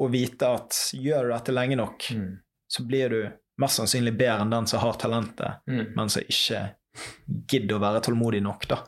å 0.00 0.08
vite 0.10 0.46
at 0.48 0.76
gjør 0.94 1.26
du 1.28 1.32
dette 1.34 1.52
lenge 1.54 1.76
nok, 1.76 2.10
Mm. 2.14 2.38
så 2.70 2.84
blir 2.86 3.08
du 3.10 3.32
mest 3.58 3.76
sannsynlig 3.80 4.16
bedre 4.16 4.40
enn 4.42 4.50
den 4.50 4.66
som 4.66 4.80
har 4.80 4.92
talentet, 4.94 5.60
Mm. 5.68 5.94
men 5.96 6.08
som 6.08 6.22
ikke 6.22 6.74
gidder 7.48 7.76
å 7.76 7.80
være 7.80 8.00
tålmodig 8.02 8.42
nok, 8.42 8.66
da. 8.68 8.78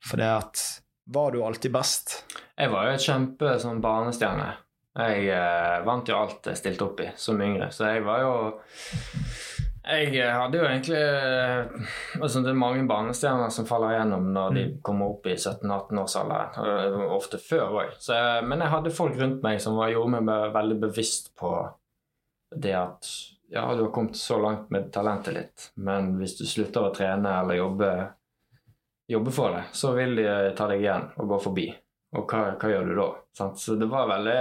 For 0.00 0.16
det 0.16 0.26
at 0.36 0.80
Var 1.10 1.30
du 1.32 1.42
alltid 1.42 1.72
best? 1.72 2.24
Jeg 2.58 2.68
var 2.70 2.84
jo 2.84 2.90
et 2.92 3.00
kjempe 3.00 3.58
sånn 3.58 3.80
barnestjerne. 3.80 4.56
Jeg 4.98 5.28
eh, 5.30 5.82
vant 5.86 6.06
jo 6.06 6.16
alt 6.18 6.42
jeg 6.44 6.56
stilte 6.56 6.84
opp 6.84 7.00
i 7.00 7.06
som 7.16 7.40
yngre, 7.40 7.70
så 7.72 7.94
jeg 7.94 8.02
var 8.04 8.20
jo 8.20 8.60
Jeg 9.88 10.18
eh, 10.20 10.34
hadde 10.36 10.58
jo 10.58 10.66
egentlig 10.68 10.98
eh, 11.00 11.86
altså 12.20 12.42
Det 12.44 12.50
er 12.52 12.60
mange 12.60 12.84
barnestjerner 12.88 13.52
som 13.52 13.66
faller 13.68 13.94
igjennom 13.94 14.26
når 14.34 14.56
de 14.56 14.64
kommer 14.84 15.14
opp 15.14 15.28
i 15.30 15.36
17-18-årsalderen. 15.38 16.98
og 16.98 17.16
Ofte 17.16 17.40
før 17.40 17.80
òg. 17.80 17.96
Men 18.44 18.64
jeg 18.64 18.72
hadde 18.74 18.92
folk 18.92 19.16
rundt 19.16 19.40
meg 19.46 19.62
som 19.64 19.78
var, 19.80 19.92
gjorde 19.94 20.20
meg 20.20 20.52
veldig 20.56 20.78
bevisst 20.84 21.32
på 21.40 21.54
det 22.52 22.74
at 22.76 23.08
ja, 23.48 23.64
du 23.74 23.86
har 23.86 23.92
kommet 23.94 24.16
så 24.16 24.36
langt 24.40 24.70
med 24.70 24.90
talentet 24.92 25.34
ditt, 25.34 25.66
men 25.80 26.14
hvis 26.18 26.34
du 26.36 26.44
slutter 26.48 26.84
å 26.84 26.92
trene 26.92 27.32
eller 27.40 27.56
jobbe, 27.56 27.92
jobbe 29.08 29.32
for 29.32 29.56
det, 29.56 29.62
så 29.72 29.94
vil 29.96 30.18
de 30.20 30.26
ta 30.56 30.66
deg 30.68 30.84
igjen 30.84 31.06
og 31.16 31.30
gå 31.32 31.38
forbi. 31.46 31.68
Og 32.16 32.28
hva, 32.28 32.42
hva 32.60 32.72
gjør 32.72 32.90
du 32.90 32.94
da? 32.98 33.08
Sant? 33.36 33.60
Så 33.60 33.76
det 33.80 33.88
var 33.88 34.08
veldig 34.08 34.36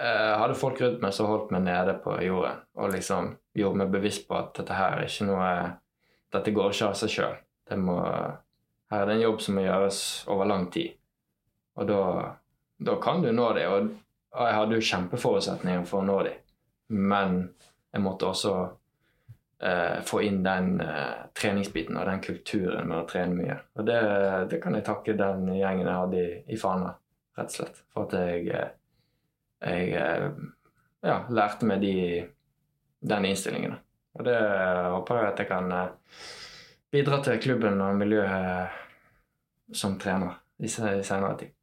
Jeg 0.00 0.36
hadde 0.40 0.58
folk 0.58 0.80
rundt 0.80 1.02
meg 1.02 1.14
som 1.14 1.30
holdt 1.30 1.50
meg 1.54 1.64
nede 1.66 1.96
på 2.02 2.14
jorden 2.24 2.62
og 2.78 2.92
liksom 2.94 3.34
gjorde 3.56 3.82
meg 3.82 3.92
bevisst 3.92 4.26
på 4.28 4.36
at 4.38 4.54
dette 4.60 4.76
her 4.76 4.98
er 4.98 5.08
ikke 5.08 5.28
noe 5.30 5.52
Dette 6.30 6.52
går 6.54 6.70
ikke 6.70 6.88
av 6.92 6.92
seg 6.94 7.10
sjøl. 7.10 7.38
Her 7.66 9.00
er 9.00 9.08
det 9.08 9.14
en 9.16 9.24
jobb 9.24 9.40
som 9.42 9.56
må 9.58 9.64
gjøres 9.64 9.96
over 10.30 10.46
lang 10.46 10.68
tid. 10.70 10.92
Og 11.74 11.88
da, 11.88 12.02
da 12.78 12.94
kan 13.02 13.24
du 13.24 13.32
nå 13.34 13.48
det. 13.56 13.64
Og, 13.66 13.88
jeg 14.30 14.54
hadde 14.54 14.76
jo 14.78 14.86
kjempeforutsetninger 14.92 15.82
for 15.90 16.04
å 16.04 16.06
nå 16.06 16.20
det. 16.28 16.36
men 16.94 17.40
jeg 17.90 18.02
måtte 18.02 18.28
også 18.30 18.52
eh, 19.62 19.98
få 20.06 20.22
inn 20.26 20.40
den 20.44 20.80
eh, 20.82 21.26
treningsbiten 21.34 21.98
og 21.98 22.06
den 22.06 22.22
kulturen 22.22 22.88
med 22.88 22.98
å 23.00 23.06
trene 23.10 23.36
mye. 23.36 23.56
Og 23.78 23.86
det, 23.86 24.00
det 24.52 24.60
kan 24.62 24.76
jeg 24.78 24.86
takke 24.86 25.16
den 25.18 25.48
gjengen 25.56 25.86
jeg 25.86 26.00
hadde 26.02 26.20
i, 26.22 26.28
i 26.54 26.58
Fana, 26.60 26.92
rett 27.38 27.50
og 27.50 27.56
slett. 27.56 27.82
For 27.90 28.06
at 28.06 28.16
jeg, 28.18 28.46
eh, 28.54 28.70
jeg 29.66 29.94
eh, 29.98 30.28
ja, 31.06 31.16
lærte 31.34 31.68
meg 31.68 31.82
de, 31.84 31.94
den 33.00 33.24
innstillingen. 33.24 33.74
Og 34.18 34.24
det 34.26 34.36
håper 34.90 35.20
jeg 35.20 35.32
at 35.32 35.42
jeg 35.42 35.50
kan 35.50 35.72
eh, 35.72 36.20
bidra 36.92 37.20
til 37.24 37.40
klubben 37.42 37.80
og 37.84 37.98
miljøet 37.98 38.68
som 39.76 39.98
trener 40.00 40.40
i 40.58 40.68
senere 40.68 41.36
tid. 41.38 41.54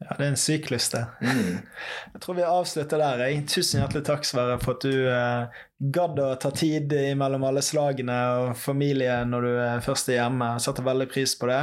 Ja, 0.00 0.14
det 0.16 0.24
er 0.24 0.30
en 0.32 0.36
syklus, 0.40 0.88
det. 0.94 1.04
Mm. 1.20 1.58
Jeg 2.14 2.22
tror 2.24 2.38
vi 2.38 2.46
avslutter 2.46 3.02
der. 3.02 3.24
Jeg. 3.26 3.42
Tusen 3.48 3.82
hjertelig 3.82 4.06
takk, 4.08 4.24
Sverre, 4.24 4.56
for 4.62 4.78
at 4.78 4.86
du 4.86 4.94
eh, 5.12 5.60
gadd 5.80 6.18
å 6.20 6.34
ta 6.36 6.50
tid 6.52 6.92
mellom 7.16 7.46
alle 7.48 7.62
slagene 7.64 8.16
og 8.36 8.48
familie 8.60 9.14
når 9.24 9.44
du 9.46 9.50
er 9.64 9.84
først 9.84 10.10
er 10.10 10.18
hjemme. 10.18 10.50
Jeg 10.58 10.64
setter 10.66 10.84
veldig 10.84 11.06
pris 11.08 11.32
på 11.40 11.48
det. 11.48 11.60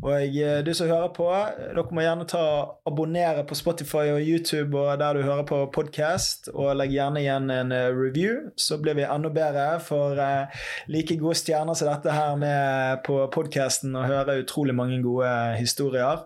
Og 0.00 0.38
eh, 0.40 0.60
du 0.64 0.72
som 0.76 0.88
hører 0.88 1.12
på, 1.12 1.28
dere 1.60 1.84
må 1.92 2.04
gjerne 2.04 2.26
ta 2.32 2.44
abonnere 2.88 3.44
på 3.48 3.58
Spotify 3.58 4.06
og 4.14 4.24
YouTube 4.24 4.80
og 4.80 4.96
der 5.02 5.18
du 5.18 5.26
hører 5.26 5.44
på 5.48 5.58
podkast, 5.74 6.48
og 6.54 6.72
legg 6.80 6.94
gjerne 6.96 7.20
igjen 7.20 7.52
en 7.52 7.76
eh, 7.76 7.90
review, 7.92 8.48
så 8.56 8.80
blir 8.80 8.96
vi 8.96 9.04
enda 9.04 9.28
bedre. 9.32 9.66
For 9.84 10.16
eh, 10.16 10.64
like 10.92 11.18
gode 11.20 11.36
stjerner 11.42 11.76
som 11.76 11.92
dette 11.92 12.16
her 12.16 12.40
med 12.40 13.04
på 13.04 13.20
podkasten 13.36 13.92
og 13.96 14.08
høre 14.08 14.40
utrolig 14.46 14.76
mange 14.76 15.02
gode 15.04 15.28
historier. 15.60 16.24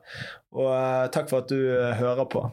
Og 0.55 0.71
eh, 0.71 1.07
takk 1.15 1.31
for 1.31 1.43
at 1.43 1.51
du 1.51 1.59
eh, 1.59 1.97
hører 1.99 2.29
på. 2.31 2.45